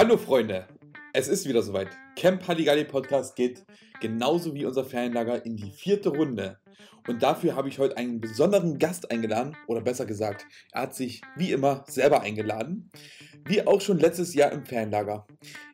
Hallo 0.00 0.16
Freunde, 0.16 0.64
es 1.12 1.26
ist 1.26 1.48
wieder 1.48 1.60
soweit. 1.60 1.88
Camp 2.14 2.46
Halligalli 2.46 2.84
Podcast 2.84 3.34
geht 3.34 3.66
genauso 4.00 4.54
wie 4.54 4.64
unser 4.64 4.84
Ferienlager 4.84 5.44
in 5.44 5.56
die 5.56 5.72
vierte 5.72 6.10
Runde. 6.10 6.60
Und 7.08 7.24
dafür 7.24 7.56
habe 7.56 7.68
ich 7.68 7.80
heute 7.80 7.96
einen 7.96 8.20
besonderen 8.20 8.78
Gast 8.78 9.10
eingeladen, 9.10 9.56
oder 9.66 9.80
besser 9.80 10.06
gesagt, 10.06 10.46
er 10.70 10.82
hat 10.82 10.94
sich 10.94 11.20
wie 11.34 11.50
immer 11.50 11.82
selber 11.88 12.20
eingeladen, 12.20 12.92
wie 13.44 13.66
auch 13.66 13.80
schon 13.80 13.98
letztes 13.98 14.34
Jahr 14.34 14.52
im 14.52 14.64
Ferienlager. 14.64 15.26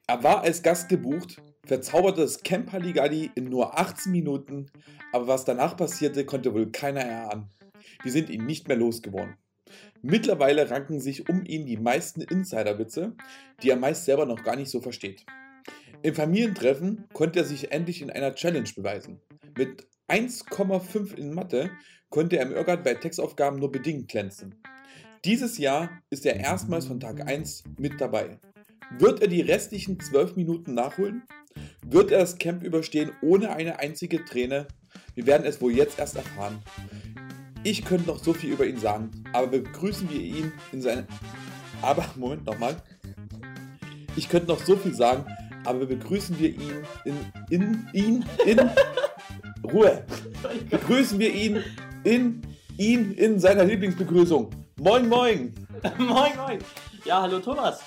Er 0.06 0.22
war 0.22 0.40
als 0.40 0.62
Gast 0.62 0.88
gebucht, 0.88 1.42
verzauberte 1.66 2.22
das 2.22 2.42
Camp 2.42 2.72
Halligalli 2.72 3.30
in 3.34 3.50
nur 3.50 3.78
18 3.78 4.10
Minuten, 4.10 4.70
aber 5.12 5.26
was 5.26 5.44
danach 5.44 5.76
passierte, 5.76 6.24
konnte 6.24 6.54
wohl 6.54 6.72
keiner 6.72 7.02
erahnen. 7.02 7.50
Wir 8.02 8.12
sind 8.12 8.30
ihn 8.30 8.46
nicht 8.46 8.68
mehr 8.68 8.78
losgeworden. 8.78 9.36
Mittlerweile 10.06 10.70
ranken 10.70 11.00
sich 11.00 11.30
um 11.30 11.46
ihn 11.46 11.64
die 11.64 11.78
meisten 11.78 12.20
Insiderwitze, 12.20 13.16
die 13.62 13.70
er 13.70 13.76
meist 13.76 14.04
selber 14.04 14.26
noch 14.26 14.44
gar 14.44 14.54
nicht 14.54 14.70
so 14.70 14.82
versteht. 14.82 15.24
Im 16.02 16.14
Familientreffen 16.14 17.06
konnte 17.14 17.38
er 17.38 17.46
sich 17.46 17.72
endlich 17.72 18.02
in 18.02 18.10
einer 18.10 18.34
Challenge 18.34 18.68
beweisen. 18.76 19.22
Mit 19.56 19.86
1,5 20.08 21.14
in 21.14 21.32
Mathe 21.32 21.70
konnte 22.10 22.36
er 22.36 22.42
im 22.42 22.52
Irrgarten 22.52 22.84
bei 22.84 22.92
Textaufgaben 22.92 23.58
nur 23.58 23.72
bedingt 23.72 24.08
glänzen. 24.08 24.56
Dieses 25.24 25.56
Jahr 25.56 25.88
ist 26.10 26.26
er 26.26 26.36
erstmals 26.36 26.84
von 26.84 27.00
Tag 27.00 27.26
1 27.26 27.64
mit 27.78 27.98
dabei. 27.98 28.38
Wird 28.98 29.22
er 29.22 29.28
die 29.28 29.40
restlichen 29.40 29.98
12 29.98 30.36
Minuten 30.36 30.74
nachholen? 30.74 31.22
Wird 31.82 32.10
er 32.10 32.18
das 32.18 32.36
Camp 32.36 32.62
überstehen 32.62 33.12
ohne 33.22 33.56
eine 33.56 33.78
einzige 33.78 34.22
Träne? 34.22 34.68
Wir 35.14 35.24
werden 35.24 35.46
es 35.46 35.62
wohl 35.62 35.72
jetzt 35.72 35.98
erst 35.98 36.16
erfahren. 36.16 36.62
Ich 37.66 37.82
könnte 37.82 38.08
noch 38.08 38.18
so 38.22 38.34
viel 38.34 38.52
über 38.52 38.66
ihn 38.66 38.78
sagen, 38.78 39.10
aber 39.32 39.46
begrüßen 39.46 40.10
wir 40.10 40.20
ihn 40.20 40.52
in 40.72 40.82
seinem. 40.82 41.06
Aber, 41.80 42.04
Moment, 42.14 42.44
nochmal. 42.44 42.76
Ich 44.16 44.28
könnte 44.28 44.48
noch 44.48 44.62
so 44.62 44.76
viel 44.76 44.94
sagen, 44.94 45.24
aber 45.64 45.86
begrüßen 45.86 46.38
wir 46.38 46.50
ihn 46.50 46.84
in. 47.06 47.32
in. 47.48 47.88
ihn. 47.94 48.24
in. 48.44 48.70
Ruhe! 49.72 50.04
Begrüßen 50.68 51.18
wir 51.18 51.32
ihn 51.32 51.64
in. 52.04 52.42
ihn 52.76 53.12
in 53.12 53.40
seiner 53.40 53.64
Lieblingsbegrüßung. 53.64 54.50
Moin, 54.78 55.08
moin! 55.08 55.54
moin, 55.98 56.36
moin! 56.36 56.58
Ja, 57.06 57.22
hallo 57.22 57.38
Thomas! 57.38 57.80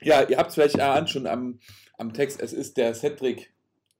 Ja, 0.00 0.22
ihr 0.22 0.38
habt 0.38 0.50
es 0.50 0.54
vielleicht 0.54 0.76
erahnt 0.76 1.10
schon 1.10 1.26
am, 1.26 1.58
am 1.96 2.12
Text, 2.12 2.40
es 2.40 2.52
ist 2.52 2.76
der 2.76 2.94
Cedric 2.94 3.52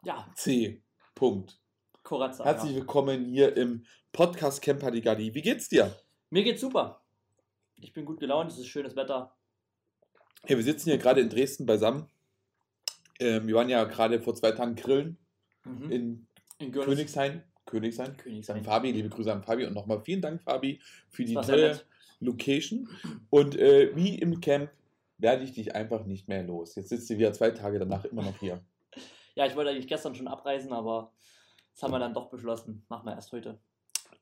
Ja, 0.04 0.28
C. 0.36 0.80
Punkt. 1.16 1.58
Koratza. 2.04 2.44
Herzlich 2.44 2.72
ja. 2.72 2.78
willkommen 2.78 3.24
hier 3.24 3.56
im 3.56 3.84
Podcast 4.18 4.62
Camp 4.62 4.82
Hadigalli. 4.82 5.32
Wie 5.32 5.42
geht's 5.42 5.68
dir? 5.68 5.94
Mir 6.30 6.42
geht's 6.42 6.60
super. 6.60 7.04
Ich 7.76 7.92
bin 7.92 8.04
gut 8.04 8.18
gelaunt, 8.18 8.50
es 8.50 8.58
ist 8.58 8.66
schönes 8.66 8.96
Wetter. 8.96 9.32
Ja, 10.48 10.56
wir 10.56 10.64
sitzen 10.64 10.88
hier 10.90 10.98
gerade 10.98 11.20
in 11.20 11.28
Dresden 11.30 11.66
beisammen. 11.66 12.08
Ähm, 13.20 13.46
wir 13.46 13.54
waren 13.54 13.68
ja 13.68 13.84
gerade 13.84 14.20
vor 14.20 14.34
zwei 14.34 14.50
Tagen 14.50 14.74
grillen 14.74 15.18
Mhm. 15.64 15.92
in 15.92 16.26
In. 16.58 16.72
Königshain. 16.72 17.44
Königshain. 17.64 18.16
Königshain. 18.16 18.64
Fabi, 18.64 18.90
liebe 18.90 19.08
Grüße 19.08 19.32
an 19.32 19.44
Fabi 19.44 19.64
und 19.66 19.74
nochmal 19.74 20.00
vielen 20.00 20.20
Dank, 20.20 20.42
Fabi, 20.42 20.80
für 21.10 21.24
die 21.24 21.34
tolle. 21.34 21.80
Location. 22.18 22.88
Und 23.30 23.54
äh, 23.54 23.94
wie 23.94 24.18
im 24.18 24.40
Camp 24.40 24.68
werde 25.18 25.44
ich 25.44 25.52
dich 25.52 25.76
einfach 25.76 26.04
nicht 26.06 26.26
mehr 26.26 26.42
los. 26.42 26.74
Jetzt 26.74 26.88
sitzt 26.88 27.08
du 27.08 27.18
wieder 27.18 27.32
zwei 27.34 27.52
Tage 27.52 27.78
danach 27.78 28.04
immer 28.04 28.22
noch 28.24 28.40
hier. 28.40 28.60
Ja, 29.36 29.46
ich 29.46 29.54
wollte 29.54 29.70
eigentlich 29.70 29.86
gestern 29.86 30.16
schon 30.16 30.26
abreisen, 30.26 30.72
aber 30.72 31.12
das 31.72 31.84
haben 31.84 31.92
wir 31.92 32.00
dann 32.00 32.14
doch 32.14 32.28
beschlossen. 32.28 32.84
Machen 32.88 33.06
wir 33.06 33.14
erst 33.14 33.30
heute. 33.30 33.60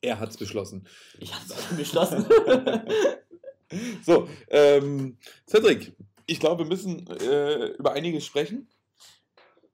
Er 0.01 0.19
hat's 0.19 0.37
beschlossen. 0.37 0.87
Ich 1.19 1.33
habe 1.33 1.43
es 1.45 1.65
beschlossen. 1.77 2.25
So, 4.01 4.29
ähm, 4.49 5.17
Cedric, 5.45 5.93
ich 6.25 6.39
glaube, 6.39 6.63
wir 6.63 6.69
müssen 6.69 7.05
äh, 7.07 7.65
über 7.71 7.91
einiges 7.91 8.25
sprechen. 8.25 8.69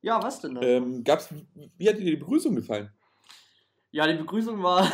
ja, 0.02 0.20
was 0.24 0.42
denn? 0.42 0.56
dann? 0.56 0.64
Ähm, 0.64 1.04
gab's, 1.04 1.30
wie 1.78 1.88
hat 1.88 1.98
dir 1.98 2.06
die 2.06 2.16
Begrüßung 2.16 2.56
gefallen? 2.56 2.92
Ja, 3.92 4.08
die 4.08 4.18
Begrüßung 4.18 4.64
war 4.64 4.92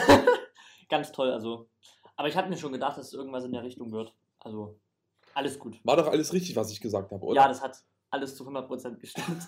ganz 0.89 1.13
toll. 1.13 1.31
Also, 1.31 1.69
aber 2.17 2.27
ich 2.27 2.35
hatte 2.35 2.49
mir 2.49 2.57
schon 2.57 2.73
gedacht, 2.73 2.97
dass 2.97 3.07
es 3.07 3.13
irgendwas 3.13 3.45
in 3.45 3.53
der 3.53 3.63
Richtung 3.63 3.89
wird. 3.93 4.13
Also, 4.39 4.77
alles 5.33 5.57
gut. 5.57 5.79
War 5.85 5.95
doch 5.95 6.07
alles 6.07 6.33
richtig, 6.33 6.57
was 6.57 6.69
ich 6.69 6.81
gesagt 6.81 7.13
habe, 7.13 7.25
oder? 7.25 7.39
Ja, 7.41 7.47
das 7.47 7.61
hat 7.61 7.81
alles 8.09 8.35
zu 8.35 8.45
100% 8.45 8.97
gestimmt. 8.97 9.47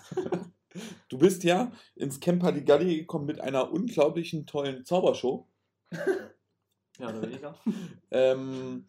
Du 1.10 1.18
bist 1.18 1.44
ja 1.44 1.70
ins 1.94 2.20
Camp 2.20 2.42
Hadigalli 2.42 3.00
gekommen 3.00 3.26
mit 3.26 3.38
einer 3.38 3.70
unglaublichen 3.70 4.46
tollen 4.46 4.86
Zaubershow. 4.86 5.46
Ja, 6.98 7.08
oder 7.08 7.22
weniger. 7.22 7.54
Ähm, 8.14 8.86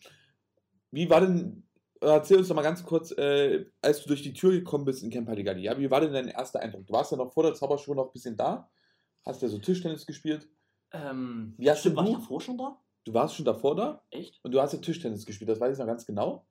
wie 0.91 1.09
war 1.09 1.22
denn, 1.22 1.66
erzähl 2.02 2.38
uns 2.38 2.50
doch 2.50 2.56
mal 2.56 2.62
ganz 2.62 2.84
kurz, 2.84 3.12
äh, 3.18 3.66
als 3.81 4.02
du 4.03 4.09
durch 4.09 4.22
die 4.22 4.34
Tür 4.34 4.52
gekommen 4.52 4.84
bist 4.84 5.02
in 5.02 5.09
Camp 5.09 5.30
Hadigalli, 5.30 5.64
ja, 5.64 5.78
wie 5.80 5.90
war 5.90 6.02
denn 6.02 6.12
dein 6.12 6.28
erster 6.28 6.59
Eindruck? 6.59 6.86
Du 6.88 6.94
warst 6.94 7.12
ja 7.14 7.18
noch 7.18 7.31
vor 7.34 7.44
der 7.44 7.53
Zaubershow 7.53 7.94
noch 7.94 8.08
ein 8.08 8.12
bisschen 8.12 8.36
da, 8.36 8.69
hast 9.25 9.41
ja 9.41 9.47
so 9.47 9.59
Tischtennis 9.59 10.06
gespielt. 10.06 10.50
Ähm, 10.91 11.53
Wie 11.58 11.69
hast 11.72 11.80
stimmt, 11.80 11.97
denn 11.97 12.03
war 12.03 12.09
ich 12.12 12.16
du- 12.16 12.19
davor 12.22 12.41
schon 12.41 12.58
da? 12.58 12.80
Du 13.06 13.14
warst 13.14 13.35
schon 13.35 13.46
davor 13.46 13.75
da 13.75 14.03
Echt? 14.12 14.40
und 14.44 14.52
du 14.53 14.62
hast 14.62 14.74
ja 14.74 14.80
Tischtennis 14.80 15.25
gespielt, 15.25 15.50
das 15.50 15.59
weiß 15.62 15.74
ich 15.74 15.80
noch 15.80 15.88
ganz 15.88 16.06
genau. 16.06 16.46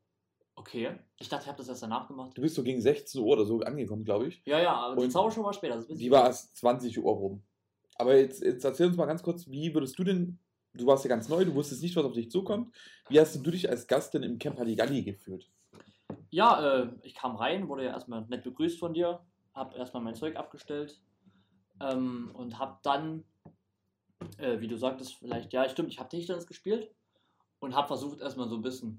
Okay. 0.55 0.99
Ich 1.19 1.29
dachte, 1.29 1.43
ich 1.45 1.49
habe 1.49 1.59
das 1.59 1.69
erst 1.69 1.83
danach 1.83 2.09
gemacht. 2.09 2.37
Du 2.37 2.43
bist 2.43 2.55
so 2.55 2.63
gegen 2.63 2.81
16 2.81 3.21
Uhr 3.21 3.29
oder 3.29 3.45
so 3.45 3.61
angekommen, 3.61 4.05
glaube 4.05 4.27
ich. 4.29 4.43
Ja, 4.47 4.61
ja, 4.61 4.73
aber 4.75 5.03
die 5.03 5.09
Zaubershow 5.11 5.45
war 5.45 5.53
später. 5.53 5.83
Die 5.83 6.07
ich. 6.07 6.11
war 6.11 6.25
erst 6.27 6.57
20 6.57 6.99
Uhr 6.99 7.13
rum. 7.13 7.43
Aber 7.97 8.17
jetzt, 8.17 8.43
jetzt 8.43 8.65
erzähl 8.65 8.87
uns 8.87 8.97
mal 8.97 9.07
ganz 9.07 9.23
kurz, 9.23 9.49
wie 9.49 9.75
würdest 9.75 9.99
du 9.99 10.05
denn, 10.05 10.39
du 10.75 10.87
warst 10.87 11.05
ja 11.05 11.09
ganz 11.09 11.29
neu, 11.29 11.45
du 11.45 11.55
wusstest 11.55 11.83
nicht, 11.83 11.97
was 11.97 12.05
auf 12.05 12.13
dich 12.13 12.31
zukommt. 12.31 12.75
Wie 13.09 13.21
hast 13.21 13.35
du 13.35 13.51
dich 13.51 13.69
als 13.69 13.87
Gast 13.87 14.15
denn 14.15 14.23
im 14.23 14.39
Camp 14.39 14.59
Hadigalli 14.59 15.03
gefühlt? 15.03 15.51
Ja, 16.31 16.83
äh, 16.83 16.89
ich 17.03 17.15
kam 17.15 17.37
rein, 17.37 17.69
wurde 17.69 17.85
ja 17.85 17.93
erstmal 17.93 18.23
nett 18.23 18.43
begrüßt 18.45 18.79
von 18.79 18.95
dir, 18.95 19.21
hab 19.55 19.77
erstmal 19.77 20.03
mein 20.03 20.15
Zeug 20.15 20.37
abgestellt 20.37 21.01
ähm, 21.81 22.31
und 22.35 22.59
hab 22.59 22.83
dann, 22.83 23.25
äh, 24.39 24.61
wie 24.61 24.69
du 24.69 24.77
sagtest, 24.77 25.15
vielleicht, 25.15 25.53
ja, 25.53 25.69
stimmt, 25.69 25.91
ich 25.91 25.99
habe 25.99 26.09
Tischtennis 26.09 26.47
gespielt 26.47 26.91
und 27.61 27.75
hab 27.75 27.89
versucht 27.89 28.21
erstmal 28.21 28.49
so 28.49 28.57
ein 28.57 28.63
bisschen, 28.63 28.99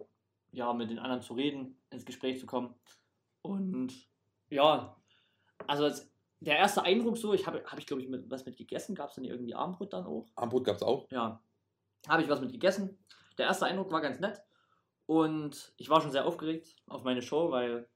ja, 0.51 0.73
mit 0.73 0.89
den 0.89 0.99
anderen 0.99 1.21
zu 1.21 1.33
reden, 1.33 1.75
ins 1.89 2.05
Gespräch 2.05 2.39
zu 2.39 2.45
kommen. 2.45 2.75
Und 3.41 3.93
ja, 4.49 4.95
also 5.67 5.85
als, 5.85 6.12
der 6.43 6.57
erste 6.57 6.83
Eindruck 6.83 7.17
so, 7.17 7.33
ich 7.33 7.47
habe, 7.47 7.63
hab 7.65 7.79
ich 7.79 7.85
glaube 7.85 8.01
ich 8.01 8.09
mit, 8.09 8.29
was 8.29 8.45
mit 8.45 8.57
gegessen, 8.57 8.95
gab 8.95 9.09
es 9.09 9.15
dann 9.15 9.25
irgendwie 9.25 9.55
Abendbrot 9.55 9.93
dann 9.93 10.05
auch? 10.05 10.27
Armbrot 10.35 10.63
gab 10.63 10.75
es 10.75 10.83
auch. 10.83 11.09
ja, 11.11 11.41
habe 12.07 12.21
ich 12.21 12.29
was 12.29 12.41
mit 12.41 12.51
gegessen. 12.51 12.97
Der 13.37 13.47
erste 13.47 13.65
Eindruck 13.65 13.91
war 13.91 14.01
ganz 14.01 14.19
nett 14.19 14.41
und 15.05 15.73
ich 15.77 15.89
war 15.89 16.01
schon 16.01 16.11
sehr 16.11 16.25
aufgeregt 16.25 16.75
auf 16.87 17.03
meine 17.03 17.21
Show, 17.21 17.51
weil 17.51 17.87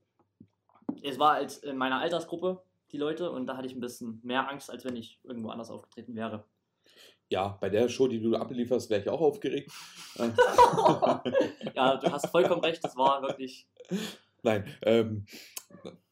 es 1.04 1.20
war 1.20 1.34
als 1.34 1.60
in 1.60 1.78
meiner 1.78 2.00
Altersgruppe 2.00 2.64
die 2.92 2.98
Leute 2.98 3.32
und 3.32 3.48
da 3.48 3.58
hatte 3.58 3.68
ich 3.68 3.76
ein 3.76 3.82
bisschen 3.82 4.20
mehr 4.24 4.50
Angst, 4.50 4.72
als 4.72 4.86
wenn 4.86 4.96
ich 4.96 5.20
irgendwo 5.24 5.50
anders 5.50 5.70
aufgetreten 5.70 6.16
wäre. 6.16 6.46
Ja, 7.30 7.58
bei 7.60 7.70
der 7.70 7.90
Show, 7.90 8.08
die 8.08 8.22
du 8.22 8.36
ablieferst, 8.36 8.90
wäre 8.90 9.02
ich 9.02 9.10
auch 9.10 9.22
aufgeregt. 9.22 9.72
Ja, 11.76 11.96
du 11.98 12.12
hast 12.12 12.28
vollkommen 12.32 12.64
recht, 12.64 12.84
das 12.84 12.96
war 12.96 13.22
wirklich. 13.22 13.68
Nein. 14.42 14.66
Ähm, 14.82 15.26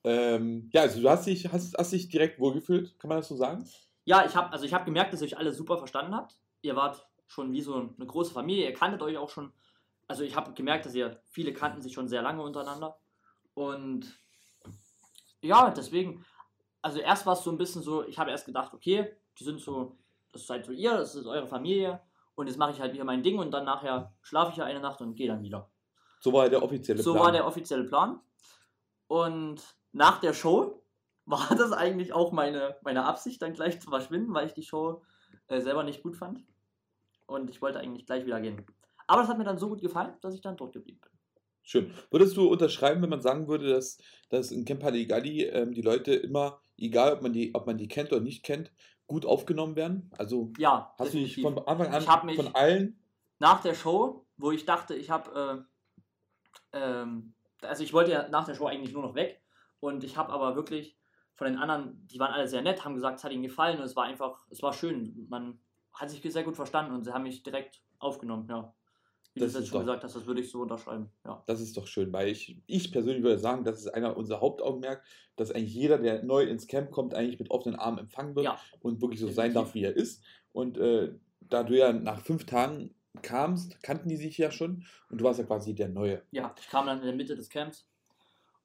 ähm, 0.03 0.69
ja, 0.73 0.81
also 0.81 1.01
du 1.01 1.09
hast 1.09 1.25
dich, 1.25 1.51
hast, 1.51 1.77
hast 1.77 1.91
dich 1.91 2.09
direkt 2.09 2.39
wohlgefühlt, 2.39 2.97
kann 2.99 3.09
man 3.09 3.19
das 3.19 3.27
so 3.27 3.35
sagen? 3.35 3.67
Ja, 4.05 4.25
ich 4.25 4.35
habe 4.35 4.51
also 4.51 4.65
ich 4.65 4.73
habe 4.73 4.85
gemerkt, 4.85 5.13
dass 5.13 5.21
ihr 5.21 5.27
euch 5.27 5.37
alle 5.37 5.53
super 5.53 5.77
verstanden 5.77 6.15
habt. 6.15 6.37
Ihr 6.61 6.75
wart 6.75 7.07
schon 7.27 7.51
wie 7.53 7.61
so 7.61 7.75
eine 7.75 8.05
große 8.05 8.33
Familie, 8.33 8.65
ihr 8.65 8.73
kanntet 8.73 9.01
euch 9.01 9.17
auch 9.17 9.29
schon. 9.29 9.51
Also 10.07 10.23
ich 10.23 10.35
habe 10.35 10.53
gemerkt, 10.53 10.85
dass 10.85 10.93
ihr 10.93 11.19
viele 11.31 11.53
kannten 11.53 11.81
sich 11.81 11.93
schon 11.93 12.07
sehr 12.07 12.21
lange 12.21 12.43
untereinander 12.43 12.99
und 13.55 14.05
ja, 15.41 15.71
deswegen 15.71 16.23
also 16.85 16.99
erst 16.99 17.25
war 17.25 17.33
es 17.33 17.43
so 17.43 17.49
ein 17.49 17.57
bisschen 17.57 17.81
so, 17.81 18.05
ich 18.05 18.19
habe 18.19 18.29
erst 18.29 18.45
gedacht, 18.45 18.71
okay, 18.75 19.11
die 19.39 19.43
sind 19.43 19.59
so, 19.59 19.97
das 20.31 20.45
seid 20.45 20.65
so 20.67 20.71
ihr, 20.71 20.95
das 20.95 21.15
ist 21.15 21.25
eure 21.25 21.47
Familie 21.47 21.99
und 22.35 22.45
jetzt 22.45 22.57
mache 22.57 22.71
ich 22.73 22.79
halt 22.79 22.93
wieder 22.93 23.03
mein 23.03 23.23
Ding 23.23 23.39
und 23.39 23.49
dann 23.49 23.65
nachher 23.65 24.13
schlafe 24.21 24.51
ich 24.51 24.57
ja 24.57 24.65
eine 24.65 24.79
Nacht 24.79 25.01
und 25.01 25.15
gehe 25.15 25.27
dann 25.27 25.41
wieder. 25.41 25.67
So 26.19 26.31
war 26.31 26.47
der 26.47 26.61
offizielle 26.61 27.01
So 27.01 27.13
Plan. 27.13 27.25
war 27.25 27.31
der 27.31 27.47
offizielle 27.47 27.85
Plan. 27.85 28.19
Und 29.07 29.61
nach 29.91 30.19
der 30.19 30.33
Show 30.33 30.83
war 31.25 31.55
das 31.55 31.71
eigentlich 31.71 32.13
auch 32.13 32.31
meine, 32.31 32.77
meine 32.83 33.05
Absicht, 33.05 33.41
dann 33.41 33.53
gleich 33.53 33.79
zu 33.81 33.89
verschwinden, 33.89 34.33
weil 34.33 34.47
ich 34.47 34.53
die 34.53 34.63
Show 34.63 35.03
äh, 35.47 35.61
selber 35.61 35.83
nicht 35.83 36.03
gut 36.03 36.15
fand. 36.15 36.43
Und 37.25 37.49
ich 37.49 37.61
wollte 37.61 37.79
eigentlich 37.79 38.05
gleich 38.05 38.25
wieder 38.25 38.39
gehen. 38.39 38.65
Aber 39.07 39.21
das 39.21 39.29
hat 39.29 39.37
mir 39.37 39.43
dann 39.43 39.57
so 39.57 39.69
gut 39.69 39.81
gefallen, 39.81 40.13
dass 40.21 40.35
ich 40.35 40.41
dann 40.41 40.57
dort 40.57 40.73
geblieben 40.73 40.99
bin. 41.01 41.11
Schön. 41.63 41.91
Würdest 42.11 42.37
du 42.37 42.47
unterschreiben, 42.47 43.01
wenn 43.01 43.09
man 43.09 43.21
sagen 43.21 43.47
würde, 43.47 43.67
dass, 43.69 43.97
dass 44.29 44.51
in 44.51 44.65
Camp 44.65 44.83
Hadigalli 44.83 45.45
ähm, 45.45 45.73
die 45.73 45.81
Leute 45.81 46.13
immer, 46.13 46.61
egal 46.77 47.13
ob 47.13 47.23
man, 47.23 47.33
die, 47.33 47.55
ob 47.55 47.65
man 47.65 47.77
die 47.77 47.87
kennt 47.87 48.11
oder 48.11 48.21
nicht 48.21 48.43
kennt, 48.43 48.71
gut 49.07 49.25
aufgenommen 49.25 49.75
werden? 49.75 50.11
Also 50.17 50.53
Ja, 50.59 50.93
hast 50.99 51.13
du 51.13 51.17
dich 51.17 51.35
definitiv. 51.35 51.63
von 51.63 51.67
Anfang 51.67 51.87
an 51.91 52.35
von 52.35 52.55
allen 52.55 52.99
nach 53.39 53.61
der 53.61 53.73
Show, 53.73 54.25
wo 54.37 54.51
ich 54.51 54.65
dachte, 54.65 54.95
ich 54.95 55.09
habe, 55.09 55.65
äh, 56.73 56.79
ähm, 56.79 57.34
also 57.61 57.83
ich 57.83 57.93
wollte 57.93 58.11
ja 58.11 58.27
nach 58.29 58.45
der 58.45 58.55
Show 58.55 58.67
eigentlich 58.67 58.93
nur 58.93 59.01
noch 59.03 59.15
weg 59.15 59.41
und 59.79 60.03
ich 60.03 60.17
habe 60.17 60.31
aber 60.31 60.55
wirklich 60.55 60.97
von 61.35 61.47
den 61.47 61.57
anderen, 61.57 62.07
die 62.07 62.19
waren 62.19 62.31
alle 62.33 62.47
sehr 62.47 62.61
nett, 62.61 62.85
haben 62.85 62.95
gesagt, 62.95 63.17
es 63.19 63.23
hat 63.23 63.31
ihnen 63.31 63.43
gefallen 63.43 63.77
und 63.79 63.83
es 63.83 63.95
war 63.95 64.05
einfach, 64.05 64.45
es 64.49 64.61
war 64.61 64.71
schön. 64.73 65.25
Man 65.29 65.59
hat 65.93 66.09
sich 66.09 66.21
sehr 66.31 66.43
gut 66.43 66.55
verstanden 66.55 66.93
und 66.93 67.03
sie 67.03 67.13
haben 67.13 67.23
mich 67.23 67.43
direkt 67.43 67.81
aufgenommen, 67.99 68.47
ja. 68.49 68.73
Wie 69.33 69.41
Das 69.41 69.51
du 69.51 69.59
jetzt 69.59 69.67
schon 69.67 69.79
doch- 69.79 69.85
gesagt 69.85 70.03
hast, 70.05 70.15
das 70.15 70.25
würde 70.27 70.39
ich 70.39 70.49
so 70.49 70.61
unterschreiben. 70.61 71.09
Ja. 71.25 71.43
Das 71.45 71.59
ist 71.59 71.75
doch 71.75 71.87
schön, 71.87 72.13
weil 72.13 72.29
ich, 72.29 72.57
ich 72.67 72.89
persönlich 72.93 73.21
würde 73.21 73.37
sagen, 73.37 73.65
das 73.65 73.79
ist 73.79 73.87
einer 73.93 74.15
unserer 74.15 74.39
Hauptaugenmerk, 74.39 75.03
dass 75.35 75.51
eigentlich 75.51 75.73
jeder, 75.75 75.97
der 75.97 76.23
neu 76.23 76.43
ins 76.43 76.67
Camp 76.67 76.89
kommt, 76.91 77.13
eigentlich 77.13 77.37
mit 77.39 77.51
offenen 77.51 77.77
Armen 77.77 77.97
empfangen 77.97 78.33
wird 78.37 78.45
Ja. 78.45 78.57
und 78.79 79.01
wirklich 79.01 79.19
so 79.19 79.27
sein 79.27 79.51
Definitiv. 79.51 79.53
darf, 79.55 79.73
wie 79.75 79.83
er 79.83 79.93
ist. 79.93 80.23
Und 80.53 80.77
äh, 80.77 81.13
da 81.41 81.63
du 81.63 81.77
ja 81.77 81.91
nach 81.91 82.21
fünf 82.21 82.45
Tagen 82.45 82.94
kamst, 83.23 83.81
kannten 83.83 84.09
die 84.09 84.17
sich 84.17 84.37
ja 84.37 84.51
schon 84.51 84.85
und 85.09 85.19
du 85.21 85.25
warst 85.25 85.39
ja 85.39 85.45
quasi 85.45 85.73
der 85.75 85.89
Neue. 85.89 86.21
ja, 86.31 86.53
ich 86.59 86.67
kam 86.69 86.85
dann 86.85 86.99
in 86.99 87.05
der 87.05 87.15
Mitte 87.15 87.35
des 87.35 87.49
Camps 87.49 87.87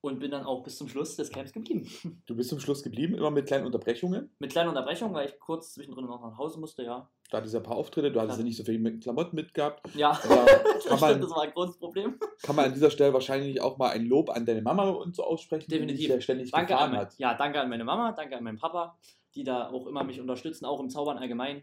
und 0.02 0.18
bin 0.18 0.30
dann 0.30 0.44
auch 0.46 0.62
bis 0.62 0.76
zum 0.78 0.88
Schluss 0.88 1.16
des 1.16 1.30
Camps 1.30 1.52
geblieben. 1.52 1.86
Du 2.26 2.34
bist 2.34 2.48
zum 2.50 2.58
Schluss 2.60 2.82
geblieben, 2.82 3.14
immer 3.14 3.30
mit 3.30 3.46
kleinen 3.46 3.66
Unterbrechungen. 3.66 4.30
Mit 4.38 4.50
kleinen 4.52 4.70
Unterbrechungen, 4.70 5.14
weil 5.14 5.28
ich 5.28 5.38
kurz 5.38 5.74
zwischendrin 5.74 6.06
noch 6.06 6.22
nach 6.22 6.38
Hause 6.38 6.58
musste, 6.58 6.82
ja. 6.84 7.10
Da 7.30 7.36
hattest 7.38 7.52
du 7.54 7.58
ja 7.58 7.62
ein 7.62 7.66
paar 7.66 7.76
Auftritte, 7.76 8.10
du 8.10 8.18
hattest 8.20 8.38
ja 8.38 8.42
Ja. 8.42 8.48
nicht 8.48 8.56
so 8.56 8.64
viel 8.64 8.78
mit 8.78 9.02
Klamotten 9.02 9.36
mitgehabt. 9.36 9.82
Ja, 9.94 10.18
Da 10.26 10.46
das, 10.46 10.84
stimmt, 10.84 11.00
man, 11.02 11.20
das 11.20 11.30
war 11.30 11.42
ein 11.42 11.50
großes 11.52 11.78
Problem. 11.78 12.18
kann 12.42 12.56
man 12.56 12.64
an 12.66 12.72
dieser 12.74 12.90
Stelle 12.90 13.12
wahrscheinlich 13.12 13.60
auch 13.60 13.76
mal 13.78 13.90
ein 13.90 14.06
Lob 14.06 14.30
an 14.30 14.46
deine 14.46 14.62
Mama 14.62 14.88
und 14.88 15.14
so 15.14 15.22
aussprechen, 15.24 15.66
die 15.68 15.74
Definitiv. 15.74 15.98
dich 16.00 16.08
ja 16.08 16.20
ständig 16.20 16.50
Danke 16.50 16.72
an, 16.74 16.78
gefahren 16.78 16.90
mein, 16.92 17.00
hat. 17.00 17.18
ja, 17.18 17.34
danke 17.34 17.60
an 17.60 17.68
meine 17.68 17.84
Mama, 17.84 18.12
danke 18.12 18.36
an 18.36 18.42
meinen 18.44 18.58
Papa, 18.58 18.98
die 19.34 19.44
da 19.44 19.68
auch 19.68 19.86
immer 19.86 20.02
mich 20.02 20.18
unterstützen, 20.20 20.64
auch 20.64 20.80
im 20.80 20.88
Zaubern 20.88 21.18
allgemein. 21.18 21.62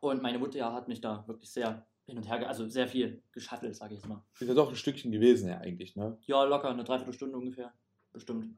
Und 0.00 0.22
meine 0.22 0.38
Mutter 0.38 0.58
ja, 0.58 0.72
hat 0.72 0.88
mich 0.88 1.00
da 1.00 1.22
wirklich 1.28 1.50
sehr 1.50 1.86
hin 2.12 2.18
und 2.18 2.28
her, 2.28 2.46
also 2.46 2.68
sehr 2.68 2.86
viel 2.86 3.22
geschattelt, 3.32 3.74
sage 3.74 3.94
ich 3.94 4.00
jetzt 4.00 4.08
mal. 4.08 4.22
Ist 4.38 4.46
ja 4.46 4.54
doch 4.54 4.68
ein 4.68 4.76
Stückchen 4.76 5.10
gewesen, 5.12 5.48
ja, 5.48 5.58
eigentlich, 5.58 5.96
ne? 5.96 6.18
Ja, 6.26 6.44
locker, 6.44 6.68
eine 6.68 6.84
Dreiviertelstunde 6.84 7.36
ungefähr. 7.36 7.72
Bestimmt. 8.12 8.54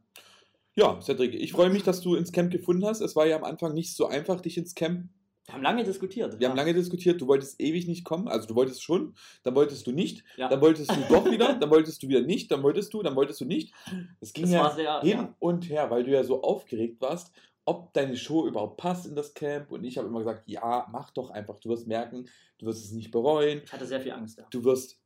Ja, 0.74 1.00
Cedric, 1.00 1.34
ich 1.34 1.52
freue 1.52 1.70
mich, 1.70 1.84
dass 1.84 2.00
du 2.00 2.16
ins 2.16 2.32
Camp 2.32 2.50
gefunden 2.50 2.84
hast. 2.84 3.00
Es 3.00 3.14
war 3.14 3.26
ja 3.26 3.36
am 3.36 3.44
Anfang 3.44 3.72
nicht 3.74 3.94
so 3.94 4.06
einfach, 4.06 4.40
dich 4.40 4.58
ins 4.58 4.74
Camp. 4.74 5.08
Wir 5.46 5.54
haben 5.54 5.62
lange 5.62 5.84
diskutiert. 5.84 6.40
Wir 6.40 6.48
haben 6.48 6.56
ja. 6.56 6.62
lange 6.62 6.74
diskutiert, 6.74 7.20
du 7.20 7.28
wolltest 7.28 7.60
ewig 7.60 7.86
nicht 7.86 8.04
kommen. 8.04 8.26
Also 8.26 8.48
du 8.48 8.56
wolltest 8.56 8.82
schon, 8.82 9.14
dann 9.44 9.54
wolltest 9.54 9.86
du 9.86 9.92
nicht, 9.92 10.24
Ja. 10.36 10.48
dann 10.48 10.60
wolltest 10.60 10.90
du 10.90 11.00
doch 11.08 11.30
wieder, 11.30 11.54
dann 11.60 11.70
wolltest 11.70 12.02
du 12.02 12.08
wieder 12.08 12.22
nicht, 12.22 12.50
dann 12.50 12.62
wolltest 12.64 12.92
du, 12.92 13.02
dann 13.02 13.14
wolltest 13.14 13.40
du 13.40 13.44
nicht. 13.44 13.72
Es 14.20 14.32
ging 14.32 14.44
Das 14.46 14.52
ja 14.52 14.70
sehr, 14.70 15.00
hin 15.02 15.10
ja. 15.10 15.34
und 15.38 15.68
her, 15.68 15.90
weil 15.90 16.02
du 16.02 16.10
ja 16.10 16.24
so 16.24 16.42
aufgeregt 16.42 17.00
warst, 17.00 17.30
ob 17.64 17.92
deine 17.94 18.16
Show 18.16 18.46
überhaupt 18.46 18.76
passt 18.76 19.06
in 19.06 19.14
das 19.14 19.34
Camp. 19.34 19.70
Und 19.70 19.84
ich 19.84 19.98
habe 19.98 20.08
immer 20.08 20.18
gesagt, 20.18 20.42
ja, 20.46 20.86
mach 20.90 21.10
doch 21.10 21.30
einfach. 21.30 21.58
Du 21.60 21.68
wirst 21.68 21.86
merken, 21.86 22.28
du 22.58 22.66
wirst 22.66 22.84
es 22.84 22.92
nicht 22.92 23.10
bereuen. 23.10 23.62
Ich 23.64 23.72
hatte 23.72 23.86
sehr 23.86 24.00
viel 24.00 24.12
Angst, 24.12 24.38
ja. 24.38 24.46
Du 24.50 24.64
wirst. 24.64 25.00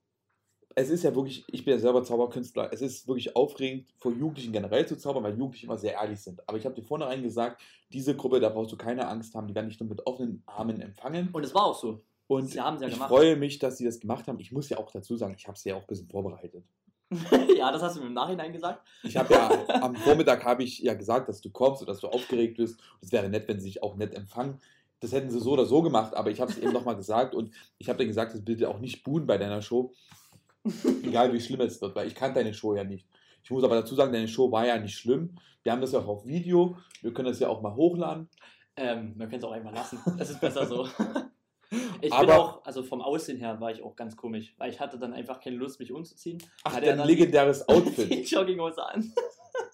Es 0.75 0.91
ist 0.91 1.03
ja 1.03 1.13
wirklich, 1.15 1.45
ich 1.49 1.65
bin 1.65 1.75
ja 1.75 1.81
selber 1.81 2.05
Zauberkünstler, 2.05 2.73
es 2.73 2.83
ist 2.83 3.09
wirklich 3.09 3.35
aufregend, 3.35 3.89
vor 3.97 4.13
Jugendlichen 4.13 4.53
generell 4.53 4.87
zu 4.87 4.97
zaubern, 4.97 5.25
weil 5.25 5.37
Jugendliche 5.37 5.67
immer 5.67 5.77
sehr 5.79 5.95
ehrlich 5.95 6.21
sind. 6.21 6.47
Aber 6.49 6.57
ich 6.57 6.65
habe 6.67 6.75
dir 6.77 6.85
vornherein 6.85 7.23
gesagt, 7.23 7.61
diese 7.93 8.15
Gruppe, 8.15 8.39
da 8.39 8.49
brauchst 8.49 8.71
du 8.71 8.77
keine 8.77 9.09
Angst 9.09 9.35
haben, 9.35 9.49
die 9.49 9.57
werden 9.57 9.69
dich 9.71 9.81
nur 9.81 9.89
mit 9.89 10.07
offenen 10.07 10.45
Armen 10.47 10.81
empfangen. 10.81 11.31
Und 11.33 11.43
es 11.43 11.53
war 11.53 11.65
auch 11.65 11.81
so. 11.81 12.05
Und 12.29 12.49
Sie 12.51 12.61
haben 12.61 12.77
es 12.77 12.83
ja 12.83 12.89
ich 12.89 12.95
gemacht. 12.95 13.09
freue 13.09 13.35
mich, 13.35 13.59
dass 13.59 13.79
sie 13.79 13.87
das 13.87 13.99
gemacht 13.99 14.29
haben. 14.29 14.39
Ich 14.39 14.53
muss 14.53 14.69
ja 14.69 14.77
auch 14.79 14.91
dazu 14.93 15.17
sagen, 15.17 15.35
ich 15.37 15.49
habe 15.49 15.59
sie 15.59 15.71
ja 15.71 15.75
auch 15.75 15.81
ein 15.81 15.87
bisschen 15.87 16.09
vorbereitet. 16.09 16.63
ja, 17.57 17.73
das 17.73 17.83
hast 17.83 17.97
du 17.97 18.01
mir 18.01 18.09
im 18.09 18.15
Nachhinein 18.15 18.53
gesagt. 18.53 18.87
Ich 19.03 19.17
habe 19.17 19.33
ja 19.33 19.51
am 19.83 19.95
Vormittag 19.97 20.45
habe 20.45 20.63
ich 20.63 20.79
ja 20.81 20.95
gesagt, 20.95 21.29
dass 21.29 21.41
du 21.41 21.51
kommst 21.51 21.81
und 21.81 21.89
dass 21.89 22.01
du 22.01 22.09
aufgeregt 22.09 22.59
bist. 22.59 22.81
Es 23.01 23.13
wäre 23.13 23.29
nett, 23.29 23.49
wenn 23.49 23.61
sie 23.61 23.69
sich 23.69 23.83
auch 23.83 23.97
nett 23.97 24.15
empfangen. 24.15 24.61
Das 25.01 25.13
hätten 25.13 25.31
sie 25.31 25.41
so 25.41 25.53
oder 25.53 25.65
so 25.65 25.81
gemacht, 25.83 26.15
aber 26.15 26.31
ich 26.31 26.41
habe 26.41 26.51
es 26.51 26.59
eben 26.59 26.73
nochmal 26.73 26.97
gesagt 26.97 27.35
und 27.35 27.55
ich 27.79 27.89
habe 27.89 27.99
dir 27.99 28.07
gesagt, 28.07 28.35
das 28.35 28.45
bitte 28.45 28.69
auch 28.69 28.81
nicht 28.81 29.05
buhen 29.05 29.27
bei 29.27 29.39
deiner 29.39 29.63
Show. 29.63 29.93
Egal 31.05 31.33
wie 31.33 31.41
schlimm 31.41 31.61
es 31.61 31.81
wird, 31.81 31.95
weil 31.95 32.09
ich 32.09 32.15
kann 32.15 32.35
deine 32.35 32.53
Show 32.53 32.75
ja 32.75 32.85
nicht. 32.85 33.07
Ich 33.45 33.51
muss 33.51 33.65
aber 33.65 33.77
dazu 33.77 33.95
sagen, 33.95 34.13
deine 34.13 34.29
Show 34.29 34.51
war 34.51 34.67
ja 34.67 34.77
nicht 34.77 34.99
schlimm. 34.99 35.37
Wir 35.63 35.73
haben 35.73 35.81
das 35.81 35.93
ja 35.93 36.01
auch 36.01 36.09
auf 36.09 36.27
Video. 36.27 36.77
Wir 37.01 37.15
können 37.15 37.29
das 37.29 37.39
ja 37.39 37.49
auch 37.49 37.63
mal 37.63 37.75
hochladen. 37.75 38.29
Ähm, 38.77 39.15
wir 39.17 39.27
können 39.27 39.39
es 39.39 39.45
auch 39.45 39.53
einfach 39.53 39.73
lassen. 39.73 39.99
Es 40.19 40.31
ist 40.31 40.41
besser 40.41 40.67
so. 40.67 40.89
Ich 41.71 42.11
bin 42.11 42.13
Aber- 42.13 42.39
auch, 42.39 42.65
also 42.65 42.83
vom 42.83 43.03
Aussehen 43.03 43.37
her 43.39 43.61
war 43.61 43.71
ich 43.71 43.83
auch 43.83 43.95
ganz 43.95 44.17
komisch, 44.17 44.55
weil 44.57 44.71
ich 44.71 44.81
hatte 44.81 44.99
dann 44.99 45.13
einfach 45.13 45.41
keine 45.41 45.57
Lust, 45.57 45.79
mich 45.81 45.93
umzuziehen. 45.93 46.39
Ach, 46.65 46.81
dein 46.81 46.99
legendäres 47.07 47.65
Die 47.69 47.75
Outfit. 47.75 48.31
Jogginghose 48.31 48.85
an. 48.87 49.13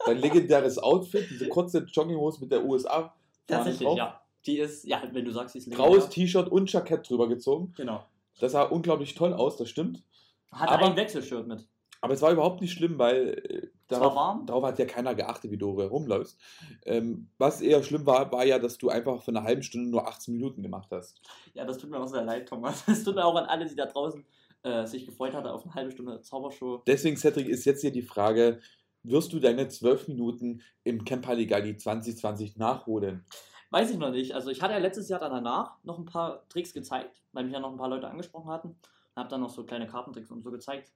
Dein 0.07 0.19
legendäres 0.19 0.79
Outfit, 0.79 1.27
diese 1.31 1.49
kurze 1.51 1.79
Jogginghose 1.81 2.41
mit 2.41 2.51
der 2.51 2.65
USA. 2.65 3.15
Tatsächlich, 3.47 3.89
ja. 3.95 4.21
Die 4.47 4.59
ist, 4.59 4.85
ja, 4.85 5.03
wenn 5.13 5.25
du 5.25 5.31
sagst, 5.31 5.55
die 5.55 5.59
ist 5.59 5.71
Graues 5.71 5.95
legendär. 5.95 6.11
T-Shirt 6.11 6.49
und 6.49 6.71
Jackett 6.73 7.09
drüber 7.09 7.29
gezogen. 7.29 7.73
Genau. 7.77 8.05
Das 8.41 8.53
sah 8.53 8.63
unglaublich 8.63 9.15
toll 9.15 9.33
aus, 9.33 9.57
das 9.57 9.69
stimmt. 9.71 10.03
Hatte 10.51 10.73
Aber- 10.73 10.87
ein 10.87 10.97
Wechselshirt 10.97 11.47
mit. 11.47 11.67
Aber 12.05 12.13
es 12.13 12.21
war 12.21 12.33
überhaupt 12.33 12.61
nicht 12.61 12.73
schlimm, 12.73 12.99
weil 12.99 13.29
äh, 13.49 13.69
darauf, 13.89 14.45
darauf 14.45 14.63
hat 14.63 14.79
ja 14.79 14.85
keiner 14.85 15.15
geachtet, 15.15 15.51
wie 15.51 15.57
du 15.57 15.81
herumläufst. 15.81 16.39
Ähm, 16.85 17.31
was 17.39 17.63
eher 17.63 17.83
schlimm 17.83 18.05
war, 18.05 18.31
war 18.31 18.45
ja, 18.45 18.59
dass 18.59 18.77
du 18.77 18.91
einfach 18.91 19.23
für 19.23 19.31
eine 19.31 19.43
halbe 19.43 19.63
Stunde 19.63 19.89
nur 19.89 20.07
18 20.07 20.35
Minuten 20.35 20.63
gemacht 20.63 20.91
hast. 20.91 21.23
Ja, 21.55 21.65
das 21.65 21.79
tut 21.79 21.89
mir 21.89 21.99
auch 21.99 22.07
sehr 22.07 22.23
leid, 22.23 22.47
Thomas. 22.47 22.85
Es 22.89 23.05
tut 23.05 23.15
mir 23.15 23.25
auch 23.25 23.37
an 23.37 23.47
alle, 23.47 23.65
die 23.65 23.75
da 23.75 23.87
draußen 23.87 24.23
äh, 24.65 24.85
sich 24.87 25.07
gefreut 25.07 25.33
hatten 25.33 25.47
auf 25.47 25.65
eine 25.65 25.75
halbe 25.75 25.93
Stunde 25.93 26.21
Zaubershow. 26.21 26.83
Deswegen, 26.87 27.17
Cedric, 27.17 27.49
ist 27.49 27.65
jetzt 27.65 27.81
hier 27.81 27.91
die 27.91 28.03
Frage, 28.03 28.61
wirst 29.03 29.33
du 29.33 29.41
deine 29.41 29.69
12 29.69 30.09
Minuten 30.09 30.61
im 30.83 31.07
Camp 31.07 31.27
Halligalli 31.27 31.79
2020 31.79 32.59
nachholen? 32.59 33.25
Weiß 33.71 33.91
ich 33.91 33.97
noch 33.97 34.11
nicht. 34.11 34.35
Also 34.35 34.51
ich 34.51 34.61
hatte 34.61 34.75
ja 34.75 34.79
letztes 34.79 35.09
Jahr 35.09 35.21
dann 35.21 35.33
danach 35.33 35.83
noch 35.85 35.99
ein 35.99 36.05
paar 36.05 36.47
Tricks 36.51 36.75
gezeigt, 36.75 37.23
weil 37.33 37.45
mich 37.45 37.55
ja 37.55 37.61
noch 37.61 37.73
ein 37.73 37.79
paar 37.79 37.89
Leute 37.89 38.09
angesprochen 38.09 38.51
hatten. 38.51 38.69
Und 38.69 39.17
habe 39.17 39.31
dann 39.31 39.41
noch 39.41 39.49
so 39.49 39.65
kleine 39.65 39.87
Kartentricks 39.87 40.31
und 40.31 40.43
so 40.43 40.51
gezeigt. 40.51 40.93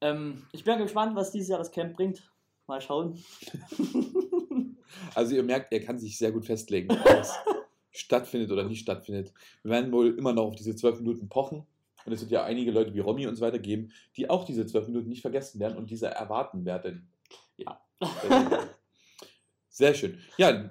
Ähm, 0.00 0.46
ich 0.52 0.64
bin 0.64 0.78
gespannt, 0.78 1.16
was 1.16 1.32
dieses 1.32 1.48
Jahr 1.48 1.58
das 1.58 1.70
Camp 1.70 1.94
bringt. 1.94 2.30
Mal 2.66 2.80
schauen. 2.80 3.22
Also 5.14 5.34
ihr 5.34 5.42
merkt, 5.42 5.72
er 5.72 5.80
kann 5.80 5.98
sich 5.98 6.18
sehr 6.18 6.32
gut 6.32 6.46
festlegen, 6.46 6.90
ob 7.04 7.06
es 7.06 7.32
stattfindet 7.90 8.50
oder 8.50 8.64
nicht 8.64 8.80
stattfindet. 8.80 9.32
Wir 9.62 9.72
werden 9.72 9.92
wohl 9.92 10.16
immer 10.16 10.32
noch 10.32 10.44
auf 10.44 10.54
diese 10.54 10.74
12 10.74 11.00
Minuten 11.00 11.28
pochen. 11.28 11.66
Und 12.04 12.12
es 12.12 12.20
wird 12.20 12.30
ja 12.30 12.44
einige 12.44 12.70
Leute 12.70 12.94
wie 12.94 13.00
Romy 13.00 13.26
und 13.26 13.36
so 13.36 13.42
weiter 13.42 13.58
geben, 13.58 13.92
die 14.16 14.30
auch 14.30 14.44
diese 14.44 14.64
12 14.64 14.88
Minuten 14.88 15.08
nicht 15.08 15.20
vergessen 15.20 15.60
werden 15.60 15.76
und 15.76 15.90
diese 15.90 16.06
erwarten 16.06 16.64
werden. 16.64 17.10
Ja. 17.56 17.80
Sehr 19.68 19.94
schön. 19.94 20.18
Ja, 20.38 20.70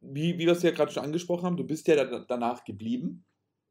wie, 0.00 0.38
wie 0.38 0.46
wir 0.46 0.52
es 0.52 0.62
ja 0.62 0.72
gerade 0.72 0.90
schon 0.90 1.04
angesprochen 1.04 1.44
haben, 1.44 1.56
du 1.56 1.64
bist 1.64 1.86
ja 1.86 2.04
da, 2.04 2.18
danach 2.20 2.64
geblieben. 2.64 3.24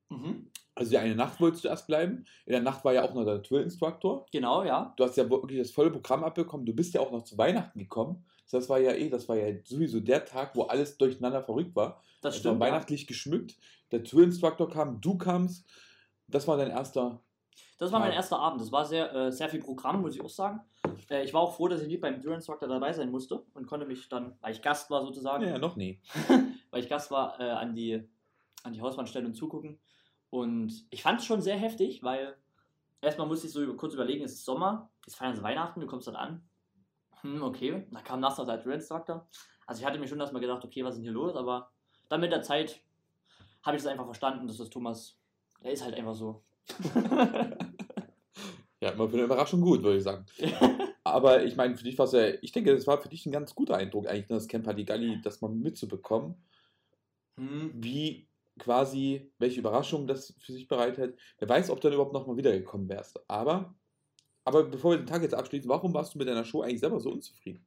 Mhm. 0.10 0.50
Also 0.82 0.98
eine 0.98 1.16
Nacht 1.16 1.40
wolltest 1.40 1.64
du 1.64 1.68
erst 1.70 1.88
bleiben. 1.88 2.26
In 2.46 2.52
der 2.54 2.62
Nacht 2.62 2.84
war 2.84 2.94
ja 2.94 3.04
auch 3.04 3.14
noch 3.14 3.24
der 3.26 3.42
Tourinstruktor. 3.42 4.26
Genau, 4.32 4.64
ja. 4.64 4.94
Du 4.98 5.04
hast 5.04 5.16
ja 5.18 5.30
wirklich 5.30 5.60
das 5.60 5.72
volle 5.72 5.92
Programm 5.92 6.24
abbekommen. 6.24 6.66
Du 6.66 6.74
bist 6.74 6.94
ja 6.94 7.02
auch 7.02 7.12
noch 7.12 7.24
zu 7.24 7.38
Weihnachten 7.38 7.80
gekommen. 7.80 8.26
Das 8.52 8.68
war 8.68 8.80
ja 8.80 8.92
eh, 8.92 9.10
das 9.10 9.30
war 9.30 9.38
ja 9.38 9.56
sowieso 9.64 10.02
der 10.02 10.26
Tag, 10.26 10.56
wo 10.56 10.64
alles 10.64 10.98
durcheinander 10.98 11.42
verrückt 11.42 11.74
war. 11.76 12.02
Das 12.22 12.36
Es 12.36 12.44
war 12.44 12.52
stimmt. 12.52 12.62
Ja. 12.62 12.68
weihnachtlich 12.68 13.08
geschmückt. 13.08 13.56
Der 13.92 14.04
Tourinstruktor 14.04 14.70
kam, 14.70 15.00
du 15.00 15.18
kamst. 15.18 15.66
Das 16.28 16.48
war 16.48 16.58
dein 16.58 16.70
erster. 16.72 17.22
Das 17.78 17.92
war 17.92 18.00
mein 18.00 18.10
Tag. 18.10 18.18
erster 18.18 18.40
Abend. 18.40 18.62
Das 18.62 18.72
war 18.72 18.86
sehr, 18.86 19.14
äh, 19.14 19.32
sehr 19.32 19.50
viel 19.50 19.62
Programm, 19.62 20.02
muss 20.02 20.16
ich 20.16 20.22
auch 20.22 20.30
sagen. 20.30 20.60
Äh, 21.10 21.24
ich 21.24 21.34
war 21.34 21.42
auch 21.42 21.56
froh, 21.56 21.68
dass 21.68 21.82
ich 21.82 21.88
nicht 21.88 22.02
beim 22.02 22.22
Dure 22.22 22.36
Instructor 22.36 22.68
dabei 22.68 22.92
sein 22.94 23.10
musste 23.10 23.44
und 23.54 23.68
konnte 23.68 23.86
mich 23.86 24.08
dann, 24.10 24.36
weil 24.42 24.52
ich 24.54 24.62
Gast 24.62 24.90
war 24.92 25.02
sozusagen, 25.02 25.46
Ja, 25.46 25.58
noch 25.58 25.76
nie. 25.78 26.00
weil 26.72 26.84
ich 26.84 26.90
Gast 26.90 27.10
war, 27.12 27.40
äh, 27.40 27.50
an, 27.50 27.74
die, 27.74 28.04
an 28.64 28.74
die 28.74 28.82
Hauswand 28.82 29.10
stellen 29.10 29.26
und 29.28 29.34
zugucken. 29.34 29.80
Und 30.32 30.86
ich 30.90 31.04
fand 31.04 31.20
es 31.20 31.26
schon 31.26 31.42
sehr 31.42 31.58
heftig, 31.58 32.02
weil 32.02 32.36
erstmal 33.02 33.28
musste 33.28 33.46
ich 33.46 33.54
so 33.54 33.76
kurz 33.76 33.94
überlegen, 33.94 34.24
es 34.24 34.32
ist 34.32 34.46
Sommer, 34.46 34.90
jetzt 35.06 35.18
feiern 35.18 35.36
sie 35.36 35.44
Weihnachten, 35.44 35.80
du 35.80 35.86
kommst 35.86 36.08
dort 36.08 36.18
an. 36.18 36.42
Hm, 37.22 37.44
okay. 37.44 37.86
Da 37.92 38.02
kam 38.02 38.22
der 38.22 38.58
Dure 38.58 38.74
Instructor. 38.74 39.28
Also 39.68 39.82
ich 39.82 39.86
hatte 39.86 40.00
mir 40.00 40.08
schon 40.08 40.20
erstmal 40.20 40.42
gedacht, 40.42 40.66
okay, 40.66 40.84
was 40.84 40.96
ist 40.96 40.98
denn 40.98 41.04
hier 41.04 41.12
los? 41.12 41.36
Aber 41.36 41.72
dann 42.10 42.22
mit 42.22 42.32
der 42.32 42.42
Zeit 42.42 42.82
habe 43.62 43.78
ich 43.78 43.84
es 43.84 43.88
einfach 43.88 44.06
verstanden, 44.06 44.48
dass 44.48 44.58
das 44.58 44.72
Thomas, 44.72 45.20
der 45.64 45.74
ist 45.74 45.84
halt 45.84 45.94
einfach 45.96 46.16
so. 46.16 46.44
Ja, 48.82 48.90
immer 48.90 49.08
für 49.08 49.14
eine 49.14 49.26
Überraschung 49.26 49.62
gut, 49.62 49.84
würde 49.84 49.98
ich 49.98 50.04
sagen. 50.04 50.26
Aber 51.04 51.44
ich 51.44 51.56
meine, 51.56 51.76
für 51.76 51.84
dich 51.84 51.98
war 52.00 52.06
es 52.06 52.14
ja, 52.14 52.30
ich 52.42 52.52
denke, 52.52 52.76
das 52.76 52.88
war 52.88 53.00
für 53.00 53.10
dich 53.10 53.26
ein 53.26 53.32
ganz 53.32 53.54
guter 53.54 53.78
Eindruck, 53.78 54.08
eigentlich, 54.08 54.30
ne, 54.30 54.36
das 54.36 54.48
Camp 54.48 54.66
Halligalli, 54.66 55.22
das 55.22 55.42
mal 55.42 55.52
mitzubekommen, 55.52 56.36
hm, 57.38 57.72
wie 57.76 58.28
quasi, 58.60 59.32
welche 59.40 59.60
Überraschung 59.60 60.08
das 60.08 60.34
für 60.40 60.52
sich 60.52 60.68
bereitet. 60.68 61.18
Wer 61.40 61.50
weiß, 61.50 61.70
ob 61.70 61.82
du 61.82 61.88
dann 61.88 61.94
überhaupt 61.94 62.14
nochmal 62.14 62.38
wiedergekommen 62.38 62.90
wärst. 62.90 63.20
Aber, 63.30 63.74
aber 64.44 64.64
bevor 64.64 64.92
wir 64.92 64.98
den 64.98 65.08
Tag 65.08 65.22
jetzt 65.22 65.34
abschließen, 65.34 65.70
warum 65.70 65.94
warst 65.94 66.14
du 66.14 66.20
mit 66.20 66.28
deiner 66.28 66.46
Show 66.46 66.62
eigentlich 66.62 66.80
selber 66.80 67.00
so 67.00 67.12
unzufrieden? 67.12 67.66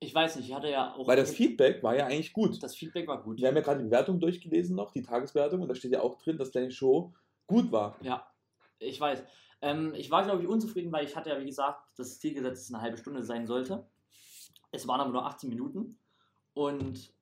Ich 0.00 0.12
weiß 0.12 0.36
nicht, 0.36 0.48
ich 0.48 0.54
hatte 0.54 0.68
ja 0.68 0.94
auch. 0.94 1.06
Weil 1.06 1.16
das 1.16 1.32
Feedback 1.32 1.82
war 1.82 1.94
ja 1.94 2.06
eigentlich 2.06 2.32
gut. 2.32 2.60
das 2.60 2.74
Feedback 2.74 3.06
war 3.06 3.22
gut. 3.22 3.38
Wir 3.38 3.46
haben 3.46 3.54
ja 3.54 3.62
gerade 3.62 3.78
die 3.78 3.84
Bewertung 3.84 4.18
durchgelesen 4.18 4.74
noch, 4.74 4.90
die 4.90 5.02
Tageswertung, 5.02 5.60
und 5.60 5.68
da 5.68 5.76
steht 5.76 5.92
ja 5.92 6.00
auch 6.00 6.16
drin, 6.18 6.38
dass 6.38 6.50
deine 6.50 6.72
Show 6.72 7.14
gut 7.46 7.70
war. 7.70 7.96
Ja, 8.02 8.26
ich 8.80 9.00
weiß. 9.00 9.22
Ähm, 9.60 9.94
ich 9.94 10.10
war, 10.10 10.24
glaube 10.24 10.42
ich, 10.42 10.48
unzufrieden, 10.48 10.90
weil 10.90 11.04
ich 11.04 11.14
hatte 11.14 11.30
ja, 11.30 11.40
wie 11.40 11.46
gesagt, 11.46 11.84
das 11.96 12.18
Ziel 12.18 12.34
gesetzt, 12.34 12.62
dass 12.62 12.68
es 12.68 12.74
eine 12.74 12.82
halbe 12.82 12.98
Stunde 12.98 13.22
sein 13.22 13.46
sollte. 13.46 13.86
Es 14.72 14.88
waren 14.88 15.00
aber 15.00 15.12
nur 15.12 15.24
18 15.24 15.48
Minuten 15.48 15.98
und 16.54 17.12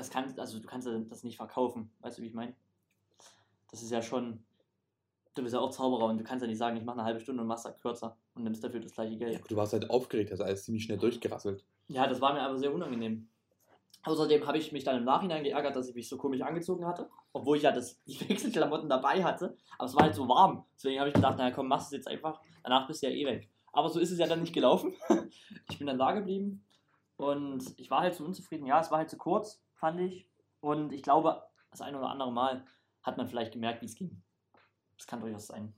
das 0.00 0.10
kann, 0.10 0.34
also 0.38 0.58
du 0.58 0.66
kannst 0.66 0.88
das 1.08 1.22
nicht 1.24 1.36
verkaufen. 1.36 1.90
Weißt 2.00 2.18
du, 2.18 2.22
wie 2.22 2.26
ich 2.26 2.34
meine? 2.34 2.54
Das 3.70 3.82
ist 3.82 3.90
ja 3.90 4.02
schon. 4.02 4.42
Du 5.34 5.42
bist 5.42 5.54
ja 5.54 5.60
auch 5.60 5.70
Zauberer 5.70 6.06
und 6.06 6.18
du 6.18 6.24
kannst 6.24 6.42
ja 6.42 6.48
nicht 6.48 6.58
sagen, 6.58 6.76
ich 6.76 6.84
mache 6.84 6.96
eine 6.98 7.04
halbe 7.04 7.20
Stunde 7.20 7.42
und 7.42 7.48
machst 7.48 7.64
das 7.64 7.78
kürzer 7.80 8.16
und 8.34 8.42
nimmst 8.42 8.64
dafür 8.64 8.80
das 8.80 8.92
gleiche 8.92 9.12
Ja, 9.12 9.18
Geld. 9.18 9.42
du 9.48 9.54
warst 9.56 9.72
halt 9.72 9.88
aufgeregt, 9.88 10.32
hast 10.32 10.40
alles 10.40 10.64
ziemlich 10.64 10.82
schnell 10.84 10.98
durchgerasselt. 10.98 11.64
Ja, 11.86 12.06
das 12.08 12.20
war 12.20 12.32
mir 12.34 12.42
aber 12.42 12.58
sehr 12.58 12.74
unangenehm. 12.74 13.28
Außerdem 14.02 14.46
habe 14.46 14.58
ich 14.58 14.72
mich 14.72 14.82
dann 14.82 14.96
im 14.96 15.04
Nachhinein 15.04 15.44
geärgert, 15.44 15.76
dass 15.76 15.88
ich 15.88 15.94
mich 15.94 16.08
so 16.08 16.16
komisch 16.16 16.40
angezogen 16.40 16.86
hatte, 16.86 17.08
obwohl 17.32 17.58
ich 17.58 17.62
ja 17.62 17.70
das, 17.70 18.02
die 18.06 18.18
Wechselklamotten 18.28 18.88
dabei 18.88 19.22
hatte. 19.22 19.56
Aber 19.78 19.86
es 19.86 19.94
war 19.94 20.02
halt 20.04 20.14
so 20.14 20.26
warm. 20.26 20.64
Deswegen 20.74 20.98
habe 20.98 21.10
ich 21.10 21.14
gedacht, 21.14 21.36
naja 21.38 21.54
komm, 21.54 21.68
machst 21.68 21.92
du 21.92 21.96
es 21.96 22.00
jetzt 22.00 22.08
einfach. 22.08 22.40
Danach 22.64 22.86
bist 22.88 23.02
du 23.02 23.06
ja 23.08 23.12
eh 23.14 23.26
weg. 23.26 23.48
Aber 23.72 23.88
so 23.88 24.00
ist 24.00 24.10
es 24.10 24.18
ja 24.18 24.26
dann 24.26 24.40
nicht 24.40 24.52
gelaufen. 24.54 24.94
Ich 25.70 25.78
bin 25.78 25.86
dann 25.86 25.98
da 25.98 26.10
geblieben 26.12 26.64
und 27.16 27.62
ich 27.78 27.90
war 27.90 28.00
halt 28.00 28.14
so 28.14 28.24
unzufrieden. 28.24 28.66
Ja, 28.66 28.80
es 28.80 28.90
war 28.90 28.98
halt 28.98 29.08
zu 29.10 29.16
kurz, 29.16 29.62
fand 29.80 30.00
ich. 30.00 30.26
Und 30.60 30.92
ich 30.92 31.02
glaube, 31.02 31.42
das 31.70 31.80
ein 31.80 31.94
oder 31.94 32.10
andere 32.10 32.32
Mal 32.32 32.64
hat 33.02 33.16
man 33.16 33.28
vielleicht 33.28 33.52
gemerkt, 33.52 33.82
wie 33.82 33.86
es 33.86 33.94
ging. 33.94 34.22
Das 34.96 35.06
kann 35.06 35.20
durchaus 35.20 35.46
sein. 35.46 35.72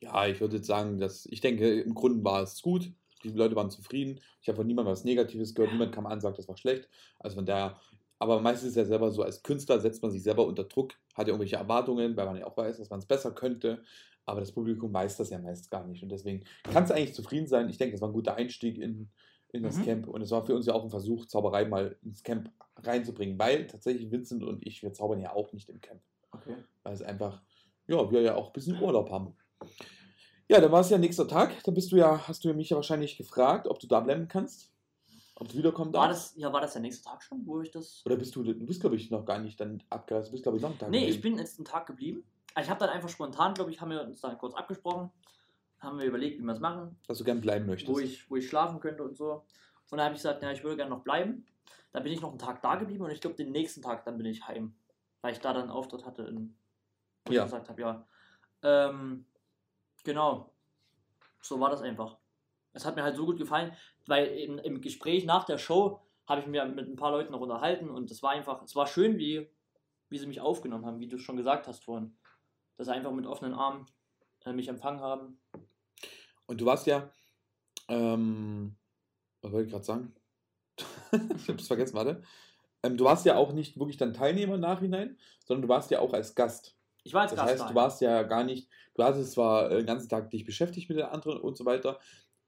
Ja, 0.00 0.26
ich 0.26 0.40
würde 0.40 0.56
jetzt 0.56 0.66
sagen, 0.66 0.98
dass 0.98 1.26
ich 1.26 1.40
denke, 1.40 1.80
im 1.80 1.94
Grunde 1.94 2.24
war 2.24 2.42
es 2.42 2.60
gut. 2.60 2.92
Die 3.22 3.30
Leute 3.30 3.54
waren 3.54 3.70
zufrieden. 3.70 4.20
Ich 4.40 4.48
habe 4.48 4.56
von 4.56 4.66
niemandem 4.66 4.92
was 4.92 5.04
Negatives 5.04 5.54
gehört. 5.54 5.72
Niemand 5.72 5.94
kam 5.94 6.06
an 6.06 6.14
und 6.14 6.20
sagt, 6.20 6.38
das 6.38 6.48
war 6.48 6.56
schlecht. 6.56 6.88
Also 7.20 7.36
von 7.36 7.46
daher, 7.46 7.78
aber 8.18 8.40
meistens 8.40 8.70
ist 8.70 8.76
es 8.76 8.78
ja 8.78 8.84
selber 8.84 9.12
so, 9.12 9.22
als 9.22 9.44
Künstler 9.44 9.78
setzt 9.78 10.02
man 10.02 10.10
sich 10.10 10.24
selber 10.24 10.44
unter 10.44 10.64
Druck, 10.64 10.94
hat 11.14 11.28
ja 11.28 11.32
irgendwelche 11.32 11.56
Erwartungen, 11.56 12.16
weil 12.16 12.26
man 12.26 12.36
ja 12.36 12.46
auch 12.46 12.56
weiß, 12.56 12.78
dass 12.78 12.90
man 12.90 12.98
es 12.98 13.06
besser 13.06 13.30
könnte. 13.30 13.84
Aber 14.26 14.40
das 14.40 14.50
Publikum 14.50 14.92
weiß 14.92 15.16
das 15.18 15.30
ja 15.30 15.38
meist 15.38 15.70
gar 15.70 15.86
nicht. 15.86 16.02
Und 16.02 16.08
deswegen 16.08 16.44
kann 16.64 16.82
es 16.82 16.90
eigentlich 16.90 17.14
zufrieden 17.14 17.46
sein. 17.46 17.68
Ich 17.68 17.78
denke, 17.78 17.94
es 17.94 18.00
war 18.00 18.08
ein 18.08 18.14
guter 18.14 18.34
Einstieg 18.34 18.78
in, 18.78 19.08
in 19.52 19.62
das 19.62 19.76
Mhm. 19.76 19.84
Camp. 19.84 20.08
Und 20.08 20.22
es 20.22 20.30
war 20.30 20.44
für 20.44 20.54
uns 20.54 20.66
ja 20.66 20.74
auch 20.74 20.82
ein 20.84 20.90
Versuch, 20.90 21.26
Zauberei 21.26 21.64
mal 21.64 21.96
ins 22.02 22.22
Camp 22.22 22.50
reinzubringen. 22.76 23.38
Weil 23.38 23.66
tatsächlich 23.66 24.10
Vincent 24.10 24.42
und 24.42 24.66
ich, 24.66 24.82
wir 24.82 24.92
zaubern 24.92 25.20
ja 25.20 25.32
auch 25.34 25.52
nicht 25.52 25.68
im 25.68 25.80
Camp. 25.80 26.00
Okay. 26.32 26.56
Weil 26.82 26.94
es 26.94 27.02
einfach, 27.02 27.42
ja, 27.86 28.10
wir 28.10 28.22
ja 28.22 28.34
auch 28.34 28.48
ein 28.48 28.52
bisschen 28.52 28.80
Urlaub 28.80 29.10
haben. 29.10 29.36
Ja, 30.48 30.60
dann 30.60 30.72
war 30.72 30.80
es 30.80 30.90
ja 30.90 30.98
nächster 30.98 31.28
Tag. 31.28 31.62
Da 31.64 31.70
bist 31.72 31.92
du 31.92 31.96
ja, 31.96 32.26
hast 32.26 32.44
du 32.44 32.48
ja 32.48 32.54
mich 32.54 32.70
ja 32.70 32.76
wahrscheinlich 32.76 33.16
gefragt, 33.16 33.66
ob 33.68 33.78
du 33.78 33.86
da 33.86 34.00
bleiben 34.00 34.28
kannst. 34.28 34.70
Ob 35.36 35.48
du 35.48 35.56
wiederkommen 35.56 35.92
War 35.94 36.08
darfst. 36.08 36.32
das, 36.34 36.40
ja, 36.40 36.52
war 36.52 36.60
das 36.60 36.72
der 36.74 36.82
nächste 36.82 37.04
Tag 37.08 37.22
schon, 37.22 37.46
wo 37.46 37.60
ich 37.62 37.70
das. 37.70 38.02
Oder 38.04 38.16
bist 38.16 38.36
du, 38.36 38.42
du 38.42 38.54
bist, 38.66 38.80
glaube 38.80 38.96
ich, 38.96 39.10
noch 39.10 39.24
gar 39.24 39.38
nicht 39.38 39.58
dann 39.60 39.82
abgereist. 39.88 40.28
Du 40.28 40.32
bist, 40.32 40.42
glaube 40.42 40.58
ich, 40.58 40.62
noch 40.62 40.70
einen 40.70 40.78
Tag 40.78 40.90
Nee, 40.90 41.06
ich 41.06 41.16
geblieben. 41.16 41.36
bin 41.36 41.44
jetzt 41.44 41.58
einen 41.58 41.64
Tag 41.64 41.86
geblieben. 41.86 42.22
Ich 42.60 42.68
habe 42.68 42.80
dann 42.80 42.90
einfach 42.90 43.08
spontan, 43.08 43.54
glaube 43.54 43.70
ich, 43.70 43.80
haben 43.80 43.90
wir 43.90 44.02
uns 44.02 44.20
dann 44.20 44.36
kurz 44.36 44.54
abgesprochen. 44.54 45.10
Haben 45.82 45.98
wir 45.98 46.06
überlegt, 46.06 46.38
wie 46.38 46.44
wir 46.44 46.52
es 46.52 46.60
machen, 46.60 46.96
Dass 47.08 47.18
du 47.18 47.24
gern 47.24 47.40
bleiben 47.40 47.66
möchtest. 47.66 47.92
wo 47.92 47.98
ich, 47.98 48.30
wo 48.30 48.36
ich 48.36 48.48
schlafen 48.48 48.78
könnte 48.80 49.02
und 49.02 49.16
so. 49.16 49.32
Und 49.90 49.98
dann 49.98 50.02
habe 50.02 50.14
ich 50.14 50.20
gesagt, 50.22 50.42
ja, 50.42 50.50
ich 50.52 50.62
würde 50.62 50.76
gerne 50.76 50.90
noch 50.90 51.02
bleiben. 51.02 51.44
Dann 51.90 52.02
bin 52.04 52.12
ich 52.12 52.20
noch 52.20 52.30
einen 52.30 52.38
Tag 52.38 52.62
da 52.62 52.76
geblieben 52.76 53.04
und 53.04 53.10
ich 53.10 53.20
glaube, 53.20 53.36
den 53.36 53.50
nächsten 53.50 53.82
Tag 53.82 54.04
dann 54.04 54.16
bin 54.16 54.26
ich 54.26 54.46
heim. 54.46 54.74
Weil 55.20 55.32
ich 55.32 55.40
da 55.40 55.52
dann 55.52 55.62
einen 55.62 55.70
Auftritt 55.72 56.06
hatte, 56.06 56.22
in, 56.22 56.54
wo 57.26 57.32
Ja. 57.32 57.42
ich 57.42 57.46
gesagt 57.50 57.68
habe, 57.68 57.80
ja. 57.80 58.06
Ähm, 58.62 59.26
genau. 60.04 60.52
So 61.42 61.58
war 61.60 61.68
das 61.70 61.82
einfach. 61.82 62.16
Es 62.72 62.86
hat 62.86 62.96
mir 62.96 63.02
halt 63.02 63.16
so 63.16 63.26
gut 63.26 63.36
gefallen, 63.36 63.72
weil 64.06 64.26
in, 64.28 64.58
im 64.58 64.80
Gespräch 64.80 65.24
nach 65.24 65.44
der 65.44 65.58
Show 65.58 66.00
habe 66.26 66.40
ich 66.40 66.46
mir 66.46 66.64
mit 66.64 66.88
ein 66.88 66.96
paar 66.96 67.10
Leuten 67.10 67.32
noch 67.32 67.40
unterhalten 67.40 67.90
und 67.90 68.10
es 68.10 68.22
war 68.22 68.30
einfach, 68.30 68.62
es 68.62 68.74
war 68.76 68.86
schön, 68.86 69.18
wie, 69.18 69.50
wie 70.08 70.18
sie 70.18 70.26
mich 70.28 70.40
aufgenommen 70.40 70.86
haben, 70.86 71.00
wie 71.00 71.08
du 71.08 71.18
schon 71.18 71.36
gesagt 71.36 71.66
hast 71.66 71.84
vorhin. 71.84 72.16
Dass 72.76 72.86
sie 72.86 72.92
einfach 72.94 73.10
mit 73.12 73.26
offenen 73.26 73.52
Armen 73.52 73.86
äh, 74.44 74.52
mich 74.52 74.68
empfangen 74.68 75.00
haben. 75.00 75.38
Und 76.46 76.60
du 76.60 76.66
warst 76.66 76.86
ja, 76.86 77.10
ähm, 77.88 78.76
was 79.42 79.52
wollte 79.52 79.66
ich 79.66 79.72
gerade 79.72 79.84
sagen? 79.84 80.14
ich 81.12 81.48
habe 81.48 81.60
es 81.60 81.66
vergessen, 81.66 81.94
warte. 81.94 82.22
Ähm, 82.82 82.96
du 82.96 83.04
warst 83.04 83.26
ja 83.26 83.36
auch 83.36 83.52
nicht 83.52 83.78
wirklich 83.78 83.96
dann 83.96 84.14
Teilnehmer 84.14 84.54
im 84.56 84.60
Nachhinein, 84.60 85.18
sondern 85.46 85.62
du 85.62 85.68
warst 85.68 85.90
ja 85.90 86.00
auch 86.00 86.12
als 86.12 86.34
Gast. 86.34 86.76
Ich 87.04 87.14
war 87.14 87.22
als 87.22 87.32
Das 87.32 87.40
Gast 87.40 87.50
heißt, 87.52 87.62
da. 87.62 87.68
du 87.68 87.74
warst 87.74 88.00
ja 88.00 88.22
gar 88.24 88.44
nicht, 88.44 88.68
du 88.94 89.04
hattest 89.04 89.32
zwar 89.32 89.70
äh, 89.70 89.78
den 89.78 89.86
ganzen 89.86 90.08
Tag 90.08 90.30
dich 90.30 90.44
beschäftigt 90.44 90.88
mit 90.88 90.98
den 90.98 91.06
anderen 91.06 91.40
und 91.40 91.56
so 91.56 91.64
weiter, 91.64 91.98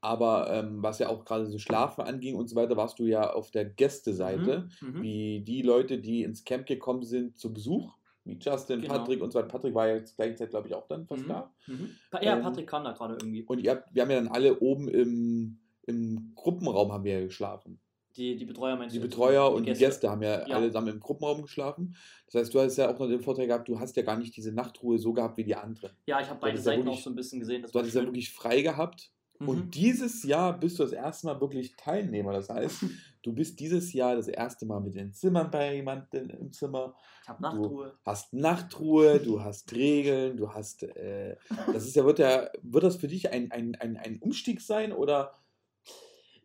aber 0.01 0.51
ähm, 0.53 0.83
was 0.83 0.99
ja 0.99 1.09
auch 1.09 1.25
gerade 1.25 1.47
so 1.47 1.59
Schlafen 1.59 2.03
anging 2.03 2.37
und 2.37 2.49
so 2.49 2.57
weiter, 2.57 2.77
warst 2.77 2.99
du 2.99 3.07
ja 3.07 3.33
auf 3.33 3.51
der 3.51 3.65
Gästeseite, 3.65 4.69
Mhm. 4.81 4.89
Mhm. 4.99 5.03
wie 5.03 5.41
die 5.45 5.63
Leute, 5.63 5.99
die 5.99 6.23
ins 6.23 6.45
Camp 6.45 6.67
gekommen 6.67 7.05
sind 7.05 7.39
zu 7.39 7.53
Besuch, 7.53 7.97
wie 8.25 8.39
Justin, 8.41 8.81
Genau. 8.81 8.95
Patrick 8.95 9.23
und 9.23 9.33
so 9.33 9.39
weiter. 9.39 9.49
Patrick 9.49 9.75
war 9.75 9.89
ja 9.89 10.05
zur 10.05 10.17
gleichen 10.17 10.37
Zeit, 10.37 10.51
glaube 10.51 10.69
ich, 10.69 10.75
auch 10.75 10.87
dann 10.87 11.07
fast 11.07 11.25
Mhm. 11.25 11.29
da. 11.29 11.53
Mhm. 11.67 11.91
Ja, 12.23 12.37
Ähm, 12.37 12.43
Patrick 12.43 12.67
kam 12.67 12.85
da 12.85 12.93
gerade 12.93 13.15
irgendwie. 13.15 13.43
Und 13.43 13.59
ihr 13.61 13.71
habt, 13.73 13.95
wir 13.95 14.03
haben 14.03 14.11
ja 14.11 14.17
dann 14.17 14.29
alle 14.29 14.59
oben 14.61 14.89
im, 14.89 15.59
im 15.87 16.33
Gruppenraum 16.35 16.93
haben 16.93 17.05
wir 17.05 17.19
ja 17.21 17.25
geschlafen. 17.27 17.79
Die, 18.17 18.37
die 18.37 18.45
Betreuer 18.45 18.77
meinst 18.77 18.95
Die? 18.95 19.01
Betreuer 19.01 19.53
und 19.53 19.67
die 19.67 19.73
Gäste 19.73 20.09
haben 20.09 20.23
ja, 20.23 20.47
Ja. 20.47 20.57
alle 20.57 20.69
zusammen 20.69 20.87
im 20.89 21.01
Gruppenraum 21.01 21.43
geschlafen. 21.43 21.97
Das 22.27 22.37
heißt, 22.43 22.55
du 22.55 22.61
hast 22.61 22.77
ja 22.77 22.89
auch 22.95 22.99
noch 22.99 23.09
den 23.09 23.21
Vorteil 23.21 23.49
gehabt, 23.49 23.67
du 23.69 23.79
hast 23.81 23.97
ja 23.97 24.05
gar 24.05 24.17
nicht 24.17 24.37
diese 24.37 24.53
Nachtruhe 24.53 24.99
so 24.99 25.13
gehabt 25.13 25.37
wie 25.37 25.43
die 25.45 25.57
anderen. 25.57 25.91
Ja, 26.07 26.21
ich 26.21 26.29
habe 26.29 26.39
beide 26.41 26.53
hattest 26.53 26.67
ja 26.67 26.73
Seiten 26.73 26.85
wirklich- 26.85 27.01
auch 27.01 27.03
so 27.05 27.11
ein 27.11 27.17
bisschen 27.17 27.41
gesehen. 27.41 27.63
Das 27.63 27.73
Du 27.73 27.75
war 27.75 27.83
hattest 27.83 27.97
ja 27.97 28.03
wirklich 28.05 28.31
frei 28.33 28.63
gehabt. 28.63 29.11
Mhm. 29.39 29.49
Und 29.49 29.75
dieses 29.75 30.23
Jahr 30.23 30.59
bist 30.59 30.79
du 30.79 30.85
das 30.85 30.93
erste 30.93 31.27
Mal 31.27 31.41
wirklich 31.41 31.77
Teilnehmer. 31.77 32.33
Das 32.33 32.49
heißt, 32.49 32.85
du 33.23 33.33
bist 33.33 33.59
dieses 33.61 33.93
Jahr 33.93 34.17
das 34.17 34.29
erste 34.29 34.67
Mal 34.67 34.81
mit 34.81 34.95
den 34.95 35.13
Zimmern 35.13 35.51
bei 35.51 35.75
jemandem 35.75 36.31
im 36.31 36.53
Zimmer. 36.53 36.95
ich 37.23 37.29
habe 37.29 37.43
Nachtruhe. 37.43 37.99
Hast 38.05 38.33
Nachtruhe, 38.33 39.21
du 39.21 39.43
hast 39.43 39.73
Regeln, 39.73 40.37
du 40.37 40.53
hast. 40.53 40.83
Äh, 40.83 41.37
das 41.73 41.87
ist 41.87 41.97
ja, 41.97 42.05
wird 42.05 42.19
ja, 42.19 42.49
wird 42.63 42.85
das 42.85 42.97
für 42.97 43.09
dich 43.09 43.31
ein, 43.31 43.51
ein, 43.51 43.75
ein, 43.77 43.97
ein 43.97 44.19
Umstieg 44.21 44.61
sein 44.61 44.93
oder? 44.93 45.35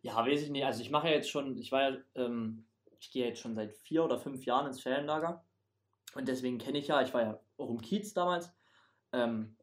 Ja, 0.02 0.16
weiß 0.16 0.42
ich 0.42 0.50
nicht. 0.50 0.64
Also 0.64 0.82
ich 0.82 0.90
mache 0.90 1.08
ja 1.08 1.14
jetzt 1.14 1.30
schon, 1.30 1.56
ich 1.58 1.70
war 1.72 1.90
ja, 1.90 1.96
ähm, 2.14 2.66
ich 2.98 3.10
gehe 3.10 3.26
jetzt 3.26 3.40
schon 3.40 3.54
seit 3.54 3.72
vier 3.72 4.04
oder 4.04 4.18
fünf 4.18 4.44
Jahren 4.44 4.66
ins 4.66 4.80
Ferienlager. 4.80 5.44
Und 6.14 6.26
deswegen 6.26 6.58
kenne 6.58 6.78
ich 6.78 6.88
ja, 6.88 7.02
ich 7.02 7.14
war 7.14 7.22
ja 7.22 7.40
auch 7.56 7.70
im 7.70 7.80
Kiez 7.80 8.14
damals. 8.14 8.52
Ähm, 9.12 9.56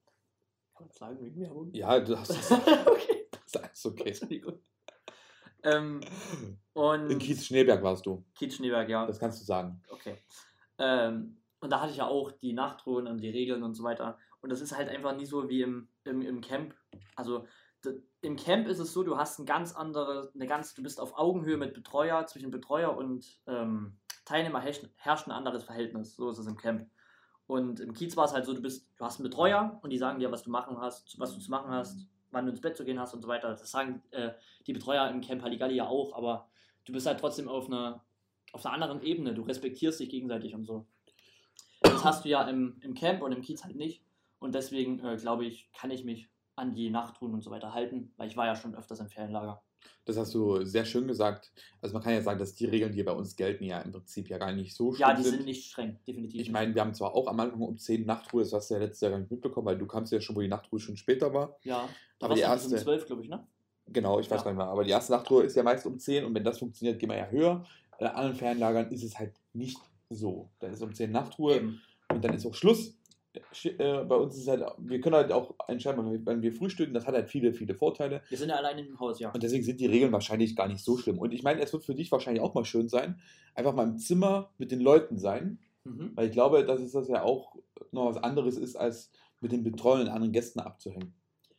kann 0.77 0.87
man 0.87 0.91
sagen, 0.91 1.19
wegen 1.21 1.39
Werbung? 1.41 1.73
Ja, 1.73 1.99
du 1.99 2.17
hast 2.17 2.29
das. 2.51 2.51
okay, 2.51 3.16
ist 3.77 3.85
okay. 3.85 4.09
Entschuldigung. 4.09 4.59
Ähm, 5.63 6.01
und 6.73 7.09
In 7.09 7.19
Kiez 7.19 7.45
Schneeberg 7.45 7.81
warst 7.83 8.05
du. 8.05 8.25
Kiez 8.35 8.55
Schneeberg, 8.55 8.89
ja. 8.89 9.05
Das 9.05 9.19
kannst 9.19 9.41
du 9.41 9.45
sagen. 9.45 9.81
Okay. 9.89 10.17
Ähm, 10.77 11.41
und 11.59 11.71
da 11.71 11.81
hatte 11.81 11.91
ich 11.91 11.97
ja 11.97 12.07
auch 12.07 12.31
die 12.31 12.53
Nachtruhen 12.53 13.07
und 13.07 13.21
die 13.21 13.29
Regeln 13.29 13.63
und 13.63 13.73
so 13.73 13.83
weiter. 13.83 14.17
Und 14.41 14.51
das 14.51 14.61
ist 14.61 14.75
halt 14.77 14.89
einfach 14.89 15.15
nie 15.15 15.25
so 15.25 15.49
wie 15.49 15.61
im, 15.61 15.89
im, 16.03 16.21
im 16.21 16.41
Camp. 16.41 16.75
Also 17.15 17.47
im 18.21 18.35
Camp 18.35 18.67
ist 18.67 18.79
es 18.79 18.93
so, 18.93 19.03
du 19.03 19.17
hast 19.17 19.39
ein 19.39 19.45
ganz 19.45 19.73
andere, 19.73 20.31
eine 20.33 20.47
ganz, 20.47 20.73
du 20.73 20.83
bist 20.83 20.99
auf 20.99 21.17
Augenhöhe 21.17 21.57
mit 21.57 21.73
Betreuer, 21.73 22.25
zwischen 22.25 22.51
Betreuer 22.51 22.95
und 22.95 23.39
ähm, 23.47 23.97
Teilnehmer 24.25 24.59
herrscht, 24.59 24.89
herrscht 24.97 25.27
ein 25.27 25.31
anderes 25.31 25.63
Verhältnis. 25.63 26.15
So 26.15 26.29
ist 26.29 26.37
es 26.37 26.47
im 26.47 26.57
Camp. 26.57 26.89
Und 27.45 27.79
im 27.79 27.93
Kiez 27.93 28.17
war 28.17 28.25
es 28.25 28.33
halt 28.33 28.45
so, 28.45 28.53
du 28.53 28.61
bist, 28.61 28.89
du 28.97 29.05
hast 29.05 29.19
einen 29.19 29.29
Betreuer 29.29 29.79
und 29.81 29.91
die 29.91 29.97
sagen 29.97 30.19
dir, 30.19 30.31
was 30.31 30.43
du 30.43 30.49
machen 30.49 30.77
hast, 30.79 31.17
was 31.17 31.33
du 31.33 31.39
zu 31.39 31.49
machen 31.49 31.71
hast, 31.71 32.09
wann 32.37 32.45
du 32.45 32.51
ins 32.51 32.61
Bett 32.61 32.77
zu 32.77 32.85
gehen 32.85 32.99
hast 32.99 33.13
und 33.13 33.21
so 33.21 33.27
weiter. 33.27 33.49
Das 33.49 33.69
sagen 33.69 34.01
äh, 34.11 34.31
die 34.65 34.73
Betreuer 34.73 35.09
im 35.09 35.21
Camp 35.21 35.41
Halligalli 35.41 35.75
ja 35.75 35.87
auch, 35.87 36.13
aber 36.13 36.47
du 36.85 36.93
bist 36.93 37.07
halt 37.07 37.19
trotzdem 37.19 37.49
auf 37.49 37.67
einer, 37.67 38.03
auf 38.53 38.65
einer 38.65 38.73
anderen 38.73 39.01
Ebene. 39.01 39.33
Du 39.33 39.41
respektierst 39.41 39.99
dich 39.99 40.09
gegenseitig 40.09 40.55
und 40.55 40.65
so. 40.65 40.85
Das 41.81 42.03
hast 42.03 42.25
du 42.25 42.29
ja 42.29 42.47
im, 42.47 42.79
im 42.81 42.93
Camp 42.93 43.21
und 43.21 43.31
im 43.31 43.41
Kiez 43.41 43.63
halt 43.63 43.75
nicht. 43.75 44.01
Und 44.39 44.55
deswegen, 44.55 45.03
äh, 45.03 45.17
glaube 45.17 45.45
ich, 45.45 45.69
kann 45.73 45.91
ich 45.91 46.03
mich 46.03 46.29
an 46.55 46.73
die 46.73 46.89
Nachtruhen 46.89 47.33
und 47.33 47.43
so 47.43 47.51
weiter 47.51 47.73
halten, 47.73 48.13
weil 48.17 48.27
ich 48.27 48.37
war 48.37 48.45
ja 48.45 48.55
schon 48.55 48.75
öfters 48.75 48.99
im 48.99 49.09
Ferienlager. 49.09 49.61
Das 50.05 50.17
hast 50.17 50.33
du 50.33 50.63
sehr 50.65 50.85
schön 50.85 51.07
gesagt. 51.07 51.51
Also 51.81 51.93
man 51.93 52.01
kann 52.03 52.13
ja 52.13 52.21
sagen, 52.21 52.39
dass 52.39 52.55
die 52.55 52.65
Regeln, 52.65 52.91
die 52.93 53.03
bei 53.03 53.11
uns 53.11 53.35
gelten, 53.35 53.63
ja 53.65 53.79
im 53.81 53.91
Prinzip 53.91 54.29
ja 54.29 54.37
gar 54.37 54.51
nicht 54.53 54.75
so 54.75 54.93
schlimm 54.93 55.07
Ja, 55.09 55.13
die 55.15 55.23
sind 55.23 55.45
nicht 55.45 55.69
streng, 55.69 55.97
definitiv. 56.07 56.39
Ich 56.41 56.51
meine, 56.51 56.73
wir 56.73 56.81
haben 56.81 56.93
zwar 56.93 57.13
auch 57.13 57.27
am 57.27 57.39
Anfang 57.39 57.61
um 57.61 57.77
10 57.77 58.05
Nachtruhe, 58.05 58.43
das 58.43 58.53
hast 58.53 58.69
du 58.69 58.75
ja 58.75 58.79
letztes 58.81 59.01
Jahr 59.01 59.11
gar 59.11 59.19
nicht 59.19 59.31
mitbekommen, 59.31 59.65
weil 59.67 59.77
du 59.77 59.85
kamst 59.85 60.11
ja 60.13 60.21
schon, 60.21 60.35
wo 60.35 60.41
die 60.41 60.47
Nachtruhe 60.47 60.79
schon 60.79 60.97
später 60.97 61.33
war. 61.33 61.57
ja, 61.63 61.87
aber 62.19 62.35
die 62.35 62.41
bis 62.41 62.47
um 62.47 62.51
erste- 62.53 62.75
12, 62.77 63.05
glaube 63.05 63.21
ich, 63.23 63.29
ne? 63.29 63.45
Genau, 63.89 64.19
ich 64.19 64.29
weiß 64.29 64.39
Ja. 64.39 64.43
gar 64.43 64.51
nicht 64.51 64.57
mehr. 64.57 64.67
Aber 64.67 64.83
die 64.83 64.89
erste 64.91 65.13
Nachtruhe 65.13 65.43
ist 65.43 65.55
ja 65.55 65.63
meist 65.63 65.85
um 65.85 65.97
10 65.99 66.25
und 66.25 66.33
wenn 66.35 66.43
das 66.43 66.59
funktioniert, 66.59 66.99
gehen 66.99 67.09
wir 67.09 67.17
ja 67.17 67.27
höher. 67.29 67.65
Bei 67.99 68.11
anderen 68.13 68.35
Fernlagern 68.35 68.91
ist 68.91 69.03
es 69.03 69.17
halt 69.17 69.33
nicht 69.53 69.79
so. 70.09 70.49
Da 70.59 70.67
ist 70.67 70.81
um 70.81 70.93
10 70.93 71.11
Nachtruhe 71.11 71.55
Eben. 71.57 71.81
und 72.11 72.23
dann 72.23 72.33
ist 72.33 72.45
auch 72.45 72.53
Schluss. 72.53 72.93
Äh, 73.63 74.03
bei 74.03 74.15
uns 74.15 74.37
ist 74.37 74.47
halt, 74.47 74.63
wir 74.77 75.01
können 75.01 75.15
halt 75.15 75.31
auch 75.31 75.55
entscheiden, 75.67 76.25
wenn 76.25 76.41
wir 76.41 76.53
frühstücken, 76.53 76.93
das 76.93 77.05
hat 77.05 77.15
halt 77.15 77.29
viele, 77.29 77.53
viele 77.53 77.75
Vorteile. 77.75 78.21
Wir 78.29 78.37
sind 78.37 78.49
ja 78.49 78.55
allein 78.55 78.79
im 78.79 78.99
Haus, 78.99 79.19
ja. 79.19 79.31
Und 79.31 79.43
deswegen 79.43 79.63
sind 79.63 79.79
die 79.79 79.85
Regeln 79.85 80.11
wahrscheinlich 80.11 80.55
gar 80.55 80.67
nicht 80.67 80.83
so 80.83 80.97
schlimm. 80.97 81.19
Und 81.19 81.33
ich 81.33 81.43
meine, 81.43 81.61
es 81.61 81.73
wird 81.73 81.83
für 81.83 81.95
dich 81.95 82.11
wahrscheinlich 82.11 82.41
auch 82.43 82.53
mal 82.53 82.65
schön 82.65 82.89
sein, 82.89 83.19
einfach 83.55 83.73
mal 83.73 83.87
im 83.87 83.97
Zimmer 83.97 84.51
mit 84.57 84.71
den 84.71 84.79
Leuten 84.79 85.17
sein. 85.17 85.59
Mhm. 85.83 86.11
Weil 86.15 86.27
ich 86.27 86.33
glaube, 86.33 86.65
dass 86.65 86.81
es 86.81 86.91
das 86.91 87.07
ja 87.07 87.23
auch 87.23 87.55
noch 87.91 88.09
was 88.09 88.23
anderes 88.23 88.57
ist, 88.57 88.75
als 88.75 89.11
mit 89.41 89.51
den 89.51 89.63
betreuenden 89.63 90.09
anderen 90.09 90.33
Gästen 90.33 90.59
abzuhängen. 90.59 91.13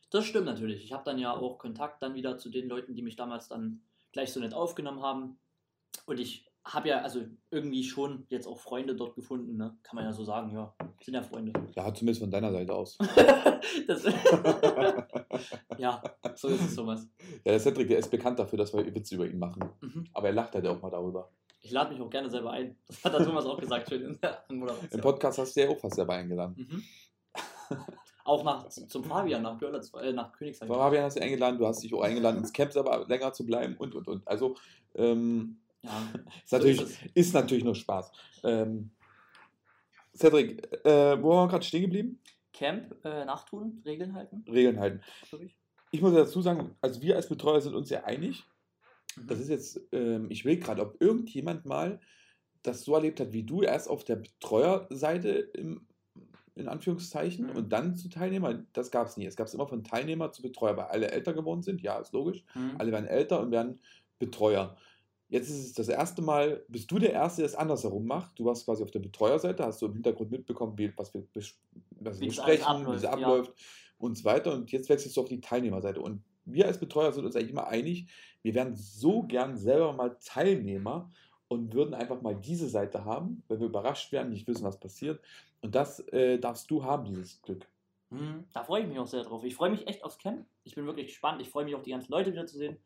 Das 0.09 0.25
stimmt 0.25 0.45
natürlich. 0.45 0.83
Ich 0.83 0.91
habe 0.91 1.03
dann 1.03 1.19
ja 1.19 1.33
auch 1.33 1.59
Kontakt 1.59 2.01
dann 2.01 2.15
wieder 2.15 2.37
zu 2.37 2.49
den 2.49 2.67
Leuten, 2.67 2.95
die 2.95 3.01
mich 3.01 3.15
damals 3.15 3.47
dann 3.47 3.81
gleich 4.11 4.33
so 4.33 4.39
nett 4.39 4.53
aufgenommen 4.53 5.01
haben. 5.01 5.37
Und 6.05 6.19
ich 6.19 6.48
habe 6.65 6.89
ja 6.89 7.01
also 7.01 7.21
irgendwie 7.51 7.83
schon 7.83 8.25
jetzt 8.29 8.47
auch 8.47 8.59
Freunde 8.59 8.95
dort 8.95 9.15
gefunden, 9.15 9.57
ne? 9.57 9.77
Kann 9.83 9.95
man 9.95 10.05
ja 10.05 10.13
so 10.13 10.23
sagen, 10.23 10.53
ja. 10.53 10.73
Sind 11.01 11.13
ja 11.13 11.23
Freunde. 11.23 11.53
Ja, 11.75 11.93
zumindest 11.93 12.21
von 12.21 12.31
deiner 12.31 12.51
Seite 12.51 12.73
aus. 12.73 12.97
ja, 15.77 16.01
so 16.35 16.47
ist 16.49 16.61
es 16.61 16.75
sowas. 16.75 17.07
Ja, 17.45 17.51
der 17.51 17.59
Cedric, 17.59 17.87
der 17.87 17.99
ist 17.99 18.11
bekannt 18.11 18.39
dafür, 18.39 18.57
dass 18.57 18.73
wir 18.73 18.85
Witze 18.93 19.15
über 19.15 19.25
ihn 19.27 19.39
machen. 19.39 19.63
Mhm. 19.81 20.07
Aber 20.13 20.27
er 20.27 20.33
lacht 20.33 20.55
halt 20.55 20.67
auch 20.67 20.81
mal 20.81 20.91
darüber. 20.91 21.31
Ich 21.61 21.71
lade 21.71 21.93
mich 21.93 22.01
auch 22.01 22.09
gerne 22.09 22.29
selber 22.29 22.51
ein. 22.51 22.77
Das 22.87 23.03
hat 23.03 23.13
der 23.13 23.25
Thomas 23.25 23.45
auch 23.45 23.59
gesagt, 23.59 23.89
schön 23.89 24.01
in 24.01 24.19
der 24.21 24.43
Im. 24.49 24.65
Podcast 25.01 25.39
hast 25.39 25.55
du 25.55 25.61
ja 25.61 25.69
auch 25.69 25.77
fast 25.77 25.95
selber 25.95 26.13
eingeladen. 26.13 26.55
Mhm. 26.57 26.83
Auch 28.25 28.43
nach, 28.43 28.67
zum 28.69 29.03
Fabian, 29.03 29.41
nach, 29.41 29.57
Görlitz, 29.57 29.91
äh, 29.93 30.13
nach 30.13 30.31
Königshain. 30.31 30.67
Fabian 30.67 31.03
hast 31.03 31.17
du 31.17 31.21
eingeladen, 31.21 31.57
du 31.57 31.65
hast 31.65 31.81
dich 31.81 31.93
auch 31.93 32.01
eingeladen, 32.01 32.37
ins 32.37 32.53
Camp 32.53 32.71
selber 32.71 33.05
länger 33.07 33.33
zu 33.33 33.45
bleiben 33.45 33.75
und, 33.77 33.95
und, 33.95 34.07
und. 34.07 34.27
Also, 34.27 34.55
ähm, 34.95 35.57
Ja, 35.81 36.11
ist, 36.43 36.51
natürlich, 36.51 36.81
ist 36.81 36.89
es. 36.89 37.11
ist 37.13 37.33
natürlich 37.33 37.63
nur 37.63 37.75
Spaß. 37.75 38.11
Ähm, 38.43 38.91
Cedric, 40.15 40.63
äh, 40.85 41.21
wo 41.21 41.29
waren 41.29 41.47
wir 41.47 41.51
gerade 41.51 41.65
stehen 41.65 41.83
geblieben? 41.83 42.21
Camp, 42.53 42.93
äh, 43.05 43.25
Nachtun, 43.25 43.81
Regeln 43.85 44.13
halten, 44.13 44.43
Regeln 44.49 44.79
halten. 44.79 45.01
ich. 45.41 45.55
Ich 45.91 46.01
muss 46.01 46.13
dazu 46.13 46.41
sagen, 46.41 46.75
also 46.81 47.01
wir 47.01 47.15
als 47.15 47.27
Betreuer 47.29 47.61
sind 47.61 47.73
uns 47.75 47.89
sehr 47.89 48.05
einig. 48.05 48.43
Mhm. 49.15 49.27
Das 49.27 49.39
ist 49.39 49.49
jetzt, 49.49 49.79
ähm, 49.91 50.27
ich 50.29 50.45
will 50.45 50.57
gerade, 50.57 50.81
ob 50.81 51.01
irgendjemand 51.01 51.65
mal 51.65 51.99
das 52.63 52.83
so 52.83 52.93
erlebt 52.95 53.19
hat 53.21 53.31
wie 53.31 53.43
du, 53.43 53.61
erst 53.61 53.89
auf 53.89 54.03
der 54.03 54.17
Betreuerseite 54.17 55.29
im, 55.29 55.87
in 56.55 56.67
Anführungszeichen 56.67 57.45
Mhm. 57.47 57.55
und 57.55 57.69
dann 57.71 57.95
zu 57.95 58.09
Teilnehmer. 58.09 58.65
Das 58.73 58.91
gab 58.91 59.07
es 59.07 59.15
nie. 59.15 59.25
Es 59.25 59.35
gab 59.37 59.47
es 59.47 59.53
immer 59.53 59.67
von 59.67 59.83
Teilnehmer 59.83 60.31
zu 60.31 60.41
Betreuer, 60.41 60.75
weil 60.75 60.85
alle 60.87 61.09
älter 61.11 61.33
geworden 61.33 61.61
sind. 61.63 61.81
Ja, 61.81 61.97
ist 61.99 62.11
logisch. 62.13 62.43
Mhm. 62.53 62.75
Alle 62.77 62.91
werden 62.91 63.07
älter 63.07 63.39
und 63.39 63.51
werden 63.51 63.79
Betreuer. 64.19 64.75
Jetzt 65.29 65.49
ist 65.49 65.63
es 65.63 65.73
das 65.73 65.87
erste 65.87 66.23
Mal, 66.23 66.63
bist 66.67 66.89
du 66.89 66.97
der 66.97 67.13
Erste, 67.13 67.41
der 67.41 67.49
es 67.49 67.55
andersherum 67.55 68.05
macht. 68.05 68.37
Du 68.39 68.45
warst 68.45 68.65
quasi 68.65 68.83
auf 68.83 68.89
der 68.89 68.99
Betreuerseite, 68.99 69.63
hast 69.63 69.81
du 69.81 69.85
im 69.85 69.93
Hintergrund 69.93 70.31
mitbekommen, 70.31 70.75
wie, 70.77 70.91
was 70.97 71.13
wir, 71.13 71.23
was 71.99 72.19
wir 72.19 72.27
besprechen, 72.27 72.87
wie 72.87 72.95
es 72.95 73.03
abläuft, 73.03 73.03
ja. 73.03 73.11
abläuft 73.11 73.53
und 73.99 74.17
so 74.17 74.25
weiter. 74.25 74.53
Und 74.53 74.71
jetzt 74.71 74.89
wechselst 74.89 75.15
du 75.15 75.21
auf 75.21 75.29
die 75.29 75.39
Teilnehmerseite. 75.39 76.01
Und 76.01 76.23
wir 76.45 76.65
als 76.65 76.79
Betreuer 76.79 77.11
sind 77.11 77.25
uns 77.25 77.35
eigentlich 77.35 77.51
immer 77.51 77.67
einig, 77.67 78.07
wir 78.41 78.55
wären 78.55 78.75
so 78.75 79.21
gern 79.23 79.55
selber 79.57 79.93
mal 79.93 80.17
Teilnehmer 80.25 81.11
und 81.47 81.73
würden 81.73 81.93
einfach 81.93 82.21
mal 82.21 82.35
diese 82.35 82.67
Seite 82.67 83.05
haben, 83.05 83.43
weil 83.47 83.59
wir 83.59 83.67
überrascht 83.67 84.11
werden, 84.11 84.29
nicht 84.29 84.47
wissen, 84.47 84.63
was 84.63 84.79
passiert. 84.79 85.21
Und 85.61 85.75
das 85.75 85.99
äh, 86.09 86.39
darfst 86.39 86.71
du 86.71 86.83
haben, 86.83 87.05
dieses 87.05 87.41
Glück. 87.41 87.67
Mhm. 88.09 88.45
Da 88.53 88.63
freue 88.63 88.81
ich 88.81 88.87
mich 88.87 88.97
auch 88.97 89.07
sehr 89.07 89.23
drauf. 89.23 89.43
Ich 89.43 89.55
freue 89.55 89.69
mich 89.69 89.87
echt 89.87 90.03
aufs 90.03 90.17
Camp. 90.17 90.45
Ich 90.63 90.75
bin 90.75 90.85
wirklich 90.85 91.07
gespannt. 91.07 91.41
Ich 91.41 91.49
freue 91.49 91.65
mich 91.65 91.75
auch, 91.75 91.83
die 91.83 91.91
ganzen 91.91 92.11
Leute 92.11 92.31
wiederzusehen. 92.31 92.77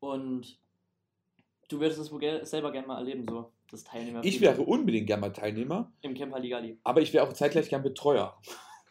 Und 0.00 0.58
du 1.68 1.80
würdest 1.80 2.00
es 2.00 2.10
wohl 2.10 2.44
selber 2.44 2.72
gerne 2.72 2.86
mal 2.86 2.98
erleben, 2.98 3.24
so 3.28 3.52
das 3.70 3.84
Teilnehmer. 3.84 4.20
Ich 4.24 4.40
wäre 4.40 4.62
unbedingt 4.62 5.06
gern 5.06 5.20
mal 5.20 5.32
Teilnehmer, 5.32 5.92
im 6.00 6.14
Camp 6.14 6.32
Halligalli. 6.32 6.78
aber 6.84 7.00
ich 7.02 7.12
wäre 7.12 7.26
auch 7.26 7.32
zeitgleich 7.32 7.68
gern 7.68 7.82
Betreuer. 7.82 8.36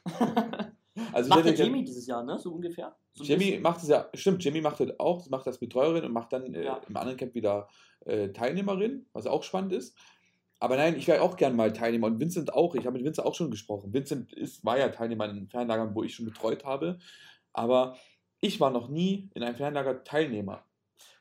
Also 1.14 1.30
Macht 1.30 1.46
der 1.46 1.54
Jamie 1.54 1.84
dieses 1.84 2.08
Jahr, 2.08 2.24
ne? 2.24 2.40
So 2.40 2.52
ungefähr. 2.52 2.96
So 3.14 3.24
Jamie 3.24 3.46
bisschen. 3.46 3.62
macht 3.62 3.84
es 3.84 3.88
ja, 3.88 4.10
stimmt, 4.16 4.44
Jamie 4.44 4.62
macht 4.62 4.80
das 4.80 5.00
auch, 5.00 5.30
macht 5.30 5.46
das 5.46 5.60
Betreuerin 5.60 6.04
und 6.04 6.12
macht 6.12 6.34
dann 6.34 6.54
äh, 6.56 6.66
Ja. 6.66 6.82
im 6.90 6.98
anderen 6.98 7.18
Camp 7.18 7.36
wieder 7.36 7.68
äh, 8.06 8.30
Teilnehmerin, 8.30 9.06
was 9.14 9.28
auch 9.28 9.44
spannend 9.44 9.74
ist. 9.74 9.96
Aber 10.60 10.76
nein, 10.76 10.96
ich 10.98 11.08
wäre 11.08 11.22
auch 11.22 11.38
gern 11.38 11.56
mal 11.56 11.72
Teilnehmer 11.72 12.08
und 12.08 12.20
Vincent 12.20 12.52
auch. 12.52 12.74
Ich 12.74 12.86
habe 12.88 12.98
mit 12.98 13.06
Vincent 13.06 13.28
auch 13.28 13.36
schon 13.36 13.52
gesprochen. 13.52 13.94
Vincent 13.94 14.34
ist, 14.34 14.66
war 14.66 14.80
ja 14.80 14.90
Teilnehmer 14.90 15.30
in 15.30 15.48
Fernlagern, 15.48 15.94
wo 15.94 16.02
ich 16.04 16.16
schon 16.16 16.26
betreut 16.26 16.66
habe. 16.66 16.98
Aber 17.54 17.96
ich 18.42 18.60
war 18.60 18.72
noch 18.72 18.90
nie 18.90 19.30
in 19.36 19.44
einem 19.44 19.56
Fernlager 19.56 20.04
Teilnehmer. 20.04 20.64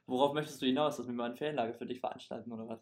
Worauf 0.07 0.35
möchtest 0.35 0.63
du 0.63 0.67
hinaus, 0.67 0.97
dass 0.97 1.07
wir 1.07 1.15
mal 1.15 1.31
ein 1.31 1.37
Ferienlager 1.37 1.75
für 1.75 1.87
dich 1.87 1.99
veranstalten 2.01 2.53
oder 2.53 2.69
was? 2.69 2.81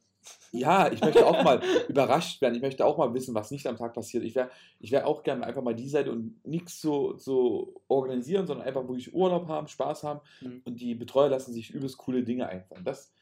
Ja, 0.52 0.92
ich 0.92 1.00
möchte 1.00 1.26
auch 1.26 1.42
mal 1.42 1.60
überrascht 1.88 2.40
werden. 2.42 2.54
Ich 2.54 2.60
möchte 2.62 2.84
auch 2.84 2.98
mal 2.98 3.12
wissen, 3.14 3.34
was 3.34 3.50
nicht 3.50 3.66
am 3.66 3.76
Tag 3.76 3.94
passiert. 3.94 4.24
Ich 4.24 4.34
wäre 4.34 4.50
ich 4.78 4.92
wär 4.92 5.06
auch 5.06 5.22
gerne 5.22 5.44
einfach 5.44 5.62
mal 5.62 5.74
die 5.74 5.88
Seite 5.88 6.12
und 6.12 6.44
nichts 6.46 6.80
so, 6.80 7.16
so 7.16 7.80
organisieren, 7.88 8.46
sondern 8.46 8.66
einfach 8.66 8.82
wirklich 8.82 9.14
Urlaub 9.14 9.48
haben, 9.48 9.68
Spaß 9.68 10.02
haben 10.04 10.20
Mhm. 10.42 10.62
und 10.64 10.80
die 10.80 10.94
Betreuer 10.94 11.28
lassen 11.30 11.52
sich 11.52 11.70
übelst 11.70 11.96
coole 11.98 12.24
Dinge 12.24 12.46
einfallen. 12.46 12.84
Das 12.84 13.12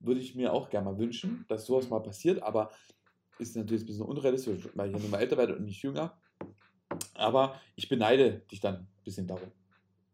würde 0.00 0.20
ich 0.20 0.34
mir 0.34 0.52
auch 0.52 0.68
gerne 0.68 0.90
mal 0.90 0.98
wünschen, 0.98 1.44
dass 1.48 1.66
sowas 1.66 1.88
mal 1.88 2.00
passiert, 2.00 2.42
aber 2.42 2.70
ist 3.38 3.56
natürlich 3.56 3.82
ein 3.82 3.86
bisschen 3.86 4.04
unrealistisch, 4.06 4.68
weil 4.74 4.88
ich 4.88 4.94
ja 4.94 5.00
nun 5.00 5.10
mal 5.10 5.20
älter 5.20 5.36
werde 5.36 5.56
und 5.56 5.64
nicht 5.64 5.82
jünger. 5.82 6.16
Aber 7.14 7.60
ich 7.76 7.88
beneide 7.88 8.40
dich 8.50 8.60
dann 8.60 8.74
ein 8.74 8.88
bisschen 9.04 9.26
darum. 9.26 9.50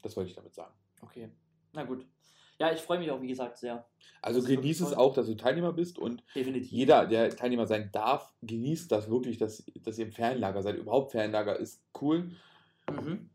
Das 0.03 0.17
wollte 0.17 0.31
ich 0.31 0.37
damit 0.37 0.55
sagen. 0.55 0.73
Okay, 1.03 1.29
na 1.73 1.85
gut. 1.85 2.07
Ja, 2.61 2.71
ich 2.73 2.81
freue 2.81 2.99
mich 2.99 3.11
auch, 3.11 3.21
wie 3.23 3.27
gesagt, 3.29 3.57
sehr. 3.59 3.87
Also 4.23 4.41
Das 4.41 4.49
genieß 4.49 4.83
es 4.83 4.93
auch, 4.93 5.15
dass 5.15 5.27
du 5.27 5.35
Teilnehmer 5.35 5.73
bist 5.73 5.99
und 5.99 6.23
Definitiv. 6.35 6.71
jeder, 6.71 7.07
der 7.07 7.35
Teilnehmer 7.35 7.67
sein 7.67 7.89
darf, 7.91 8.35
genießt 8.43 8.93
das 8.93 9.09
wirklich, 9.11 9.39
dass, 9.39 9.65
dass 9.83 9.99
ihr 9.99 10.05
im 10.07 10.13
Fernlager 10.13 10.63
seid. 10.63 10.77
Überhaupt 10.77 11.13
Fernlager 11.13 11.59
ist 11.59 11.83
cool. 12.03 12.31
Mhm. 12.91 13.31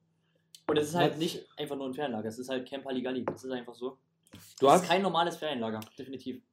Und 0.67 0.77
es 0.77 0.89
ist 0.89 0.95
halt 0.95 1.13
Was- 1.13 1.19
nicht 1.19 1.43
einfach 1.57 1.75
nur 1.75 1.87
ein 1.87 1.93
Ferienlager, 1.95 2.27
es 2.29 2.37
ist 2.37 2.49
halt 2.49 2.67
Camp 2.67 2.85
Halligalli. 2.85 3.25
Das 3.25 3.43
ist 3.43 3.51
einfach 3.51 3.73
so. 3.73 3.97
Du 4.59 4.67
es 4.67 4.71
hast, 4.73 4.81
ist 4.83 4.87
kein 4.89 5.01
normales 5.01 5.37
Ferienlager, 5.37 5.79
definitiv. 5.97 6.43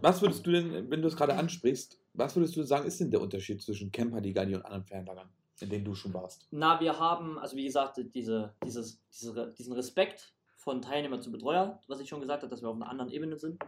was 0.00 0.20
würdest 0.22 0.46
du 0.46 0.52
denn, 0.52 0.90
wenn 0.90 1.02
du 1.02 1.08
es 1.08 1.16
gerade 1.16 1.34
ansprichst, 1.34 1.98
was 2.12 2.36
würdest 2.36 2.54
du 2.56 2.62
sagen, 2.62 2.86
ist 2.86 3.00
denn 3.00 3.10
der 3.10 3.20
Unterschied 3.20 3.60
zwischen 3.62 3.90
Camp 3.90 4.12
Halligalli 4.14 4.54
und 4.54 4.62
anderen 4.62 4.84
Fernlagern, 4.84 5.28
in 5.60 5.68
denen 5.70 5.84
du 5.84 5.94
schon 5.94 6.12
warst? 6.14 6.46
Na, 6.52 6.78
wir 6.80 6.96
haben, 6.98 7.38
also 7.40 7.56
wie 7.56 7.64
gesagt, 7.64 7.98
diese, 8.14 8.54
dieses, 8.64 9.00
diese, 9.10 9.52
diesen 9.58 9.72
Respekt 9.72 10.32
von 10.64 10.80
Teilnehmer 10.80 11.20
zu 11.20 11.30
Betreuer, 11.30 11.78
was 11.88 12.00
ich 12.00 12.08
schon 12.08 12.20
gesagt 12.20 12.42
habe, 12.42 12.50
dass 12.50 12.62
wir 12.62 12.70
auf 12.70 12.76
einer 12.76 12.88
anderen 12.88 13.10
Ebene 13.10 13.36
sind. 13.36 13.62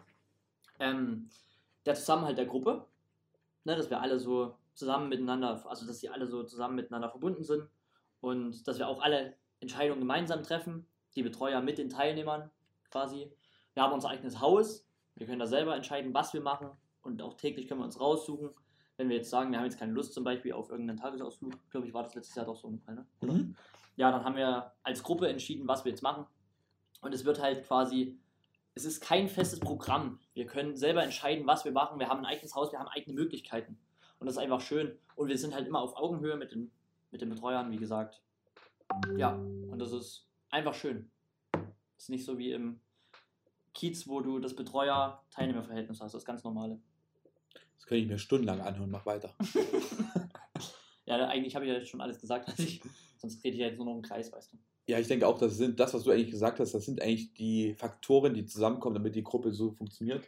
Ähm, 0.80 1.28
der 1.85 1.94
Zusammenhalt 1.94 2.38
der 2.38 2.46
Gruppe, 2.46 2.87
ne, 3.64 3.76
dass 3.76 3.90
wir 3.90 4.00
alle 4.00 4.18
so 4.18 4.56
zusammen 4.72 5.11
miteinander, 5.11 5.62
also 5.68 5.87
dass 5.87 6.00
sie 6.00 6.09
alle 6.09 6.26
so 6.26 6.42
zusammen 6.42 6.74
miteinander 6.74 7.11
verbunden 7.11 7.44
sind 7.44 7.68
und 8.20 8.66
dass 8.66 8.78
wir 8.78 8.88
auch 8.88 9.02
alle 9.02 9.37
Entscheidungen 9.61 10.00
gemeinsam 10.00 10.42
treffen, 10.42 10.87
die 11.14 11.22
Betreuer 11.22 11.61
mit 11.61 11.78
den 11.78 11.90
Teilnehmern 11.90 12.50
quasi. 12.90 13.30
Wir 13.74 13.82
haben 13.82 13.92
unser 13.92 14.09
eigenes 14.09 14.40
Haus, 14.40 14.87
wir 15.16 15.26
können 15.26 15.38
da 15.38 15.46
selber 15.46 15.76
entscheiden, 15.76 16.14
was 16.14 16.32
wir 16.32 16.40
machen 16.40 16.70
und 17.02 17.20
auch 17.20 17.35
täglich 17.35 17.68
können 17.68 17.80
wir 17.80 17.85
uns 17.85 18.00
raussuchen. 18.00 18.50
Wenn 18.96 19.11
wir 19.11 19.16
jetzt 19.16 19.28
sagen, 19.28 19.50
wir 19.50 19.59
haben 19.59 19.66
jetzt 19.66 19.78
keine 19.78 19.92
Lust 19.92 20.14
zum 20.14 20.24
Beispiel 20.24 20.54
auf 20.54 20.70
irgendeinen 20.70 20.98
Tagesausflug, 20.98 21.52
glaube 21.70 21.87
ich, 21.87 21.92
war 21.92 22.02
das 22.02 22.14
letztes 22.14 22.35
Jahr 22.35 22.46
doch 22.46 22.56
so 22.56 22.68
ein 22.68 22.78
Fall, 22.78 22.94
ne? 22.94 23.06
Mhm. 23.20 23.54
ja, 23.96 24.11
dann 24.11 24.24
haben 24.24 24.37
wir 24.37 24.72
als 24.82 25.02
Gruppe 25.02 25.28
entschieden, 25.28 25.68
was 25.68 25.85
wir 25.85 25.92
jetzt 25.92 26.02
machen. 26.02 26.26
Und 27.00 27.14
es 27.14 27.24
wird 27.24 27.40
halt 27.40 27.66
quasi, 27.66 28.18
es 28.74 28.85
ist 28.85 29.00
kein 29.00 29.28
festes 29.28 29.61
Programm. 29.61 30.20
Wir 30.35 30.46
können 30.46 30.76
selber 30.76 31.02
entscheiden, 31.02 31.46
was 31.46 31.64
wir 31.64 31.72
machen. 31.72 31.98
Wir 31.98 32.09
haben 32.09 32.20
ein 32.20 32.26
eigenes 32.26 32.54
Haus, 32.54 32.72
wir 32.72 32.78
haben 32.78 32.88
eigene 32.88 33.14
Möglichkeiten. 33.14 33.78
Und 34.18 34.26
das 34.26 34.37
ist 34.37 34.42
einfach 34.42 34.61
schön. 34.61 34.98
Und 35.14 35.28
wir 35.28 35.38
sind 35.38 35.54
halt 35.54 35.66
immer 35.66 35.80
auf 35.80 35.96
Augenhöhe 35.96 36.37
mit 36.37 36.52
den, 36.52 36.70
mit 37.11 37.20
den 37.20 37.30
Betreuern, 37.30 37.70
wie 37.70 37.76
gesagt. 37.76 38.22
Ja, 39.16 39.35
und 39.35 39.78
das 39.78 39.92
ist 39.92 40.26
einfach 40.50 40.74
schön. 40.74 41.11
Das 41.52 42.04
ist 42.04 42.11
nicht 42.11 42.24
so 42.24 42.38
wie 42.38 42.52
im 42.52 42.80
Kiez, 43.74 44.09
wo 44.09 44.20
du 44.20 44.38
das 44.38 44.56
Betreuer-Teilnehmerverhältnis 44.56 46.00
hast, 46.00 46.14
das 46.14 46.24
ganz 46.24 46.44
normale. 46.44 46.80
Das 47.76 47.87
kann 47.87 47.98
ich 47.98 48.06
mir 48.06 48.18
stundenlang 48.18 48.61
anhören, 48.61 48.90
mach 48.90 49.04
weiter. 49.04 49.35
Ja, 51.06 51.24
eigentlich 51.28 51.54
habe 51.54 51.64
ich 51.64 51.72
ja 51.72 51.85
schon 51.85 52.00
alles 52.00 52.20
gesagt, 52.20 52.52
ich, 52.59 52.82
sonst 53.16 53.42
rede 53.44 53.54
ich 53.54 53.61
ja 53.61 53.68
jetzt 53.68 53.76
nur 53.76 53.87
noch 53.87 53.94
im 53.94 54.02
Kreis, 54.02 54.32
weißt 54.32 54.52
du. 54.52 54.59
Ja, 54.88 54.99
ich 55.01 55.09
denke 55.09 55.27
auch, 55.27 55.38
das 55.38 55.57
sind 55.57 55.81
das, 55.81 55.94
was 55.94 56.05
du 56.05 56.11
eigentlich 56.12 56.31
gesagt 56.31 56.61
hast, 56.61 56.72
das 56.72 56.85
sind 56.85 57.03
eigentlich 57.03 57.33
die 57.35 57.75
Faktoren, 57.75 58.35
die 58.35 58.46
zusammenkommen, 58.46 58.94
damit 58.94 59.16
die 59.16 59.25
Gruppe 59.25 59.51
so 59.53 59.72
funktioniert. 59.72 60.22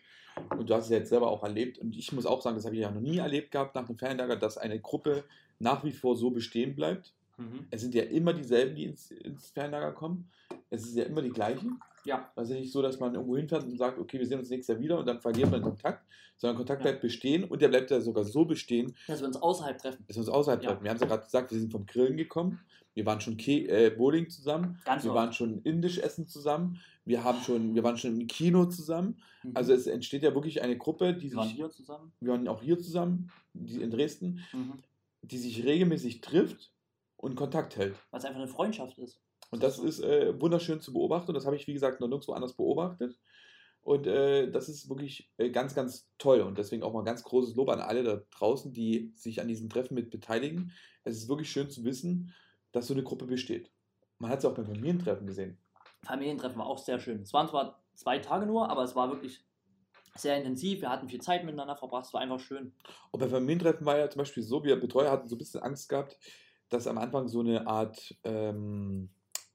Und 0.56 0.68
du 0.68 0.74
hast 0.74 0.84
es 0.84 0.90
jetzt 0.90 1.10
selber 1.10 1.28
auch 1.30 1.42
erlebt. 1.44 1.78
Und 1.78 1.96
ich 1.96 2.12
muss 2.12 2.26
auch 2.26 2.42
sagen, 2.42 2.56
das 2.56 2.64
habe 2.64 2.74
ich 2.74 2.82
ja 2.82 2.90
noch 2.90 3.00
nie 3.00 3.18
erlebt 3.18 3.50
gehabt 3.52 3.74
nach 3.74 3.86
dem 3.86 3.96
Fernlager, 3.96 4.36
dass 4.36 4.58
eine 4.58 4.80
Gruppe 4.80 5.24
nach 5.60 5.84
wie 5.84 5.92
vor 5.92 6.16
so 6.16 6.30
bestehen 6.30 6.74
bleibt. 6.74 7.12
Mhm. 7.36 7.66
Es 7.70 7.82
sind 7.82 7.94
ja 7.94 8.02
immer 8.04 8.32
dieselben, 8.32 8.74
die 8.74 8.84
ins, 8.84 9.10
ins 9.12 9.50
Fernlager 9.50 9.92
kommen. 9.92 10.28
Es 10.70 10.82
ist 10.84 10.96
ja 10.96 11.04
immer 11.04 11.22
die 11.22 11.30
gleichen. 11.30 11.80
Ja, 12.04 12.30
Also 12.36 12.54
nicht 12.54 12.72
so, 12.72 12.80
dass 12.82 12.98
man 13.00 13.14
irgendwo 13.14 13.36
hinfährt 13.36 13.64
und 13.64 13.76
sagt, 13.76 13.98
okay, 13.98 14.18
wir 14.18 14.26
sehen 14.26 14.38
uns 14.38 14.48
nächstes 14.50 14.74
Jahr 14.74 14.80
wieder 14.82 14.98
und 14.98 15.06
dann 15.06 15.20
verliert 15.20 15.50
man 15.50 15.60
den 15.60 15.64
Kontakt, 15.68 16.04
sondern 16.36 16.56
Kontakt 16.56 16.80
Ja. 16.80 16.90
bleibt 16.90 17.02
bestehen 17.02 17.44
und 17.44 17.60
der 17.60 17.68
bleibt 17.68 17.90
ja 17.90 18.00
sogar 18.00 18.24
so 18.24 18.44
bestehen, 18.44 18.94
dass 19.06 19.20
wir 19.20 19.26
uns 19.26 19.36
außerhalb 19.36 19.78
treffen. 19.78 20.04
dass 20.06 20.16
wir 20.16 20.20
uns 20.20 20.28
außerhalb 20.28 20.62
Ja. 20.62 20.70
treffen. 20.70 20.84
Wir 20.84 20.90
haben 20.90 20.96
es 20.96 21.02
ja 21.02 21.08
gerade 21.08 21.24
gesagt, 21.24 21.50
wir 21.52 21.58
sind 21.58 21.70
vom 21.72 21.84
Grillen 21.86 22.16
gekommen, 22.16 22.60
wir 22.98 23.06
waren 23.06 23.20
schon 23.20 23.36
Ke 23.36 23.68
äh, 23.68 23.90
Bowling 23.90 24.28
zusammen, 24.28 24.78
Ganz 24.84 25.04
wir 25.04 25.12
oft. 25.12 25.16
waren 25.18 25.32
schon 25.32 25.62
indisch 25.62 25.98
essen 25.98 26.26
zusammen, 26.26 26.80
wir, 27.04 27.22
haben 27.22 27.40
schon, 27.42 27.74
wir 27.76 27.84
waren 27.84 27.96
schon 27.96 28.20
im 28.20 28.26
Kino 28.26 28.66
zusammen. 28.66 29.18
Mhm. 29.44 29.52
Also 29.54 29.72
es 29.72 29.86
entsteht 29.86 30.24
ja 30.24 30.34
wirklich 30.34 30.62
eine 30.62 30.76
Gruppe, 30.76 31.14
die 31.14 31.30
wir 31.30 31.36
waren 31.38 31.46
sich, 31.48 31.56
hier 31.56 31.70
zusammen. 31.70 32.12
wir 32.20 32.32
waren 32.32 32.48
auch 32.48 32.60
hier 32.60 32.78
zusammen, 32.78 33.30
die 33.54 33.80
in 33.80 33.90
Dresden, 33.92 34.40
Mhm. 34.52 34.74
die 35.22 35.38
sich 35.38 35.64
regelmäßig 35.64 36.20
trifft 36.20 36.72
und 37.16 37.36
Kontakt 37.36 37.76
hält. 37.76 37.94
Es 38.12 38.24
einfach 38.24 38.40
eine 38.40 38.48
Freundschaft 38.48 38.98
ist. 38.98 39.20
Und 39.50 39.62
das 39.62 39.78
ist 39.78 40.00
äh, 40.00 40.38
wunderschön 40.40 40.80
zu 40.80 40.92
beobachten. 40.92 41.28
Und 41.30 41.34
das 41.36 41.46
habe 41.46 41.54
ich, 41.56 41.66
wie 41.68 41.72
gesagt, 41.72 42.00
noch 42.00 42.08
nirgendwo 42.08 42.32
anders 42.32 42.54
beobachtet. 42.54 43.16
Und 43.80 44.06
äh, 44.06 44.50
das 44.50 44.68
ist 44.68 44.88
wirklich 44.90 45.30
äh, 45.38 45.48
ganz, 45.50 45.74
ganz 45.74 46.10
toll. 46.18 46.40
Und 46.42 46.58
deswegen 46.58 46.82
auch 46.82 46.92
mal 46.92 47.04
ganz 47.04 47.22
großes 47.22 47.54
Lob 47.54 47.70
an 47.70 47.80
alle 47.80 48.02
da 48.02 48.20
draußen, 48.32 48.72
die 48.72 49.12
sich 49.14 49.40
an 49.40 49.48
diesen 49.48 49.70
Treffen 49.70 49.94
mit 49.94 50.10
beteiligen. 50.10 50.72
Es 51.04 51.16
ist 51.16 51.28
wirklich 51.30 51.50
schön 51.50 51.70
zu 51.70 51.84
wissen, 51.84 52.34
dass 52.72 52.86
so 52.86 52.94
eine 52.94 53.02
Gruppe 53.02 53.26
besteht. 53.26 53.70
Man 54.18 54.30
hat 54.30 54.40
es 54.40 54.44
auch 54.44 54.54
beim 54.54 54.66
Familientreffen 54.66 55.26
gesehen. 55.26 55.58
Familientreffen 56.02 56.58
war 56.58 56.66
auch 56.66 56.78
sehr 56.78 56.98
schön. 56.98 57.22
Es 57.22 57.32
waren 57.32 57.48
zwar 57.48 57.82
zwei 57.94 58.18
Tage 58.18 58.46
nur, 58.46 58.70
aber 58.70 58.82
es 58.84 58.94
war 58.94 59.10
wirklich 59.10 59.44
sehr 60.14 60.36
intensiv. 60.36 60.80
Wir 60.80 60.90
hatten 60.90 61.08
viel 61.08 61.20
Zeit 61.20 61.44
miteinander 61.44 61.76
verbracht. 61.76 62.06
Es 62.06 62.14
war 62.14 62.20
einfach 62.20 62.40
schön. 62.40 62.72
Und 63.10 63.20
bei 63.20 63.28
Familientreffen 63.28 63.86
war 63.86 63.98
ja 63.98 64.10
zum 64.10 64.18
Beispiel 64.18 64.42
so, 64.42 64.64
wir 64.64 64.80
Betreuer 64.80 65.10
hatten 65.10 65.28
so 65.28 65.36
ein 65.36 65.38
bisschen 65.38 65.62
Angst 65.62 65.88
gehabt, 65.88 66.18
dass 66.68 66.86
am 66.86 66.98
Anfang 66.98 67.28
so 67.28 67.40
eine 67.40 67.66
Art 67.66 68.16
ähm, 68.24 69.10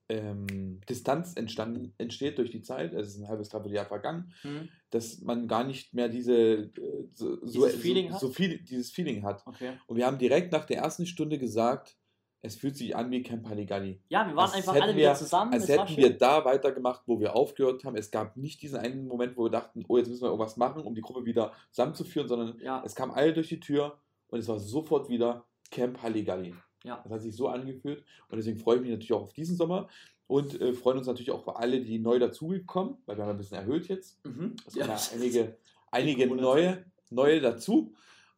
ähm, 0.09 0.81
Distanz 0.89 1.33
entstanden, 1.35 1.93
entsteht 1.97 2.37
durch 2.37 2.51
die 2.51 2.61
Zeit. 2.61 2.93
Es 2.93 3.09
ist 3.09 3.19
ein 3.19 3.27
halbes, 3.27 3.49
dreiviertel 3.49 3.75
Jahr 3.75 3.85
vergangen. 3.85 4.33
Mhm. 4.43 4.69
dass 4.89 5.21
man 5.21 5.47
gar 5.47 5.63
nicht 5.63 5.93
mehr 5.93 6.07
diese 6.07 6.33
äh, 6.33 6.71
so, 7.13 7.37
so, 7.45 7.65
Dieses 7.65 7.81
Feeling 7.81 8.07
so, 8.09 8.13
hat? 8.13 8.21
so 8.21 8.29
viel, 8.29 8.59
dieses 8.59 8.91
Feeling 8.91 9.23
hat. 9.23 9.45
Okay. 9.47 9.77
Und 9.87 9.97
wir 9.97 10.05
haben 10.05 10.17
direkt 10.17 10.51
nach 10.51 10.65
der 10.65 10.77
ersten 10.77 11.05
Stunde 11.05 11.39
gesagt, 11.39 11.97
es 12.45 12.55
fühlt 12.57 12.75
sich 12.77 12.95
an 12.95 13.09
wie 13.09 13.23
Camp 13.23 13.47
Halligalli. 13.49 13.99
Ja, 14.09 14.27
wir 14.27 14.35
waren 14.35 14.45
Als 14.45 14.53
einfach 14.55 14.73
alle 14.73 14.87
wir- 14.89 14.95
wieder 14.97 15.15
zusammen. 15.15 15.53
Als 15.53 15.67
hätten 15.67 15.95
wir 15.97 16.15
da 16.17 16.43
weitergemacht, 16.45 17.01
wo 17.07 17.19
wir 17.19 17.35
aufgehört 17.35 17.83
haben. 17.85 17.95
Es 17.95 18.11
gab 18.11 18.37
nicht 18.37 18.61
diesen 18.61 18.77
einen 18.77 19.07
Moment, 19.07 19.35
wo 19.37 19.45
wir 19.45 19.49
dachten, 19.49 19.83
oh, 19.87 19.97
jetzt 19.97 20.09
müssen 20.09 20.21
wir 20.21 20.27
irgendwas 20.27 20.57
machen, 20.57 20.83
um 20.83 20.93
die 20.93 21.01
Gruppe 21.01 21.25
wieder 21.25 21.53
zusammenzuführen, 21.71 22.27
sondern 22.27 22.59
Ja, 22.59 22.83
es 22.85 22.93
kamen 22.95 23.13
alle 23.13 23.33
durch 23.33 23.47
die 23.47 23.59
Tür 23.59 23.97
und 24.27 24.39
es 24.39 24.47
war 24.47 24.59
sofort 24.59 25.09
wieder 25.09 25.45
Camp 25.71 26.01
Halligalli. 26.03 26.53
ja. 26.83 26.99
Das 27.03 27.11
hat 27.13 27.21
sich 27.21 27.35
so 27.35 27.47
angefühlt 27.47 28.03
und 28.29 28.37
deswegen 28.37 28.59
freue 28.59 28.75
ich 28.75 28.81
mich 28.81 28.91
natürlich 28.91 29.13
auch 29.13 29.21
auf 29.23 29.33
diesen 29.33 29.55
Sommer 29.55 29.87
und 30.27 30.59
äh, 30.61 30.73
freuen 30.73 30.97
uns 30.97 31.07
natürlich 31.07 31.31
auch 31.31 31.43
für 31.43 31.55
alle, 31.55 31.81
die 31.81 31.97
neu 31.97 32.19
dazugekommen, 32.19 32.97
weil 33.05 33.17
wir 33.17 33.23
haben 33.23 33.31
ein 33.31 33.37
bisschen 33.37 33.57
erhöht 33.57 33.87
jetzt. 33.87 34.23
Mhm. 34.25 34.55
Es 34.67 34.73
kommen 34.73 34.87
ja. 34.89 34.95
ja 34.95 35.01
einige, 35.13 35.57
einige 35.91 36.27
neue, 36.27 36.85
neue 37.09 37.39
dazu. 37.41 37.93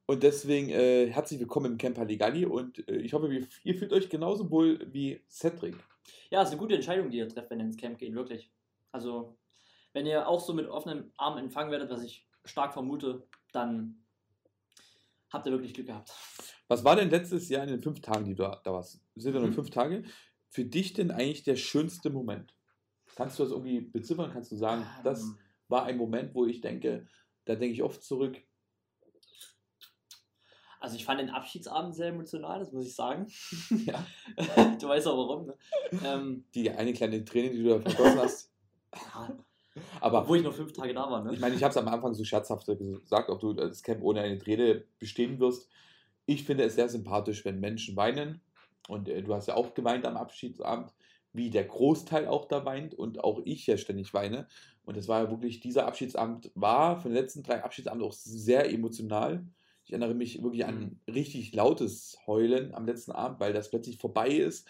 Und 0.07 0.21
deswegen 0.21 0.69
äh, 0.69 1.07
herzlich 1.07 1.39
willkommen 1.39 1.73
im 1.73 1.77
Camp 1.77 1.97
Halligalli 1.97 2.45
und 2.45 2.87
äh, 2.87 2.97
ich 2.97 3.13
hoffe, 3.13 3.27
ihr 3.63 3.75
fühlt 3.75 3.91
euch 3.91 4.07
genauso 4.09 4.51
wohl 4.51 4.79
wie 4.93 5.23
Cedric. 5.29 5.75
Ja, 6.29 6.43
ist 6.43 6.49
eine 6.49 6.59
gute 6.59 6.75
Entscheidung, 6.75 7.09
die 7.09 7.17
ihr 7.17 7.27
trefft, 7.27 7.49
wenn 7.49 7.59
ihr 7.59 7.65
ins 7.65 7.77
Camp 7.77 7.97
geht, 7.97 8.13
wirklich. 8.13 8.51
Also, 8.91 9.35
wenn 9.93 10.05
ihr 10.05 10.27
auch 10.27 10.39
so 10.39 10.53
mit 10.53 10.67
offenen 10.67 11.11
Armen 11.17 11.39
empfangen 11.45 11.71
werdet, 11.71 11.89
was 11.89 12.03
ich 12.03 12.27
stark 12.43 12.73
vermute, 12.73 13.27
dann 13.51 14.03
habt 15.31 15.47
ihr 15.47 15.51
wirklich 15.51 15.73
Glück 15.73 15.87
gehabt. 15.87 16.11
Was 16.67 16.83
war 16.83 16.95
denn 16.95 17.09
letztes 17.09 17.49
Jahr 17.49 17.63
in 17.63 17.69
den 17.69 17.81
fünf 17.81 17.99
Tagen, 18.01 18.25
die 18.25 18.35
du 18.35 18.43
da 18.43 18.61
warst? 18.73 19.01
Sind 19.15 19.33
ja 19.33 19.39
nur 19.39 19.49
Mhm. 19.49 19.53
fünf 19.53 19.71
Tage. 19.71 20.03
Für 20.51 20.65
dich 20.65 20.93
denn 20.93 21.09
eigentlich 21.09 21.43
der 21.43 21.55
schönste 21.55 22.11
Moment? 22.11 22.53
Kannst 23.15 23.39
du 23.39 23.43
das 23.43 23.51
irgendwie 23.51 23.81
beziffern? 23.81 24.29
Kannst 24.31 24.51
du 24.51 24.55
sagen, 24.55 24.85
das 25.03 25.21
Ähm, 25.23 25.37
war 25.67 25.83
ein 25.85 25.97
Moment, 25.97 26.35
wo 26.35 26.45
ich 26.45 26.61
denke, 26.61 27.07
da 27.45 27.55
denke 27.55 27.73
ich 27.73 27.81
oft 27.81 28.03
zurück. 28.03 28.37
Also, 30.85 30.97
ich 30.97 31.05
fand 31.05 31.19
den 31.19 31.31
Abschiedsabend 31.31 31.95
sehr 31.95 32.09
emotional, 32.09 32.59
das 32.59 32.71
muss 32.71 32.85
ich 32.85 32.93
sagen. 32.93 33.25
Ja. 33.85 34.05
du 34.79 34.87
weißt 34.87 35.07
auch 35.07 35.17
warum, 35.17 35.47
ne? 35.47 35.55
Ähm, 36.05 36.45
Die 36.53 36.69
eine 36.69 36.93
kleine 36.93 37.25
Träne, 37.25 37.49
die 37.49 37.63
du 37.63 37.69
da 37.69 37.79
vergossen 37.79 38.19
hast. 38.19 38.51
ja, 38.93 39.35
Aber 39.99 40.21
obwohl 40.21 40.37
ich 40.37 40.43
noch 40.43 40.53
fünf 40.53 40.73
Tage 40.73 40.93
da 40.93 41.09
war, 41.09 41.23
ne? 41.23 41.33
ich 41.33 41.39
meine, 41.39 41.55
ich 41.55 41.63
habe 41.63 41.71
es 41.71 41.77
am 41.77 41.87
Anfang 41.87 42.13
so 42.13 42.23
scherzhaft 42.23 42.67
gesagt, 42.67 43.31
ob 43.31 43.39
du 43.39 43.53
das 43.53 43.81
Camp 43.81 44.03
ohne 44.03 44.21
eine 44.21 44.37
Träne 44.37 44.83
bestehen 44.99 45.39
wirst. 45.39 45.71
Ich 46.27 46.43
finde 46.43 46.65
es 46.65 46.75
sehr 46.75 46.87
sympathisch, 46.87 47.43
wenn 47.45 47.59
Menschen 47.59 47.95
weinen. 47.95 48.41
Und 48.87 49.09
äh, 49.09 49.23
du 49.23 49.33
hast 49.33 49.47
ja 49.47 49.55
auch 49.55 49.73
geweint 49.73 50.05
am 50.05 50.17
Abschiedsabend, 50.17 50.93
wie 51.33 51.49
der 51.49 51.63
Großteil 51.63 52.27
auch 52.27 52.45
da 52.45 52.63
weint 52.63 52.93
und 52.93 53.23
auch 53.23 53.41
ich 53.43 53.65
ja 53.65 53.77
ständig 53.77 54.13
weine. 54.13 54.47
Und 54.83 54.97
es 54.97 55.07
war 55.07 55.23
ja 55.23 55.31
wirklich, 55.31 55.61
dieser 55.61 55.87
Abschiedsabend 55.87 56.51
war 56.53 57.01
von 57.01 57.09
den 57.11 57.19
letzten 57.19 57.41
drei 57.41 57.63
Abschiedsabenden 57.63 58.07
auch 58.07 58.13
sehr 58.13 58.71
emotional. 58.71 59.47
Ich 59.85 59.91
erinnere 59.91 60.15
mich 60.15 60.41
wirklich 60.41 60.65
an 60.65 60.99
richtig 61.07 61.53
lautes 61.53 62.17
Heulen 62.25 62.73
am 62.73 62.87
letzten 62.87 63.11
Abend, 63.11 63.39
weil 63.39 63.53
das 63.53 63.69
plötzlich 63.69 63.99
vorbei 63.99 64.29
ist. 64.29 64.67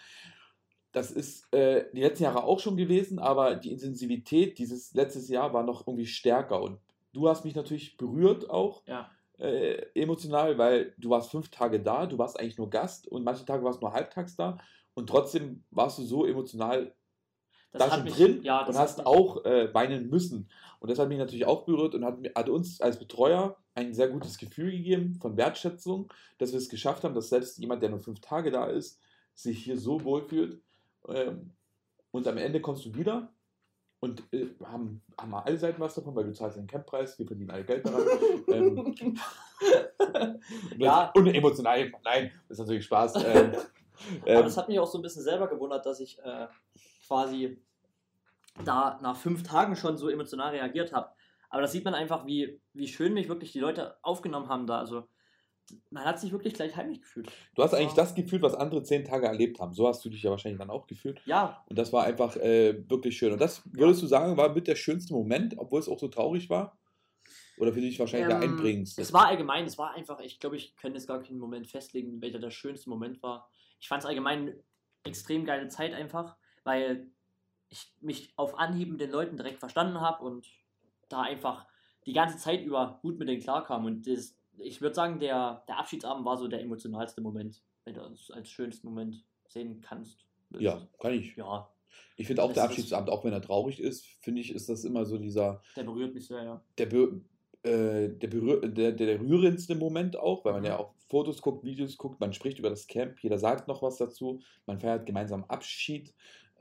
Das 0.92 1.10
ist 1.10 1.52
äh, 1.54 1.86
die 1.94 2.02
letzten 2.02 2.24
Jahre 2.24 2.44
auch 2.44 2.60
schon 2.60 2.76
gewesen, 2.76 3.18
aber 3.18 3.54
die 3.56 3.72
Intensivität 3.72 4.58
dieses 4.58 4.92
letztes 4.92 5.28
Jahr 5.28 5.54
war 5.54 5.62
noch 5.62 5.86
irgendwie 5.86 6.06
stärker. 6.06 6.60
Und 6.62 6.78
du 7.14 7.28
hast 7.28 7.46
mich 7.46 7.54
natürlich 7.54 7.96
berührt 7.96 8.50
auch 8.50 8.82
ja. 8.86 9.10
äh, 9.38 9.86
emotional, 9.94 10.58
weil 10.58 10.94
du 10.98 11.08
warst 11.08 11.30
fünf 11.30 11.50
Tage 11.50 11.80
da, 11.80 12.04
du 12.04 12.18
warst 12.18 12.38
eigentlich 12.38 12.58
nur 12.58 12.68
Gast 12.68 13.08
und 13.08 13.24
manche 13.24 13.46
Tage 13.46 13.64
warst 13.64 13.80
du 13.80 13.86
nur 13.86 13.94
halbtags 13.94 14.36
da 14.36 14.58
und 14.92 15.08
trotzdem 15.08 15.64
warst 15.70 15.98
du 15.98 16.02
so 16.02 16.26
emotional 16.26 16.94
da 17.80 17.90
schon 17.90 18.04
mich- 18.04 18.14
drin 18.14 18.42
ja, 18.42 18.64
und 18.66 18.76
hast 18.76 19.06
auch 19.06 19.44
äh, 19.44 19.72
weinen 19.74 20.08
müssen. 20.10 20.48
Und 20.80 20.90
das 20.90 20.98
hat 20.98 21.08
mich 21.08 21.18
natürlich 21.18 21.46
auch 21.46 21.64
berührt 21.64 21.94
und 21.94 22.04
hat, 22.04 22.18
hat 22.34 22.48
uns 22.48 22.80
als 22.80 22.98
Betreuer 22.98 23.56
ein 23.74 23.94
sehr 23.94 24.08
gutes 24.08 24.38
Gefühl 24.38 24.70
gegeben 24.70 25.18
von 25.20 25.36
Wertschätzung, 25.36 26.12
dass 26.38 26.52
wir 26.52 26.58
es 26.58 26.68
geschafft 26.68 27.04
haben, 27.04 27.14
dass 27.14 27.28
selbst 27.30 27.58
jemand, 27.58 27.82
der 27.82 27.90
nur 27.90 28.00
fünf 28.00 28.20
Tage 28.20 28.50
da 28.50 28.66
ist, 28.66 29.00
sich 29.34 29.64
hier 29.64 29.78
so 29.78 30.02
wohlfühlt. 30.04 30.60
Ähm, 31.08 31.52
und 32.10 32.26
am 32.26 32.36
Ende 32.38 32.60
kommst 32.60 32.84
du 32.86 32.94
wieder 32.94 33.32
und 34.00 34.22
äh, 34.32 34.46
haben, 34.64 35.02
haben 35.18 35.30
wir 35.30 35.44
alle 35.46 35.58
Seiten 35.58 35.80
was 35.80 35.94
davon, 35.94 36.14
weil 36.14 36.24
du 36.24 36.32
zahlst 36.32 36.56
den 36.58 36.66
Camppreis, 36.66 37.18
wir 37.18 37.26
verdienen 37.26 37.50
alle 37.50 37.64
Geld 37.64 37.86
daran. 37.86 38.02
ähm, 38.48 39.18
Ja. 40.78 41.10
Und 41.14 41.26
emotional, 41.28 41.90
nein, 42.04 42.30
das 42.48 42.58
ist 42.58 42.64
natürlich 42.66 42.84
Spaß. 42.84 43.16
Ähm, 43.24 43.52
Aber 44.22 44.30
ähm, 44.30 44.42
das 44.44 44.56
hat 44.56 44.68
mich 44.68 44.78
auch 44.78 44.86
so 44.86 44.98
ein 44.98 45.02
bisschen 45.02 45.22
selber 45.22 45.48
gewundert, 45.48 45.84
dass 45.86 46.00
ich 46.00 46.18
äh, 46.22 46.46
quasi 47.06 47.62
da 48.64 48.98
nach 49.02 49.16
fünf 49.16 49.42
Tagen 49.42 49.76
schon 49.76 49.96
so 49.96 50.08
emotional 50.08 50.50
reagiert 50.50 50.92
habe. 50.92 51.10
Aber 51.48 51.62
das 51.62 51.72
sieht 51.72 51.84
man 51.84 51.94
einfach, 51.94 52.26
wie, 52.26 52.60
wie 52.72 52.88
schön 52.88 53.14
mich 53.14 53.28
wirklich 53.28 53.52
die 53.52 53.60
Leute 53.60 53.96
aufgenommen 54.02 54.48
haben 54.48 54.66
da. 54.66 54.78
Also 54.78 55.08
man 55.90 56.04
hat 56.04 56.20
sich 56.20 56.32
wirklich 56.32 56.54
gleich 56.54 56.76
heimlich 56.76 57.00
gefühlt. 57.00 57.30
du 57.54 57.62
hast 57.62 57.74
eigentlich 57.74 57.94
das 57.94 58.14
gefühlt, 58.14 58.42
was 58.42 58.54
andere 58.54 58.82
zehn 58.82 59.04
Tage 59.04 59.26
erlebt 59.26 59.58
haben. 59.58 59.74
So 59.74 59.88
hast 59.88 60.04
du 60.04 60.10
dich 60.10 60.22
ja 60.22 60.30
wahrscheinlich 60.30 60.58
dann 60.58 60.70
auch 60.70 60.86
gefühlt. 60.86 61.20
Ja, 61.26 61.64
Und 61.68 61.78
das 61.78 61.92
war 61.92 62.04
einfach 62.04 62.36
äh, 62.36 62.88
wirklich 62.88 63.16
schön. 63.16 63.32
Und 63.32 63.40
das 63.40 63.62
würdest 63.72 64.02
du 64.02 64.06
sagen, 64.06 64.36
war 64.36 64.54
mit 64.54 64.68
der 64.68 64.76
schönste 64.76 65.12
Moment, 65.14 65.54
obwohl 65.58 65.80
es 65.80 65.88
auch 65.88 65.98
so 65.98 66.08
traurig 66.08 66.48
war? 66.50 66.78
Oder 67.58 67.72
für 67.72 67.80
dich 67.80 67.98
wahrscheinlich 67.98 68.28
der 68.28 68.42
ähm, 68.42 68.52
einprägendste? 68.52 69.00
es 69.00 69.12
war 69.12 69.26
allgemein, 69.26 69.64
es 69.64 69.78
war 69.78 69.94
einfach, 69.94 70.20
ich 70.20 70.38
glaube, 70.38 70.56
ich 70.56 70.76
könnte 70.76 70.98
jetzt 70.98 71.08
gar 71.08 71.22
keinen 71.22 71.38
Moment 71.38 71.66
festlegen, 71.66 72.20
welcher 72.20 72.38
der 72.38 72.50
schönste 72.50 72.90
Moment 72.90 73.22
war. 73.22 73.48
Ich 73.80 73.88
fand 73.88 74.02
es 74.02 74.06
allgemein 74.06 74.40
eine 74.40 74.62
extrem 75.04 75.44
geile 75.44 75.68
Zeit 75.68 75.94
einfach, 75.94 76.36
weil 76.66 77.10
ich 77.68 77.92
mich 78.00 78.32
auf 78.36 78.58
Anhieb 78.58 78.90
mit 78.90 79.00
den 79.00 79.10
Leuten 79.10 79.36
direkt 79.36 79.58
verstanden 79.58 80.00
habe 80.00 80.24
und 80.24 80.46
da 81.08 81.22
einfach 81.22 81.66
die 82.04 82.12
ganze 82.12 82.36
Zeit 82.38 82.62
über 82.64 82.98
gut 83.02 83.18
mit 83.18 83.28
denen 83.28 83.40
klarkam. 83.42 83.84
Und 83.86 84.06
das, 84.06 84.36
ich 84.58 84.80
würde 84.80 84.94
sagen, 84.94 85.18
der, 85.18 85.64
der 85.68 85.78
Abschiedsabend 85.78 86.24
war 86.24 86.36
so 86.36 86.46
der 86.48 86.60
emotionalste 86.60 87.20
Moment, 87.20 87.62
wenn 87.84 87.94
du 87.94 88.00
es 88.02 88.30
als 88.30 88.48
schönsten 88.50 88.86
Moment 88.88 89.24
sehen 89.48 89.80
kannst. 89.80 90.26
ja, 90.58 90.86
kann 91.00 91.12
ich. 91.14 91.36
Ja, 91.36 91.68
Ich 92.16 92.26
finde 92.26 92.42
auch 92.42 92.52
der 92.52 92.64
Abschiedsabend, 92.64 93.10
auch 93.10 93.24
wenn 93.24 93.32
er 93.32 93.42
traurig 93.42 93.80
ist, 93.80 94.06
finde 94.20 94.40
ich, 94.40 94.54
ist 94.54 94.68
das 94.68 94.84
immer 94.84 95.04
so 95.04 95.18
dieser, 95.18 95.62
der 95.74 95.84
berührt 95.84 96.14
mich 96.14 96.26
sehr, 96.26 96.42
ja. 96.42 96.62
der, 96.78 96.86
be, 96.86 97.20
äh, 97.62 98.08
der, 98.08 98.28
berühr, 98.28 98.60
der, 98.68 98.92
der, 98.92 99.06
der 99.06 99.20
rührendste 99.20 99.74
Moment 99.74 100.16
auch, 100.16 100.44
weil 100.44 100.52
man 100.52 100.62
Mhm. 100.62 100.66
ja 100.66 100.78
auch 100.78 100.94
Fotos 101.08 101.40
guckt, 101.42 101.64
Videos 101.64 101.96
guckt, 101.96 102.20
man 102.20 102.32
spricht 102.32 102.58
über 102.58 102.70
das 102.70 102.86
Camp, 102.86 103.18
jeder 103.20 103.38
sagt 103.38 103.68
noch 103.68 103.82
was 103.82 103.96
dazu, 103.96 104.40
man 104.66 104.78
feiert 104.80 105.06
gemeinsam 105.06 105.44
Abschied. 105.44 106.14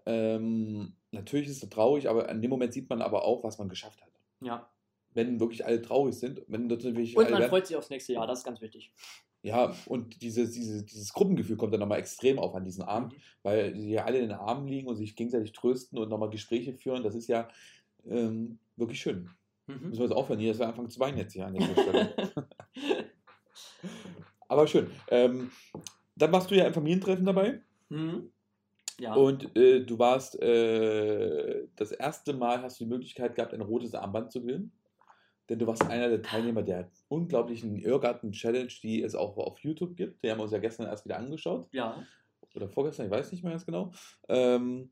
Ähm, 0.06 0.96
natürlich 1.12 1.48
ist 1.48 1.64
es 1.64 1.70
traurig, 1.70 2.10
aber 2.10 2.30
in 2.30 2.42
dem 2.42 2.50
Moment 2.50 2.74
sieht 2.74 2.90
man 2.90 3.02
aber 3.02 3.24
auch, 3.24 3.44
was 3.44 3.58
man 3.58 3.70
geschafft 3.70 4.02
hat. 4.02 4.12
Ja. 4.42 4.70
Wenn 5.14 5.40
wirklich 5.40 5.66
alle 5.66 5.82
traurig 5.82 6.16
sind, 6.16 6.42
wenn 6.48 6.68
natürlich 6.68 7.16
Und 7.18 7.30
man 7.30 7.40
werden- 7.40 7.50
freut 7.50 7.66
sich 7.68 7.76
aufs 7.78 7.90
nächste 7.90 8.14
Jahr, 8.14 8.28
das 8.28 8.40
ist 8.40 8.46
ganz 8.46 8.62
wichtig. 8.62 8.94
Ja, 9.42 9.76
und 9.86 10.22
dieses, 10.24 10.52
dieses, 10.52 10.86
dieses 10.86 11.14
Gruppengefühl 11.14 11.56
kommt 11.56 11.72
dann 11.72 11.80
nochmal 11.80 12.00
extrem 12.00 12.40
auf 12.40 12.56
an 12.56 12.66
diesen 12.66 12.84
Abend, 12.84 13.14
Mhm. 13.14 13.18
weil 13.44 13.74
die 13.74 13.92
ja 13.92 14.04
alle 14.06 14.18
in 14.18 14.30
den 14.30 14.38
Armen 14.38 14.68
liegen 14.68 14.88
und 14.88 14.96
sich 14.96 15.16
gegenseitig 15.16 15.52
trösten 15.54 16.00
und 16.00 16.10
nochmal 16.10 16.30
Gespräche 16.32 16.74
führen. 16.74 17.04
Das 17.04 17.14
ist 17.16 17.28
ja 17.28 17.48
ähm, 18.08 18.60
wirklich 18.76 19.00
schön. 19.00 19.30
Mhm. 19.68 19.90
Müssen 19.90 20.00
wir 20.00 20.06
jetzt 20.08 20.16
aufhören, 20.16 20.40
hier, 20.40 20.52
dass 20.52 20.60
wir 20.60 20.68
anfangen 20.68 20.90
zu 20.90 21.00
weinen 21.00 21.18
jetzt 21.18 21.34
hier 21.34 21.46
an 21.48 21.54
der 21.54 21.62
Stelle. 21.64 22.16
Aber 24.48 24.68
schön. 24.68 24.90
Ähm, 25.10 25.52
dann 26.16 26.32
warst 26.32 26.50
du 26.52 26.56
ja 26.56 26.66
im 26.66 26.74
Familientreffen 26.74 27.26
dabei 27.26 27.62
Mhm. 27.90 28.32
Ja. 29.00 29.14
und 29.14 29.56
äh, 29.58 29.84
du 29.84 30.00
warst 30.00 30.42
äh, 30.42 31.68
das 31.76 31.92
erste 31.92 32.34
Mal 32.34 32.62
hast 32.62 32.80
du 32.80 32.86
die 32.86 32.90
Möglichkeit 32.90 33.36
gehabt, 33.36 33.54
ein 33.54 33.62
rotes 33.62 33.94
Armband 33.94 34.32
zu 34.32 34.42
gewinnen. 34.42 34.72
Denn 35.50 35.60
du 35.60 35.68
warst 35.68 35.84
einer 35.84 36.10
der 36.10 36.24
Teilnehmer 36.24 36.64
der 36.64 36.90
unglaublichen 37.08 37.78
Irrgarten-Challenge, 37.78 38.72
die 38.82 39.04
es 39.04 39.14
auch 39.14 39.38
auf 39.38 39.60
YouTube 39.60 39.96
gibt. 39.96 40.24
Die 40.24 40.32
haben 40.32 40.40
wir 40.40 40.44
uns 40.44 40.52
ja 40.52 40.58
gestern 40.58 40.88
erst 40.88 41.06
wieder 41.06 41.18
angeschaut. 41.18 41.68
ja. 41.72 42.04
Oder 42.54 42.70
vorgestern, 42.70 43.08
ich 43.08 43.12
weiß 43.12 43.32
nicht 43.34 43.44
mehr 43.44 43.52
ganz 43.52 43.66
genau. 43.66 43.92
Ähm, 44.30 44.90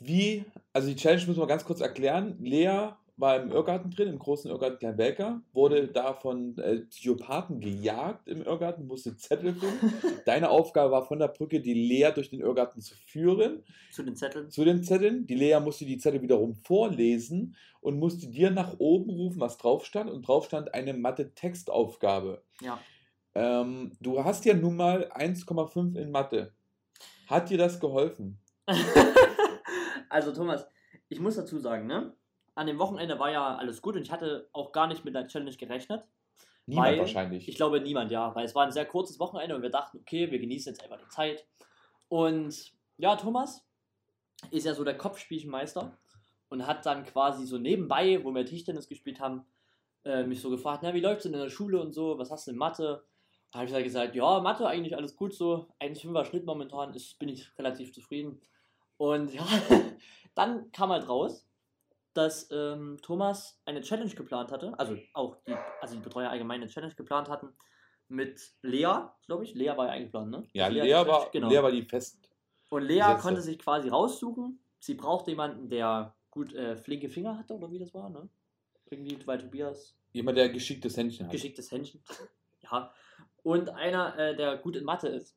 wie, 0.00 0.44
also 0.72 0.88
die 0.88 0.96
Challenge 0.96 1.24
müssen 1.26 1.40
wir 1.40 1.46
ganz 1.46 1.64
kurz 1.64 1.80
erklären. 1.80 2.36
Lea 2.40 2.90
war 3.20 3.40
im 3.40 3.50
Irrgarten 3.52 3.90
drin, 3.90 4.08
im 4.08 4.18
großen 4.18 4.50
Irrgarten 4.50 4.78
Kleinwelker, 4.78 5.42
wurde 5.52 5.88
da 5.88 6.14
von 6.14 6.56
äh, 6.58 6.80
Psychopathen 6.86 7.60
gejagt 7.60 8.26
im 8.28 8.42
Irrgarten, 8.42 8.86
musste 8.86 9.16
Zettel 9.16 9.54
finden. 9.54 9.92
Deine 10.24 10.48
Aufgabe 10.48 10.90
war 10.90 11.06
von 11.06 11.18
der 11.18 11.28
Brücke, 11.28 11.60
die 11.60 11.74
Lea 11.74 12.10
durch 12.14 12.30
den 12.30 12.40
Irrgarten 12.40 12.80
zu 12.80 12.94
führen, 12.94 13.62
Zu 13.92 14.02
den 14.02 14.16
Zetteln. 14.16 14.50
zu 14.50 14.64
den 14.64 14.82
Zetteln. 14.82 15.26
Die 15.26 15.34
Lea 15.34 15.60
musste 15.60 15.84
die 15.84 15.98
Zettel 15.98 16.22
wiederum 16.22 16.54
vorlesen 16.54 17.54
und 17.80 17.98
musste 17.98 18.26
dir 18.28 18.50
nach 18.50 18.76
oben 18.78 19.10
rufen, 19.10 19.40
was 19.40 19.58
drauf 19.58 19.84
stand. 19.84 20.10
Und 20.10 20.26
drauf 20.26 20.46
stand 20.46 20.72
eine 20.74 20.94
Mathe-Textaufgabe. 20.94 22.42
Ja. 22.62 22.80
Ähm, 23.34 23.92
du 24.00 24.24
hast 24.24 24.44
ja 24.44 24.54
nun 24.54 24.76
mal 24.76 25.10
1,5 25.12 25.96
in 25.96 26.10
Mathe. 26.10 26.52
Hat 27.26 27.50
dir 27.50 27.58
das 27.58 27.78
geholfen? 27.78 28.38
also 30.08 30.32
Thomas, 30.32 30.66
ich 31.08 31.20
muss 31.20 31.36
dazu 31.36 31.58
sagen, 31.58 31.86
ne? 31.86 32.12
An 32.60 32.66
dem 32.66 32.78
Wochenende 32.78 33.18
war 33.18 33.30
ja 33.30 33.56
alles 33.56 33.80
gut 33.80 33.96
und 33.96 34.02
ich 34.02 34.12
hatte 34.12 34.50
auch 34.52 34.70
gar 34.70 34.86
nicht 34.86 35.02
mit 35.02 35.14
der 35.14 35.26
Challenge 35.26 35.56
gerechnet. 35.56 36.04
Niemand 36.66 36.88
Weil 36.88 36.98
wahrscheinlich. 36.98 37.48
Ich 37.48 37.54
glaube 37.54 37.80
niemand, 37.80 38.10
ja, 38.10 38.34
weil 38.34 38.44
es 38.44 38.54
war 38.54 38.66
ein 38.66 38.70
sehr 38.70 38.84
kurzes 38.84 39.18
Wochenende 39.18 39.56
und 39.56 39.62
wir 39.62 39.70
dachten, 39.70 39.96
okay, 39.96 40.30
wir 40.30 40.38
genießen 40.38 40.70
jetzt 40.70 40.84
einfach 40.84 40.98
die 40.98 41.08
Zeit. 41.08 41.46
Und 42.08 42.74
ja, 42.98 43.16
Thomas 43.16 43.66
ist 44.50 44.66
ja 44.66 44.74
so 44.74 44.84
der 44.84 44.98
Kopfspielchenmeister 44.98 45.96
und 46.50 46.66
hat 46.66 46.84
dann 46.84 47.06
quasi 47.06 47.46
so 47.46 47.56
nebenbei, 47.56 48.22
wo 48.24 48.34
wir 48.34 48.44
Tischtennis 48.44 48.90
gespielt 48.90 49.20
haben, 49.20 49.46
äh, 50.04 50.24
mich 50.24 50.42
so 50.42 50.50
gefragt, 50.50 50.80
na, 50.82 50.92
wie 50.92 51.00
läuft's 51.00 51.22
denn 51.22 51.32
in 51.32 51.40
der 51.40 51.48
Schule 51.48 51.80
und 51.80 51.94
so, 51.94 52.18
was 52.18 52.30
hast 52.30 52.46
du 52.46 52.50
in 52.50 52.58
Mathe? 52.58 53.02
Da 53.52 53.60
habe 53.60 53.68
ich 53.68 53.72
halt 53.72 53.84
gesagt, 53.84 54.14
ja, 54.14 54.40
Mathe 54.40 54.66
eigentlich 54.66 54.98
alles 54.98 55.16
gut 55.16 55.32
so. 55.32 55.66
1,5er 55.80 56.26
Schnitt 56.26 56.44
momentan 56.44 56.92
ist, 56.92 57.18
bin 57.18 57.30
ich 57.30 57.56
relativ 57.58 57.94
zufrieden. 57.94 58.38
Und 58.98 59.32
ja, 59.34 59.46
dann 60.34 60.70
kam 60.72 60.90
halt 60.90 61.08
raus, 61.08 61.46
dass 62.14 62.50
ähm, 62.50 62.98
Thomas 63.02 63.60
eine 63.64 63.80
Challenge 63.82 64.14
geplant 64.14 64.50
hatte, 64.50 64.78
also 64.78 64.96
auch 65.14 65.36
die, 65.46 65.54
also 65.80 65.94
die 65.94 66.00
Betreuer 66.00 66.30
allgemein 66.30 66.60
eine 66.60 66.70
Challenge 66.70 66.94
geplant 66.94 67.28
hatten 67.28 67.54
mit 68.08 68.40
Lea, 68.62 69.08
glaube 69.26 69.44
ich. 69.44 69.54
Lea 69.54 69.72
war 69.76 69.86
ja 69.86 69.92
eingeplant, 69.92 70.30
ne? 70.30 70.46
Ja, 70.52 70.66
Lea 70.66 70.82
Lea, 70.82 71.06
war, 71.06 71.30
genau. 71.30 71.48
Lea 71.48 71.62
war 71.62 71.70
die 71.70 71.82
fest. 71.82 72.18
Und 72.68 72.82
Lea 72.82 72.98
Gesetze. 72.98 73.22
konnte 73.22 73.40
sich 73.42 73.58
quasi 73.58 73.88
raussuchen. 73.88 74.58
Sie 74.80 74.94
brauchte 74.94 75.30
jemanden, 75.30 75.68
der 75.68 76.14
gut 76.30 76.52
äh, 76.54 76.76
flinke 76.76 77.08
Finger 77.08 77.38
hatte, 77.38 77.54
oder 77.54 77.70
wie 77.70 77.78
das 77.78 77.94
war, 77.94 78.10
ne? 78.10 78.28
Irgendwie, 78.90 79.18
weil 79.26 79.38
Tobias 79.38 79.96
Jemand, 80.12 80.36
der 80.36 80.48
geschicktes 80.48 80.96
Händchen 80.96 81.26
hat. 81.26 81.32
geschicktes 81.32 81.70
Händchen. 81.70 82.02
ja. 82.62 82.92
Und 83.42 83.70
einer, 83.70 84.18
äh, 84.18 84.36
der 84.36 84.56
gut 84.56 84.76
in 84.76 84.84
Mathe 84.84 85.08
ist. 85.08 85.36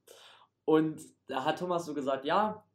Und 0.66 1.02
da 1.28 1.46
hat 1.46 1.60
Thomas 1.60 1.86
so 1.86 1.94
gesagt, 1.94 2.26
ja, 2.26 2.66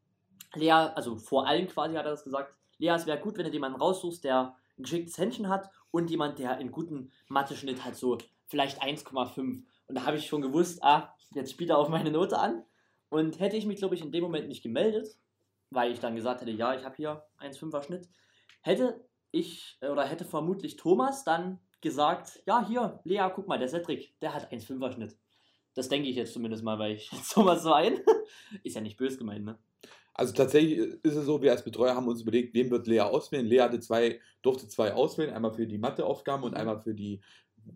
Lea, 0.54 0.70
also 0.70 1.16
vor 1.16 1.46
allem 1.46 1.66
quasi 1.66 1.96
hat 1.96 2.06
er 2.06 2.12
das 2.12 2.24
gesagt, 2.24 2.54
Lea, 2.78 2.90
es 2.90 3.06
wäre 3.06 3.18
gut, 3.18 3.36
wenn 3.36 3.44
du 3.44 3.52
jemanden 3.52 3.80
raussuchst, 3.80 4.24
der 4.24 4.56
ein 4.78 4.82
geschicktes 4.82 5.18
Händchen 5.18 5.48
hat 5.48 5.70
und 5.90 6.10
jemand, 6.10 6.38
der 6.38 6.56
einen 6.56 6.72
guten 6.72 7.12
Mathe-Schnitt 7.28 7.84
hat, 7.84 7.96
so 7.96 8.18
vielleicht 8.46 8.82
1,5. 8.82 9.64
Und 9.86 9.94
da 9.94 10.04
habe 10.04 10.16
ich 10.16 10.26
schon 10.26 10.42
gewusst, 10.42 10.82
ah, 10.82 11.14
jetzt 11.34 11.50
spielt 11.50 11.70
er 11.70 11.78
auf 11.78 11.88
meine 11.88 12.10
Note 12.10 12.38
an. 12.38 12.64
Und 13.10 13.40
hätte 13.40 13.56
ich 13.56 13.66
mich, 13.66 13.78
glaube 13.78 13.94
ich, 13.94 14.02
in 14.02 14.12
dem 14.12 14.22
Moment 14.22 14.48
nicht 14.48 14.62
gemeldet, 14.62 15.18
weil 15.70 15.92
ich 15.92 16.00
dann 16.00 16.14
gesagt 16.14 16.40
hätte, 16.40 16.50
ja, 16.50 16.74
ich 16.74 16.84
habe 16.84 16.96
hier 16.96 17.24
1,5er 17.40 17.82
Schnitt, 17.82 18.08
hätte 18.60 19.04
ich 19.30 19.78
oder 19.82 20.04
hätte 20.04 20.24
vermutlich 20.24 20.76
Thomas 20.76 21.24
dann 21.24 21.58
gesagt, 21.80 22.42
ja, 22.46 22.66
hier, 22.66 23.00
Lea, 23.04 23.28
guck 23.34 23.48
mal, 23.48 23.58
der 23.58 23.68
Cedric, 23.68 24.18
der 24.20 24.34
hat 24.34 24.52
1,5er 24.52 24.92
Schnitt. 24.92 25.18
Das 25.74 25.88
denke 25.88 26.08
ich 26.08 26.16
jetzt 26.16 26.32
zumindest 26.32 26.64
mal, 26.64 26.78
weil 26.78 26.92
ich 26.92 27.10
jetzt 27.12 27.32
Thomas 27.32 27.62
so 27.62 27.72
ein. 27.72 28.00
Ist 28.62 28.76
ja 28.76 28.80
nicht 28.80 28.96
böse 28.96 29.18
gemeint, 29.18 29.44
ne? 29.44 29.58
Also 30.18 30.34
tatsächlich 30.34 30.78
ist 30.78 31.14
es 31.14 31.26
so, 31.26 31.40
wir 31.40 31.52
als 31.52 31.62
Betreuer 31.62 31.94
haben 31.94 32.08
uns 32.08 32.22
überlegt, 32.22 32.52
wen 32.52 32.70
wird 32.72 32.88
Lea 32.88 33.00
auswählen. 33.02 33.46
Lea 33.46 33.60
hatte 33.60 33.78
zwei, 33.78 34.20
durfte 34.42 34.66
zwei 34.66 34.92
auswählen, 34.92 35.32
einmal 35.32 35.52
für 35.54 35.64
die 35.66 35.78
Matheaufgaben 35.78 36.42
und 36.44 36.50
Mhm. 36.52 36.56
einmal 36.56 36.80
für, 36.80 36.92
die, 36.92 37.20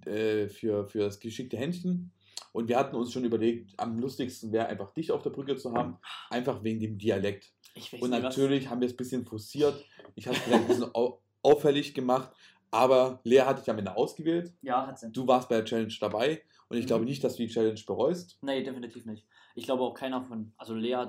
äh, 0.07 0.49
für, 0.49 0.87
für 0.89 0.99
das 0.99 1.21
geschickte 1.21 1.57
Händchen. 1.57 2.11
Und 2.53 2.69
wir 2.69 2.77
hatten 2.79 2.97
uns 2.97 3.13
schon 3.13 3.25
überlegt, 3.25 3.73
am 3.79 3.99
lustigsten 4.01 4.51
wäre 4.51 4.67
einfach 4.67 4.91
dich 4.91 5.13
auf 5.13 5.23
der 5.23 5.31
Brücke 5.31 5.57
zu 5.57 5.73
haben, 5.73 5.99
einfach 6.31 6.65
wegen 6.65 6.81
dem 6.81 6.99
Dialekt. 6.99 7.53
Und 7.77 7.81
nicht, 7.93 8.03
was- 8.03 8.09
natürlich 8.11 8.69
haben 8.69 8.81
wir 8.81 8.87
es 8.89 8.95
ein 8.95 8.97
bisschen 8.99 9.25
forciert. 9.25 9.83
Ich 10.17 10.27
habe 10.27 10.37
es 10.37 10.43
vielleicht 10.43 10.63
ein 10.63 10.69
bisschen 10.69 10.95
au 10.95 11.21
auffällig 11.45 11.95
gemacht, 11.95 12.31
aber 12.73 13.21
Lea 13.25 13.41
hatte 13.43 13.63
ich 13.63 13.71
am 13.71 13.79
Ende 13.79 13.97
ausgewählt. 13.97 14.53
Ja, 14.63 14.87
hat 14.87 14.99
sie. 14.99 15.11
Du 15.13 15.27
warst 15.29 15.49
bei 15.49 15.57
der 15.57 15.65
Challenge 15.65 15.95
dabei 16.01 16.43
und 16.69 16.77
ich 16.77 16.85
Mhm. 16.85 16.89
glaube 16.89 17.05
nicht, 17.05 17.23
dass 17.25 17.37
du 17.37 17.43
die 17.45 17.49
Challenge 17.53 17.81
bereust. 17.87 18.39
Nee, 18.43 18.63
definitiv 18.65 19.07
nicht. 19.07 19.27
Ich 19.55 19.65
glaube 19.65 19.83
auch 19.85 19.95
keiner 19.95 20.23
von, 20.23 20.53
also 20.57 20.75
Lea 20.75 21.05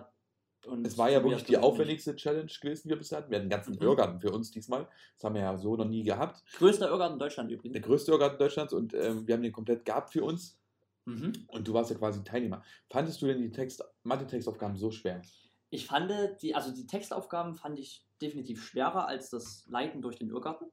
und 0.66 0.86
Es 0.86 0.98
war 0.98 1.10
ja 1.10 1.24
wirklich 1.24 1.44
die 1.44 1.58
aufwendigste 1.58 2.16
Challenge 2.16 2.52
gewesen, 2.62 2.84
die 2.84 2.90
wir 2.90 2.98
bisher 2.98 3.18
hatten. 3.20 3.30
Wir 3.32 3.38
hatten 3.38 3.44
einen 3.44 3.50
ganzen 3.50 3.76
Mhm. 3.76 3.82
Irrgarten 3.82 4.20
für 4.20 4.32
uns 4.32 4.52
diesmal. 4.52 4.88
Das 5.16 5.24
haben 5.24 5.36
wir 5.36 5.42
ja 5.42 5.58
so 5.58 5.76
noch 5.76 5.86
nie 5.88 6.04
gehabt. 6.04 6.44
Größter 6.58 6.90
Irrgarten 6.90 7.14
in 7.16 7.20
Deutschland 7.20 7.50
Der 7.52 7.58
übrigens. 7.58 7.82
größte 7.86 8.12
Irrgarten 8.12 8.38
Deutschlands 8.40 8.74
und 8.74 8.94
ähm, 8.94 9.28
wir 9.28 9.36
haben 9.36 9.44
den 9.44 9.52
komplett 9.52 9.86
gehabt 9.86 10.12
für 10.12 10.24
uns. 10.24 10.58
Mhm. 11.06 11.34
Und 11.48 11.68
du 11.68 11.74
warst 11.74 11.92
ja 11.92 11.98
quasi 11.98 12.24
Teilnehmer. 12.24 12.64
Fandest 12.90 13.22
du 13.22 13.28
denn 13.28 13.42
die 13.42 13.52
Text 13.52 13.84
Mathe-Textaufgaben 14.04 14.78
so 14.78 14.90
schwer? 14.92 15.22
Ich 15.70 15.88
fand 15.88 16.12
die, 16.42 16.56
also 16.56 16.72
die 16.74 16.86
Textaufgaben 16.88 17.56
fand 17.56 17.80
ich 17.80 18.06
definitiv 18.22 18.64
schwerer 18.64 19.08
als 19.08 19.30
das 19.30 19.66
Leiten 19.68 20.02
durch 20.02 20.16
den 20.18 20.30
Irrgarten. 20.30 20.68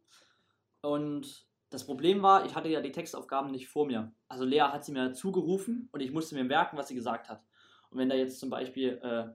Und 0.82 1.46
das 1.70 1.84
Problem 1.84 2.22
war, 2.22 2.46
ich 2.46 2.54
hatte 2.54 2.68
ja 2.68 2.80
die 2.80 2.92
Textaufgaben 2.92 3.50
nicht 3.50 3.68
vor 3.68 3.86
mir. 3.86 4.12
Also 4.28 4.44
Lea 4.44 4.60
hat 4.60 4.84
sie 4.84 4.92
mir 4.92 5.12
zugerufen 5.12 5.88
und 5.92 6.00
ich 6.00 6.12
musste 6.12 6.34
mir 6.34 6.44
merken, 6.44 6.76
was 6.76 6.88
sie 6.88 6.94
gesagt 6.94 7.28
hat. 7.28 7.42
Und 7.90 7.98
wenn 7.98 8.08
da 8.08 8.14
jetzt 8.14 8.38
zum 8.38 8.50
Beispiel 8.50 9.00
äh, 9.02 9.28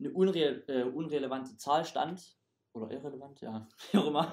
eine 0.00 0.10
unre 0.10 0.68
äh, 0.68 0.84
unrelevante 0.84 1.56
Zahl 1.56 1.84
stand, 1.84 2.36
oder 2.72 2.90
irrelevant, 2.90 3.40
ja, 3.40 3.68
wie 3.92 3.98
auch 3.98 4.06
immer, 4.06 4.32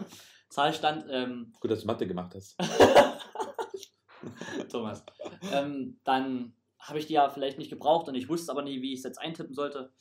Zahl 0.49 0.73
stand, 0.73 1.05
ähm, 1.09 1.53
Gut, 1.59 1.71
dass 1.71 1.81
du 1.81 1.87
Mathe 1.87 2.07
gemacht 2.07 2.33
hast. 2.35 2.57
Thomas, 4.69 5.03
ähm, 5.51 5.99
dann 6.03 6.53
habe 6.79 6.99
ich 6.99 7.07
die 7.07 7.13
ja 7.13 7.29
vielleicht 7.29 7.57
nicht 7.57 7.69
gebraucht 7.69 8.07
und 8.07 8.15
ich 8.15 8.29
wusste 8.29 8.51
aber 8.51 8.61
nie, 8.61 8.81
wie 8.81 8.93
ich 8.93 8.99
es 8.99 9.05
jetzt 9.05 9.19
eintippen 9.19 9.53
sollte. 9.53 9.91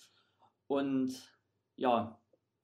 Und 0.67 1.15
ja, 1.77 2.21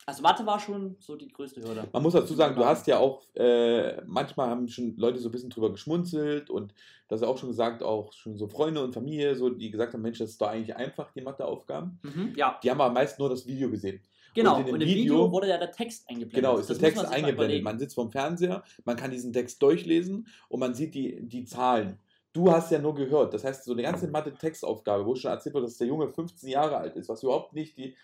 also 0.07 0.23
Mathe 0.23 0.45
war 0.47 0.59
schon 0.59 0.97
so 0.99 1.17
die 1.17 1.29
größte 1.29 1.63
Hürde. 1.63 1.89
Man 1.93 2.03
muss 2.03 2.13
dazu 2.15 2.35
sagen, 2.35 2.55
du 2.57 2.65
hast 2.65 2.87
ja 2.87 2.99
auch, 2.99 3.23
äh, 3.35 4.03
manchmal 4.07 4.49
haben 4.49 4.69
schon 4.69 4.97
Leute 4.97 5.19
so 5.19 5.29
ein 5.29 5.33
bisschen 5.33 5.51
drüber 5.51 5.71
geschmunzelt 5.71 6.51
und 6.51 6.75
das 7.09 7.21
ist 7.21 7.27
auch 7.27 7.39
schon 7.39 7.51
gesagt, 7.51 7.83
auch 7.83 8.13
schon 8.13 8.37
so 8.37 8.49
Freunde 8.49 8.83
und 8.83 8.93
Familie, 8.95 9.37
so, 9.37 9.51
die 9.51 9.71
gesagt 9.71 9.93
haben, 9.95 10.03
Mensch, 10.03 10.19
das 10.19 10.31
ist 10.31 10.41
doch 10.41 10.49
eigentlich 10.49 10.75
einfach, 10.75 11.13
die 11.13 11.21
Matheaufgaben. 11.21 11.99
Mhm, 12.03 12.33
ja, 12.37 12.59
Die 12.63 12.71
haben 12.71 12.81
aber 12.81 12.93
meist 12.93 13.19
nur 13.19 13.29
das 13.29 13.47
Video 13.47 13.71
gesehen. 13.71 14.01
genau. 14.35 14.59
in 14.59 14.65
dem 14.67 14.75
Und 14.75 14.81
im 14.81 14.89
Video, 14.89 15.03
Video- 15.15 15.33
wurde 15.33 15.49
ja 15.49 15.59
der 15.59 15.71
Text 15.73 16.09
eingeblendet. 16.09 16.35
Genau, 16.35 16.57
ist 16.59 16.71
Das 16.71 16.79
der 16.79 16.89
Text 16.89 17.05
man 17.05 17.13
eingeblendet. 17.13 17.63
Man 17.63 17.79
sitzt 17.79 17.95
vorm 17.95 18.11
Fernseher, 18.11 18.65
man 18.85 18.97
kann 18.97 19.11
diesen 19.11 19.33
Text 19.33 19.63
durchlesen 19.63 20.27
und 20.49 20.61
man 20.61 20.75
sieht 20.75 20.95
die, 20.95 21.21
die 21.29 21.45
Zahlen. 21.45 21.99
Du 22.33 22.51
hast 22.51 22.71
ja 22.73 22.79
nur 22.79 22.95
gehört. 22.95 23.35
Das 23.35 23.45
heißt, 23.45 23.65
so 23.65 23.73
eine 23.73 23.83
ganze 23.83 24.09
Mathe-Textaufgabe, 24.09 25.05
wo 25.05 25.15
schon 25.15 25.31
erzählt 25.31 25.55
wird, 25.55 25.65
dass 25.67 25.77
der 25.77 25.87
Junge 25.87 26.09
15 26.09 26.49
Jahre 26.49 26.79
alt 26.79 26.97
ist, 26.97 27.11
was 27.11 27.23
überhaupt 27.23 27.53
nicht 27.53 27.77
die 27.77 27.95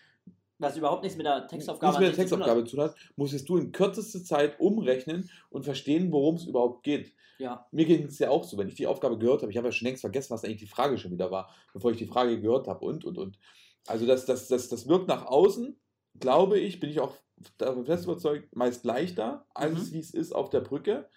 Was 0.59 0.77
überhaupt 0.77 1.03
nichts 1.03 1.17
mit 1.17 1.25
der 1.25 1.47
Textaufgabe 1.47 1.99
nichts 1.99 2.17
mit 2.17 2.17
der 2.17 2.23
sich 2.23 2.29
zu 2.29 2.35
tun 2.35 2.43
hat. 2.43 2.47
Textaufgabe 2.47 2.65
zu 2.65 2.75
tun 2.75 2.85
hat, 2.85 3.13
musstest 3.15 3.49
du 3.49 3.57
in 3.57 3.71
kürzester 3.71 4.23
Zeit 4.23 4.59
umrechnen 4.59 5.29
und 5.49 5.63
verstehen, 5.63 6.11
worum 6.11 6.35
es 6.35 6.45
überhaupt 6.45 6.83
geht. 6.83 7.13
Ja, 7.37 7.65
Mir 7.71 7.85
ging 7.85 8.03
es 8.03 8.19
ja 8.19 8.29
auch 8.29 8.43
so, 8.43 8.57
wenn 8.57 8.67
ich 8.67 8.75
die 8.75 8.85
Aufgabe 8.87 9.17
gehört 9.17 9.41
habe, 9.41 9.51
ich 9.51 9.57
habe 9.57 9.69
ja 9.69 9.71
schon 9.71 9.87
längst 9.87 10.01
vergessen, 10.01 10.31
was 10.33 10.43
eigentlich 10.43 10.57
die 10.59 10.67
Frage 10.67 10.97
schon 10.97 11.11
wieder 11.11 11.31
war, 11.31 11.49
bevor 11.73 11.91
ich 11.91 11.97
die 11.97 12.05
Frage 12.05 12.41
gehört 12.41 12.67
habe 12.67 12.83
und, 12.85 13.05
und, 13.05 13.17
und. 13.17 13.39
Also 13.87 14.05
das, 14.05 14.25
das, 14.25 14.49
das, 14.49 14.67
das 14.67 14.87
wirkt 14.89 15.07
nach 15.07 15.25
außen, 15.25 15.79
glaube 16.19 16.59
ich, 16.59 16.81
bin 16.81 16.89
ich 16.89 16.99
auch 16.99 17.15
davon 17.57 17.85
fest 17.85 18.03
überzeugt, 18.03 18.53
meist 18.53 18.83
leichter, 18.83 19.45
als 19.53 19.89
Mhm. 19.89 19.93
wie 19.93 19.99
es 19.99 20.13
ist 20.13 20.33
auf 20.35 20.49
der 20.49 20.59
Brücke. 20.59 21.09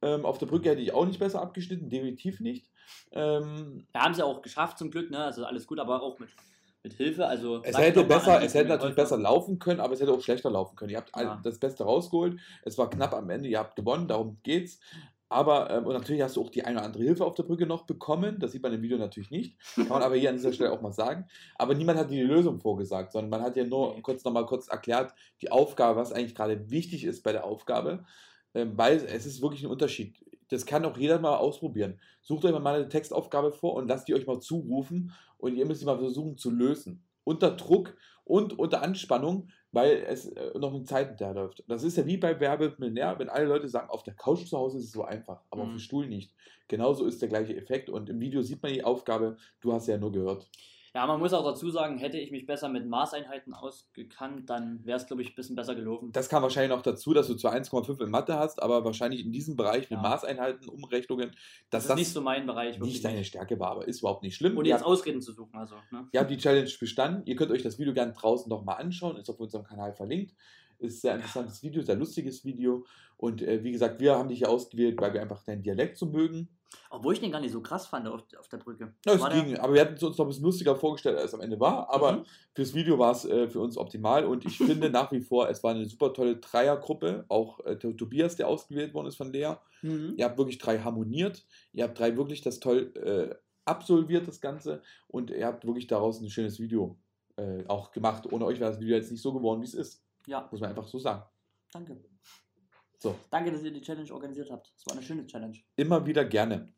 Ähm, 0.00 0.24
auf 0.24 0.38
der 0.38 0.46
Brücke 0.46 0.70
hätte 0.70 0.80
ich 0.80 0.94
auch 0.94 1.04
nicht 1.04 1.18
besser 1.18 1.42
abgeschnitten, 1.42 1.90
definitiv 1.90 2.40
nicht. 2.40 2.70
Ähm, 3.12 3.86
wir 3.92 4.00
haben 4.00 4.14
sie 4.14 4.24
auch 4.24 4.40
geschafft 4.40 4.78
zum 4.78 4.90
Glück, 4.90 5.10
ne? 5.10 5.22
Also 5.22 5.44
alles 5.44 5.66
gut, 5.66 5.78
aber 5.78 6.02
auch 6.02 6.18
mit, 6.18 6.30
mit 6.82 6.94
Hilfe. 6.94 7.26
Also 7.26 7.62
es 7.62 7.76
hätte, 7.76 8.04
besser, 8.04 8.42
es 8.42 8.54
hätte 8.54 8.68
natürlich 8.68 8.96
besser 8.96 9.18
laufen 9.18 9.58
können, 9.58 9.80
aber 9.80 9.94
es 9.94 10.00
hätte 10.00 10.12
auch 10.12 10.20
schlechter 10.20 10.50
laufen 10.50 10.76
können. 10.76 10.90
Ihr 10.90 10.98
habt 10.98 11.10
Ja. 11.16 11.40
das 11.42 11.58
Beste 11.58 11.84
rausgeholt. 11.84 12.38
Es 12.62 12.78
war 12.78 12.88
knapp 12.90 13.14
am 13.14 13.28
Ende, 13.30 13.48
ihr 13.48 13.58
habt 13.58 13.76
gewonnen, 13.76 14.08
darum 14.08 14.38
geht's. 14.42 14.80
Aber, 15.32 15.70
ähm, 15.70 15.86
und 15.86 15.92
natürlich 15.92 16.22
hast 16.22 16.34
du 16.34 16.42
auch 16.42 16.50
die 16.50 16.64
eine 16.64 16.78
oder 16.78 16.86
andere 16.86 17.04
Hilfe 17.04 17.24
auf 17.24 17.36
der 17.36 17.44
Brücke 17.44 17.64
noch 17.64 17.86
bekommen. 17.86 18.38
Das 18.40 18.50
sieht 18.50 18.64
man 18.64 18.72
im 18.72 18.82
Video 18.82 18.98
natürlich 18.98 19.30
nicht. 19.30 19.56
Kann 19.76 19.86
man 19.88 20.02
aber 20.02 20.16
hier 20.16 20.28
an 20.30 20.34
dieser 20.36 20.52
Stelle 20.52 20.72
auch 20.72 20.80
mal 20.80 20.92
sagen. 20.92 21.26
Aber 21.56 21.74
niemand 21.74 22.00
hat 22.00 22.10
dir 22.10 22.22
die 22.22 22.28
Lösung 22.28 22.58
vorgesagt, 22.58 23.12
sondern 23.12 23.30
man 23.30 23.42
hat 23.42 23.54
ja 23.56 23.64
nur 23.64 24.00
kurz 24.02 24.24
nochmal 24.24 24.44
kurz 24.46 24.66
erklärt, 24.66 25.14
die 25.40 25.52
Aufgabe, 25.52 26.00
was 26.00 26.12
eigentlich 26.12 26.34
gerade 26.34 26.68
wichtig 26.70 27.04
ist 27.04 27.22
bei 27.22 27.30
der 27.30 27.44
Aufgabe. 27.44 28.04
Ähm, 28.54 28.72
weil 28.76 28.96
es 28.96 29.24
ist 29.24 29.40
wirklich 29.40 29.62
ein 29.62 29.70
Unterschied. 29.70 30.16
Das 30.50 30.66
kann 30.66 30.84
auch 30.84 30.96
jeder 30.98 31.18
mal 31.18 31.36
ausprobieren. 31.36 31.98
Sucht 32.20 32.44
euch 32.44 32.58
mal 32.58 32.74
eine 32.74 32.88
Textaufgabe 32.88 33.52
vor 33.52 33.74
und 33.74 33.88
lasst 33.88 34.08
die 34.08 34.14
euch 34.14 34.26
mal 34.26 34.40
zurufen 34.40 35.12
und 35.38 35.54
ihr 35.56 35.64
müsst 35.66 35.80
die 35.80 35.86
mal 35.86 35.98
versuchen 35.98 36.36
zu 36.36 36.50
lösen. 36.50 37.04
Unter 37.24 37.52
Druck 37.52 37.96
und 38.24 38.58
unter 38.58 38.82
Anspannung, 38.82 39.48
weil 39.72 40.04
es 40.08 40.26
äh, 40.26 40.58
noch 40.58 40.74
eine 40.74 40.84
Zeit 40.84 41.08
hinterherläuft. 41.08 41.64
Das 41.68 41.82
ist 41.84 41.96
ja 41.96 42.06
wie 42.06 42.16
bei 42.16 42.38
Werbe 42.40 42.74
Millionär, 42.78 43.18
wenn 43.18 43.28
alle 43.28 43.46
Leute 43.46 43.68
sagen, 43.68 43.90
auf 43.90 44.02
der 44.02 44.14
Couch 44.14 44.46
zu 44.46 44.58
Hause 44.58 44.78
ist 44.78 44.84
es 44.86 44.92
so 44.92 45.04
einfach, 45.04 45.42
aber 45.50 45.62
auf 45.62 45.68
Mhm. 45.68 45.72
dem 45.74 45.78
Stuhl 45.78 46.06
nicht. 46.08 46.32
Genauso 46.68 47.06
ist 47.06 47.20
der 47.22 47.28
gleiche 47.28 47.56
Effekt 47.56 47.88
und 47.90 48.08
im 48.08 48.20
Video 48.20 48.42
sieht 48.42 48.62
man 48.62 48.72
die 48.72 48.84
Aufgabe, 48.84 49.36
du 49.60 49.72
hast 49.72 49.86
ja 49.88 49.98
nur 49.98 50.12
gehört. 50.12 50.48
Ja, 50.94 51.06
man 51.06 51.20
muss 51.20 51.32
auch 51.32 51.44
dazu 51.44 51.70
sagen, 51.70 51.98
hätte 51.98 52.18
ich 52.18 52.32
mich 52.32 52.46
besser 52.46 52.68
mit 52.68 52.84
Maßeinheiten 52.88 53.54
ausgekannt, 53.54 54.50
dann 54.50 54.84
wäre 54.84 54.96
es, 54.98 55.06
glaube 55.06 55.22
ich, 55.22 55.28
ein 55.30 55.34
bisschen 55.36 55.54
besser 55.54 55.76
gelaufen. 55.76 56.10
Das 56.12 56.28
kam 56.28 56.42
wahrscheinlich 56.42 56.70
noch 56.76 56.82
dazu, 56.82 57.14
dass 57.14 57.28
du 57.28 57.34
zwar 57.36 57.52
1,5 57.54 58.00
in 58.02 58.10
Mathe 58.10 58.36
hast, 58.36 58.60
aber 58.60 58.84
wahrscheinlich 58.84 59.24
in 59.24 59.30
diesem 59.30 59.54
Bereich 59.56 59.82
mit 59.88 59.98
Ja. 59.98 60.02
Maßeinheiten, 60.02 60.68
Umrechnungen, 60.68 61.30
dass 61.70 61.84
das 61.84 61.86
das, 61.86 61.90
ist 61.92 61.96
nicht 61.98 62.12
so 62.12 62.20
mein 62.22 62.44
Bereich. 62.46 62.70
nicht 62.72 62.80
wirklich 62.80 63.02
deine 63.02 63.24
Stärke 63.24 63.60
war, 63.60 63.70
aber 63.70 63.86
ist 63.86 64.00
überhaupt 64.00 64.24
nicht 64.24 64.34
schlimm. 64.34 64.56
Und 64.56 64.64
Ihr 64.64 64.70
jetzt 64.70 64.80
habt- 64.80 64.90
Ausreden 64.90 65.20
zu 65.22 65.32
suchen, 65.32 65.54
also. 65.56 65.76
Ne? 65.92 66.08
Ihr 66.10 66.20
habt 66.20 66.30
die 66.30 66.38
Challenge 66.38 66.70
bestanden. 66.80 67.22
Ihr 67.26 67.36
könnt 67.36 67.52
euch 67.52 67.62
das 67.62 67.78
Video 67.78 67.94
gerne 67.94 68.12
draußen 68.12 68.48
nochmal 68.48 68.80
anschauen. 68.80 69.16
Ist 69.16 69.30
auf 69.30 69.38
unserem 69.38 69.64
Kanal 69.64 69.92
verlinkt. 69.92 70.34
Ist 70.80 70.96
ein 70.96 71.00
sehr 71.00 71.14
interessantes 71.16 71.62
Video, 71.62 71.82
sehr 71.82 71.96
lustiges 71.96 72.44
Video. 72.44 72.84
Und 73.16 73.42
äh, 73.42 73.62
wie 73.62 73.72
gesagt, 73.72 74.00
wir 74.00 74.16
haben 74.16 74.28
dich 74.28 74.38
hier 74.38 74.48
ausgewählt, 74.50 75.00
weil 75.00 75.12
wir 75.12 75.20
einfach 75.20 75.42
deinen 75.44 75.62
Dialekt 75.62 75.96
so 75.98 76.06
mögen. 76.06 76.48
Obwohl 76.88 77.14
ich 77.14 77.20
den 77.20 77.32
gar 77.32 77.40
nicht 77.40 77.52
so 77.52 77.60
krass 77.60 77.86
fand 77.88 78.06
auf, 78.06 78.22
auf 78.38 78.48
der 78.48 78.58
Brücke. 78.58 78.94
Ja, 79.04 79.12
es 79.14 79.20
der- 79.20 79.42
ging, 79.42 79.56
aber 79.58 79.74
wir 79.74 79.80
hatten 79.82 79.94
es 79.94 80.02
uns 80.02 80.16
noch 80.16 80.24
ein 80.24 80.28
bisschen 80.28 80.44
lustiger 80.44 80.76
vorgestellt, 80.76 81.16
als 81.18 81.26
es 81.26 81.34
am 81.34 81.40
Ende 81.40 81.58
war. 81.60 81.90
Aber 81.92 82.12
Mhm. 82.12 82.24
fürs 82.54 82.72
Video 82.74 82.98
war 82.98 83.12
es 83.12 83.24
äh, 83.24 83.48
für 83.48 83.60
uns 83.60 83.76
optimal. 83.76 84.24
Und 84.24 84.46
ich 84.46 84.56
finde 84.56 84.88
nach 84.90 85.10
wie 85.12 85.20
vor, 85.20 85.50
es 85.50 85.62
war 85.62 85.74
eine 85.74 85.84
super 85.86 86.12
tolle 86.14 86.36
Dreiergruppe. 86.36 87.24
Auch 87.28 87.60
äh, 87.66 87.76
der 87.76 87.96
Tobias, 87.96 88.36
der 88.36 88.48
ausgewählt 88.48 88.94
worden 88.94 89.08
ist 89.08 89.16
von 89.16 89.32
Lea. 89.32 89.54
Mhm. 89.82 90.14
Ihr 90.16 90.24
habt 90.24 90.38
wirklich 90.38 90.58
drei 90.58 90.78
harmoniert. 90.78 91.44
Ihr 91.72 91.84
habt 91.84 91.98
drei 91.98 92.16
wirklich 92.16 92.40
das 92.40 92.60
toll 92.60 92.92
äh, 92.96 93.34
absolviert, 93.64 94.26
das 94.28 94.40
Ganze. 94.40 94.80
Und 95.08 95.30
ihr 95.30 95.46
habt 95.46 95.66
wirklich 95.66 95.88
daraus 95.88 96.20
ein 96.20 96.30
schönes 96.30 96.58
Video 96.60 96.96
äh, 97.36 97.64
auch 97.66 97.90
gemacht. 97.90 98.32
Ohne 98.32 98.44
euch 98.46 98.60
wäre 98.60 98.70
das 98.70 98.80
Video 98.80 98.94
jetzt 98.96 99.10
nicht 99.10 99.22
so 99.22 99.32
geworden, 99.34 99.60
wie 99.60 99.66
es 99.66 99.74
ist. 99.74 100.04
Ja, 100.26 100.48
Muss 100.50 100.60
man 100.60 100.70
einfach 100.70 100.86
so 100.86 100.98
sagen. 100.98 101.22
danke. 101.72 102.02
So. 102.98 103.18
Danke, 103.30 103.50
dass 103.52 103.62
ihr 103.62 103.70
die 103.70 103.80
Challenge 103.80 104.12
organisiert 104.12 104.50
habt. 104.50 104.72
Es 104.76 104.84
war 104.86 104.92
eine 104.92 105.02
schöne 105.02 105.26
Challenge. 105.26 105.56
Immer 105.76 106.04
wieder 106.04 106.24
gerne. 106.24 106.72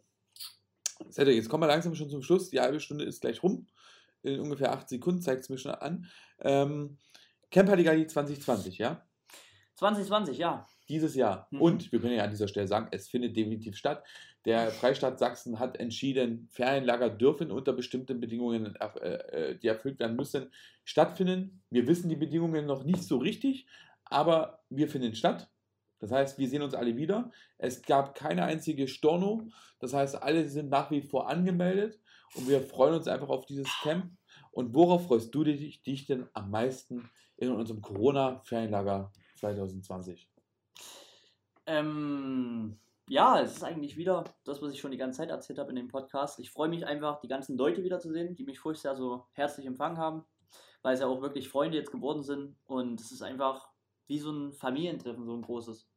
Cedric, 1.10 1.34
jetzt 1.34 1.48
kommen 1.48 1.64
wir 1.64 1.66
langsam 1.66 1.96
schon 1.96 2.08
zum 2.10 2.22
Schluss. 2.22 2.50
Die 2.50 2.60
halbe 2.60 2.78
Stunde 2.78 3.04
ist 3.04 3.20
gleich 3.20 3.42
rum. 3.42 3.66
In 4.22 4.38
ungefähr 4.38 4.72
acht 4.72 4.88
Sekunden 4.88 5.20
zeigt 5.20 5.42
es 5.42 5.48
mir 5.48 5.58
schon 5.58 5.72
an. 5.72 6.08
Ähm, 6.38 6.98
Camp 7.50 7.68
Halligalli 7.68 8.06
2020, 8.06 8.78
ja? 8.78 9.04
2020, 9.74 10.38
ja. 10.38 10.64
Dieses 10.88 11.14
Jahr. 11.14 11.46
Mhm. 11.50 11.60
Und 11.60 11.92
wir 11.92 12.00
können 12.00 12.14
ja 12.14 12.24
an 12.24 12.30
dieser 12.30 12.48
Stelle 12.48 12.68
sagen, 12.68 12.88
es 12.90 13.08
findet 13.08 13.36
definitiv 13.36 13.76
statt. 13.76 14.04
Der 14.44 14.70
Freistaat 14.70 15.18
Sachsen 15.18 15.58
hat 15.58 15.78
entschieden, 15.78 16.48
Ferienlager 16.50 17.10
dürfen 17.10 17.52
unter 17.52 17.72
bestimmten 17.72 18.20
Bedingungen, 18.20 18.74
äh, 18.76 19.08
äh, 19.08 19.58
die 19.58 19.68
erfüllt 19.68 20.00
werden 20.00 20.16
müssen, 20.16 20.50
stattfinden. 20.84 21.62
Wir 21.70 21.86
wissen 21.86 22.08
die 22.08 22.16
Bedingungen 22.16 22.66
noch 22.66 22.84
nicht 22.84 23.04
so 23.04 23.18
richtig, 23.18 23.66
aber 24.04 24.60
wir 24.68 24.88
finden 24.88 25.14
statt. 25.14 25.48
Das 26.00 26.10
heißt, 26.10 26.36
wir 26.38 26.48
sehen 26.48 26.62
uns 26.62 26.74
alle 26.74 26.96
wieder. 26.96 27.30
Es 27.58 27.82
gab 27.82 28.16
keine 28.16 28.42
einzige 28.42 28.88
Storno. 28.88 29.46
Das 29.78 29.94
heißt, 29.94 30.20
alle 30.20 30.48
sind 30.48 30.68
nach 30.68 30.90
wie 30.90 31.00
vor 31.00 31.28
angemeldet 31.28 32.00
und 32.34 32.48
wir 32.48 32.60
freuen 32.60 32.94
uns 32.94 33.06
einfach 33.06 33.28
auf 33.28 33.46
dieses 33.46 33.68
Camp. 33.82 34.10
Und 34.50 34.74
worauf 34.74 35.06
freust 35.06 35.32
du 35.32 35.44
dich, 35.44 35.82
dich 35.84 36.06
denn 36.06 36.26
am 36.34 36.50
meisten 36.50 37.08
in 37.36 37.52
unserem 37.52 37.80
Corona-Ferienlager 37.80 39.12
2020? 39.36 40.31
Ähm, 41.66 42.78
ja, 43.08 43.40
es 43.40 43.56
ist 43.56 43.64
eigentlich 43.64 43.96
wieder 43.96 44.24
das, 44.44 44.62
was 44.62 44.72
ich 44.72 44.80
schon 44.80 44.90
die 44.90 44.96
ganze 44.96 45.18
Zeit 45.18 45.30
erzählt 45.30 45.58
habe 45.58 45.70
in 45.70 45.76
dem 45.76 45.88
Podcast. 45.88 46.38
Ich 46.38 46.50
freue 46.50 46.68
mich 46.68 46.86
einfach, 46.86 47.20
die 47.20 47.28
ganzen 47.28 47.56
Leute 47.56 47.82
wiederzusehen, 47.84 48.34
die 48.34 48.44
mich 48.44 48.58
vorher 48.58 48.80
sehr 48.80 48.96
so 48.96 49.26
herzlich 49.32 49.66
empfangen 49.66 49.98
haben, 49.98 50.24
weil 50.82 50.94
es 50.94 51.00
ja 51.00 51.06
auch 51.06 51.20
wirklich 51.20 51.48
Freunde 51.48 51.76
jetzt 51.76 51.92
geworden 51.92 52.22
sind. 52.22 52.56
Und 52.64 53.00
es 53.00 53.12
ist 53.12 53.22
einfach 53.22 53.68
wie 54.06 54.18
so 54.18 54.30
ein 54.30 54.52
Familientreffen, 54.52 55.24
so 55.24 55.34
ein 55.34 55.42
großes. 55.42 55.88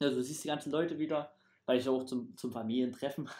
Also 0.00 0.16
du 0.16 0.22
siehst 0.22 0.42
die 0.42 0.48
ganzen 0.48 0.72
Leute 0.72 0.98
wieder, 0.98 1.32
weil 1.66 1.78
ich 1.78 1.88
auch 1.88 2.04
zum, 2.04 2.36
zum 2.36 2.52
Familientreffen 2.52 3.28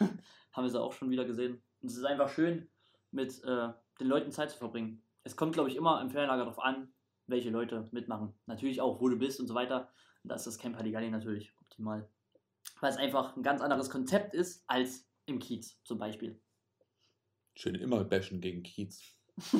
haben 0.53 0.63
wir 0.63 0.69
sie 0.69 0.81
auch 0.81 0.93
schon 0.93 1.09
wieder 1.09 1.25
gesehen. 1.25 1.61
Und 1.81 1.91
es 1.91 1.97
ist 1.97 2.05
einfach 2.05 2.29
schön, 2.29 2.69
mit 3.11 3.43
äh, 3.43 3.69
den 3.99 4.07
Leuten 4.07 4.31
Zeit 4.31 4.51
zu 4.51 4.57
verbringen. 4.57 5.03
Es 5.23 5.35
kommt, 5.35 5.53
glaube 5.53 5.69
ich, 5.69 5.75
immer 5.75 6.01
im 6.01 6.09
Ferienlager 6.09 6.45
darauf 6.45 6.59
an, 6.59 6.93
welche 7.27 7.49
Leute 7.49 7.87
mitmachen. 7.91 8.33
Natürlich 8.45 8.81
auch, 8.81 8.99
wo 8.99 9.09
du 9.09 9.17
bist 9.17 9.39
und 9.39 9.47
so 9.47 9.55
weiter. 9.55 9.89
Und 10.23 10.29
da 10.29 10.35
ist 10.35 10.47
das 10.47 10.57
Camp 10.57 10.77
Halligalli 10.77 11.09
natürlich 11.09 11.53
optimal. 11.59 12.09
Weil 12.79 12.91
es 12.91 12.97
einfach 12.97 13.35
ein 13.35 13.43
ganz 13.43 13.61
anderes 13.61 13.89
Konzept 13.89 14.33
ist 14.33 14.63
als 14.67 15.07
im 15.25 15.39
Kiez 15.39 15.81
zum 15.83 15.97
Beispiel. 15.97 16.41
Schön 17.55 17.75
immer 17.75 18.03
bashen 18.03 18.41
gegen 18.41 18.63
Kiez. 18.63 19.15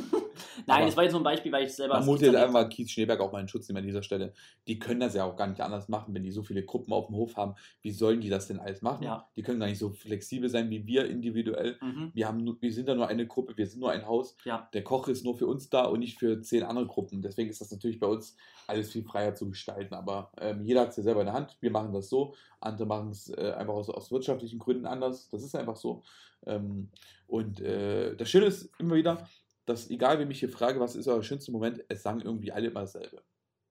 Nein, 0.68 0.78
Aber 0.78 0.86
das 0.86 0.96
war 0.96 1.04
jetzt 1.04 1.14
nur 1.14 1.22
ein 1.22 1.24
Beispiel, 1.26 1.52
weil 1.52 1.66
ich 1.66 1.74
selber. 1.74 1.96
Man 1.96 2.06
muss 2.06 2.22
jetzt 2.22 2.36
einfach 2.36 2.70
Kiez 2.70 2.92
Schneeberg 2.92 3.20
auch 3.20 3.32
mal 3.32 3.42
in 3.42 3.48
Schutz 3.48 3.68
nehmen 3.68 3.80
an 3.80 3.86
dieser 3.86 4.04
Stelle. 4.04 4.34
Die 4.68 4.78
können 4.78 5.00
das 5.00 5.16
ja 5.16 5.26
auch 5.26 5.36
gar 5.36 5.48
nicht 5.48 5.62
anders 5.62 5.90
machen, 5.90 6.14
wenn 6.14 6.24
die 6.24 6.32
so 6.32 6.44
viele 6.44 6.64
Gruppen 6.64 6.94
auf 6.94 7.08
dem 7.08 7.16
Hof 7.16 7.36
haben. 7.38 7.56
Wie 7.82 7.92
sollen 7.92 8.22
die 8.22 8.30
das 8.30 8.48
denn 8.48 8.60
alles 8.60 8.84
machen? 8.84 9.04
Ja. 9.04 9.28
Die 9.36 9.42
können 9.42 9.60
gar 9.60 9.66
nicht 9.66 9.80
so 9.80 9.90
flexibel 9.90 10.48
sein 10.50 10.70
wie 10.70 10.86
wir 10.86 11.10
individuell. 11.10 11.78
Mhm. 11.82 12.12
Wir, 12.14 12.28
haben 12.28 12.58
wir 12.60 12.74
sind 12.74 12.88
da 12.88 12.94
nur 12.94 13.08
eine 13.08 13.26
Gruppe, 13.26 13.58
wir 13.58 13.66
sind 13.66 13.80
nur 13.80 13.92
ein 13.92 14.06
Haus. 14.06 14.38
Ja. 14.46 14.70
Der 14.74 14.84
Koch 14.84 15.08
ist 15.08 15.26
nur 15.26 15.36
für 15.36 15.48
uns 15.48 15.70
da 15.70 15.86
und 15.86 16.00
nicht 16.00 16.20
für 16.20 16.40
zehn 16.42 16.64
andere 16.64 16.86
Gruppen. 16.86 17.24
Deswegen 17.24 17.50
ist 17.50 17.62
das 17.62 17.72
natürlich 17.72 18.00
bei 18.00 18.08
uns 18.08 18.36
alles 18.68 18.92
viel 18.92 19.04
freier 19.04 19.34
zu 19.34 19.50
gestalten. 19.50 19.96
Aber 19.96 20.32
ähm, 20.40 20.64
jeder 20.64 20.82
hat 20.82 20.90
es 20.90 20.98
ja 20.98 21.04
selber 21.04 21.22
in 21.22 21.28
der 21.28 21.36
Hand. 21.36 21.58
Wir 21.62 21.72
machen 21.72 21.94
das 21.94 22.10
so. 22.10 22.36
Andere 22.60 22.86
machen 22.86 23.10
es 23.10 23.30
äh, 23.30 23.54
einfach 23.58 23.74
aus, 23.74 23.90
aus 23.90 24.12
wirtschaftlichen 24.12 24.60
Gründen 24.60 24.86
anders. 24.86 25.30
Das 25.30 25.44
ist 25.44 25.56
einfach 25.56 25.76
so. 25.76 26.04
Ähm, 26.46 26.90
und 27.28 27.62
äh, 27.62 28.16
das 28.16 28.30
Schöne 28.30 28.46
ist 28.46 28.70
immer 28.80 28.96
wieder, 28.96 29.28
dass 29.66 29.90
egal, 29.90 30.20
wem 30.20 30.32
ich 30.32 30.40
hier 30.40 30.50
frage, 30.50 30.80
was 30.80 30.96
ist 30.96 31.08
euer 31.08 31.24
schönster 31.24 31.52
Moment, 31.52 31.84
es 31.90 32.04
sagen 32.04 32.22
irgendwie 32.22 32.52
alle 32.52 32.68
immer 32.68 32.82
dasselbe. 32.82 33.22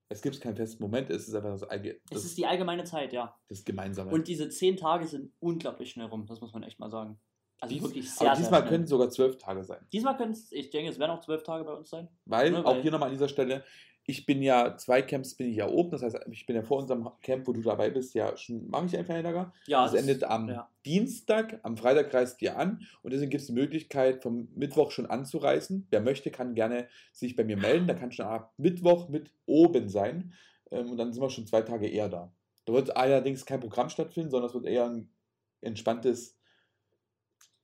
Es 0.08 0.20
gibt 0.20 0.40
keinen 0.40 0.56
festen 0.56 0.82
Moment, 0.82 1.08
es 1.10 1.26
ist 1.26 1.34
einfach 1.34 1.50
das, 1.52 1.62
Allge 1.64 2.00
Es 2.10 2.24
ist 2.24 2.36
die 2.36 2.44
allgemeine 2.46 2.84
Zeit, 2.84 3.12
ja. 3.12 3.34
das 3.48 3.64
Gemeinsame. 3.64 4.10
Und 4.10 4.28
diese 4.28 4.48
zehn 4.50 4.76
Tage 4.76 5.06
sind 5.06 5.32
unglaublich 5.40 5.90
schnell 5.90 6.06
rum, 6.06 6.26
das 6.26 6.40
muss 6.40 6.52
man 6.52 6.62
echt 6.62 6.78
mal 6.78 6.90
sagen. 6.90 7.18
Also 7.60 7.74
Dies, 7.74 7.82
wirklich 7.84 8.10
sehr, 8.10 8.28
aber 8.30 8.38
diesmal 8.40 8.60
sehr 8.62 8.70
können 8.70 8.84
es 8.84 8.90
sogar 8.90 9.08
zwölf 9.08 9.38
Tage 9.38 9.62
sein. 9.64 9.86
Diesmal 9.92 10.16
können 10.16 10.32
es, 10.32 10.50
ich 10.50 10.70
denke, 10.70 10.90
es 10.90 10.98
werden 10.98 11.12
auch 11.12 11.20
zwölf 11.20 11.44
Tage 11.44 11.64
bei 11.64 11.72
uns 11.72 11.88
sein. 11.90 12.08
Weil, 12.24 12.50
Ne, 12.50 12.58
auch 12.66 12.74
weil- 12.74 12.82
hier 12.82 12.90
nochmal 12.90 13.08
an 13.08 13.14
dieser 13.14 13.28
Stelle, 13.28 13.64
ich 14.04 14.26
bin 14.26 14.42
ja, 14.42 14.76
zwei 14.76 15.02
Camps 15.02 15.34
bin 15.34 15.48
ich 15.48 15.56
ja 15.56 15.68
oben, 15.68 15.90
das 15.90 16.02
heißt, 16.02 16.18
ich 16.30 16.44
bin 16.46 16.56
ja 16.56 16.62
vor 16.62 16.78
unserem 16.78 17.08
Camp, 17.22 17.46
wo 17.46 17.52
du 17.52 17.62
dabei 17.62 17.90
bist, 17.90 18.14
ja 18.14 18.36
schon, 18.36 18.68
mache 18.68 18.86
ich 18.86 18.96
ein 18.96 19.06
Ferienlager. 19.06 19.52
Ja, 19.66 19.84
das 19.84 19.94
endet 19.94 20.24
am 20.24 20.48
ja. 20.48 20.68
Dienstag, 20.84 21.60
am 21.62 21.76
Freitag 21.76 22.12
reist 22.12 22.42
ihr 22.42 22.58
an 22.58 22.86
und 23.02 23.12
deswegen 23.12 23.30
gibt 23.30 23.42
es 23.42 23.46
die 23.46 23.52
Möglichkeit, 23.52 24.22
vom 24.22 24.48
Mittwoch 24.56 24.90
schon 24.90 25.06
anzureisen. 25.06 25.86
Wer 25.90 26.00
möchte, 26.00 26.30
kann 26.32 26.54
gerne 26.54 26.88
sich 27.12 27.36
bei 27.36 27.44
mir 27.44 27.56
melden, 27.56 27.86
da 27.86 27.94
kann 27.94 28.10
schon 28.10 28.26
ab 28.26 28.52
Mittwoch 28.56 29.08
mit 29.08 29.30
oben 29.46 29.88
sein 29.88 30.32
ähm, 30.72 30.90
und 30.90 30.96
dann 30.96 31.12
sind 31.12 31.22
wir 31.22 31.30
schon 31.30 31.46
zwei 31.46 31.62
Tage 31.62 31.86
eher 31.86 32.08
da. 32.08 32.32
Da 32.64 32.72
wird 32.72 32.96
allerdings 32.96 33.46
kein 33.46 33.60
Programm 33.60 33.88
stattfinden, 33.88 34.30
sondern 34.30 34.48
es 34.48 34.54
wird 34.54 34.66
eher 34.66 34.86
ein 34.86 35.10
entspanntes 35.60 36.36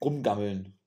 Rumgammeln 0.01 0.78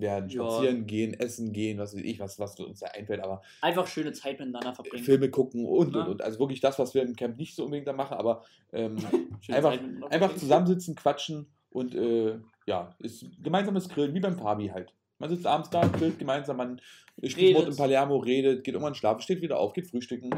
werden, 0.00 0.28
Ja. 0.30 0.42
spazieren 0.42 0.86
gehen, 0.86 1.14
essen 1.14 1.52
gehen, 1.52 1.78
was 1.78 1.94
weiß 1.94 2.02
ich, 2.02 2.18
was, 2.20 2.38
was 2.38 2.58
uns 2.60 2.80
da 2.80 2.86
einfällt, 2.88 3.20
aber 3.20 3.42
Einfach 3.60 3.86
schöne 3.86 4.12
Zeit 4.12 4.38
miteinander 4.38 4.74
verbringen. 4.74 5.04
Filme 5.04 5.30
gucken 5.30 5.64
und, 5.64 5.94
Ja. 5.94 6.02
und, 6.02 6.08
und. 6.08 6.22
Also 6.22 6.38
wirklich 6.38 6.60
das, 6.60 6.78
was 6.78 6.94
wir 6.94 7.02
im 7.02 7.16
Camp 7.16 7.36
nicht 7.38 7.54
so 7.54 7.64
unbedingt 7.64 7.88
da 7.88 7.92
machen, 7.92 8.16
aber 8.16 8.44
ähm, 8.72 8.96
einfach, 9.48 9.78
einfach 10.10 10.34
zusammensitzen, 10.36 10.94
quatschen 10.94 11.46
und 11.70 11.94
äh, 11.94 12.38
ja, 12.66 12.94
ist 12.98 13.24
gemeinsames 13.42 13.88
Grillen, 13.88 14.14
wie 14.14 14.20
beim 14.20 14.36
Fabi 14.36 14.68
halt. 14.68 14.92
Man 15.18 15.30
sitzt 15.30 15.46
abends 15.46 15.70
da, 15.70 15.86
grillt 15.86 16.18
gemeinsam, 16.18 16.58
man 16.58 16.80
spielt. 17.24 17.54
Mord 17.54 17.68
in 17.68 17.76
Palermo, 17.76 18.18
redet, 18.18 18.62
geht 18.62 18.74
irgendwann 18.74 18.94
schlafen, 18.94 19.20
steht 19.20 19.42
wieder 19.42 19.58
auf, 19.58 19.72
geht 19.72 19.88
frühstücken 19.88 20.30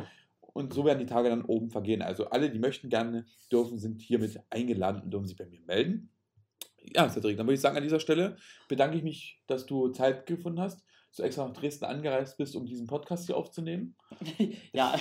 und 0.52 0.72
so 0.72 0.84
werden 0.84 0.98
die 0.98 1.06
Tage 1.06 1.28
dann 1.28 1.44
oben 1.44 1.70
vergehen. 1.70 2.02
Also 2.02 2.26
alle, 2.30 2.50
die 2.50 2.58
möchten 2.58 2.88
gerne, 2.88 3.26
dürfen, 3.52 3.78
sind 3.78 4.00
hiermit 4.00 4.40
eingeladen 4.48 5.02
und 5.02 5.10
dürfen 5.12 5.26
sich 5.26 5.36
bei 5.36 5.46
mir 5.46 5.60
melden. 5.66 6.08
Ja, 6.94 7.08
Cedric, 7.08 7.36
dann 7.36 7.46
würde 7.46 7.54
ich 7.54 7.60
sagen, 7.60 7.76
an 7.76 7.82
dieser 7.82 8.00
Stelle 8.00 8.36
bedanke 8.68 8.96
ich 8.96 9.02
mich, 9.02 9.42
dass 9.46 9.66
du 9.66 9.88
Zeit 9.88 10.26
gefunden 10.26 10.60
hast, 10.60 10.82
so 11.10 11.22
extra 11.22 11.46
nach 11.46 11.54
Dresden 11.54 11.84
angereist 11.84 12.36
bist, 12.38 12.56
um 12.56 12.66
diesen 12.66 12.86
Podcast 12.86 13.26
hier 13.26 13.36
aufzunehmen. 13.36 13.96
ja, 14.72 14.94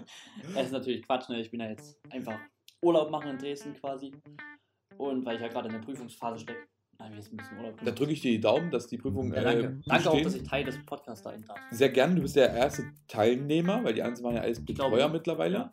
es 0.56 0.66
ist 0.66 0.72
natürlich 0.72 1.02
Quatsch, 1.06 1.28
ne? 1.28 1.40
Ich 1.40 1.50
bin 1.50 1.60
ja 1.60 1.68
jetzt 1.68 2.00
einfach 2.10 2.38
Urlaub 2.82 3.10
machen 3.10 3.30
in 3.30 3.38
Dresden 3.38 3.74
quasi. 3.74 4.12
Und 4.98 5.24
weil 5.24 5.36
ich 5.36 5.42
ja 5.42 5.48
gerade 5.48 5.68
in 5.68 5.74
der 5.74 5.80
Prüfungsphase 5.80 6.40
stecke, 6.40 6.66
Da 7.84 7.90
drücke 7.90 8.12
ich 8.12 8.20
dir 8.20 8.32
die 8.32 8.40
Daumen, 8.40 8.70
dass 8.70 8.86
die 8.86 8.98
Prüfung 8.98 9.32
Ja, 9.32 9.42
danke. 9.42 9.64
äh, 9.64 9.88
danke 9.88 10.10
auch, 10.10 10.20
dass 10.20 10.34
ich 10.34 10.42
Teil 10.42 10.64
des 10.64 10.84
Podcasts 10.84 11.24
sein 11.24 11.42
darf. 11.46 11.58
Sehr 11.70 11.88
gerne, 11.88 12.14
du 12.14 12.22
bist 12.22 12.36
der 12.36 12.52
erste 12.52 12.84
Teilnehmer, 13.08 13.82
weil 13.82 13.94
die 13.94 14.02
anderen 14.02 14.24
waren 14.24 14.34
ja 14.36 14.42
alles 14.42 14.64
Betreuer 14.64 15.08
mittlerweile. 15.08 15.54
Ja. 15.54 15.70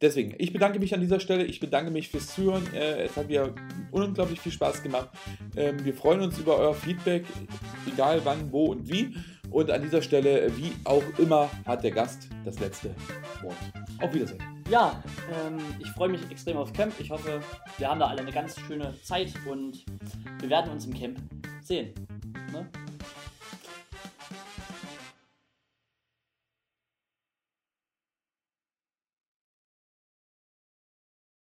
Deswegen, 0.00 0.34
ich 0.38 0.52
bedanke 0.52 0.78
mich 0.78 0.94
an 0.94 1.00
dieser 1.00 1.18
Stelle. 1.18 1.44
Ich 1.44 1.58
bedanke 1.58 1.90
mich 1.90 2.08
fürs 2.08 2.28
Zuhören. 2.28 2.62
Äh, 2.72 3.04
es 3.04 3.16
hat 3.16 3.28
mir 3.28 3.52
unglaublich 3.90 4.40
viel 4.40 4.52
Spaß 4.52 4.82
gemacht. 4.82 5.08
Ähm, 5.56 5.84
wir 5.84 5.92
freuen 5.92 6.20
uns 6.20 6.38
über 6.38 6.56
euer 6.56 6.74
Feedback, 6.74 7.24
egal 7.92 8.20
wann, 8.24 8.52
wo 8.52 8.66
und 8.66 8.88
wie. 8.88 9.16
Und 9.50 9.70
an 9.70 9.82
dieser 9.82 10.02
Stelle, 10.02 10.52
wie 10.56 10.72
auch 10.84 11.02
immer, 11.18 11.50
hat 11.64 11.82
der 11.82 11.90
Gast 11.90 12.28
das 12.44 12.60
letzte 12.60 12.94
Wort. 13.42 13.56
Auf 14.00 14.14
Wiedersehen. 14.14 14.42
Ja, 14.70 15.02
ähm, 15.46 15.58
ich 15.80 15.88
freue 15.88 16.10
mich 16.10 16.20
extrem 16.30 16.58
aufs 16.58 16.72
Camp. 16.72 16.92
Ich 17.00 17.10
hoffe, 17.10 17.40
wir 17.78 17.88
haben 17.88 17.98
da 17.98 18.06
alle 18.06 18.20
eine 18.20 18.32
ganz 18.32 18.60
schöne 18.60 18.94
Zeit 19.02 19.32
und 19.50 19.84
wir 20.40 20.50
werden 20.50 20.70
uns 20.70 20.86
im 20.86 20.94
Camp 20.94 21.18
sehen. 21.62 21.92
Ne? 22.52 22.68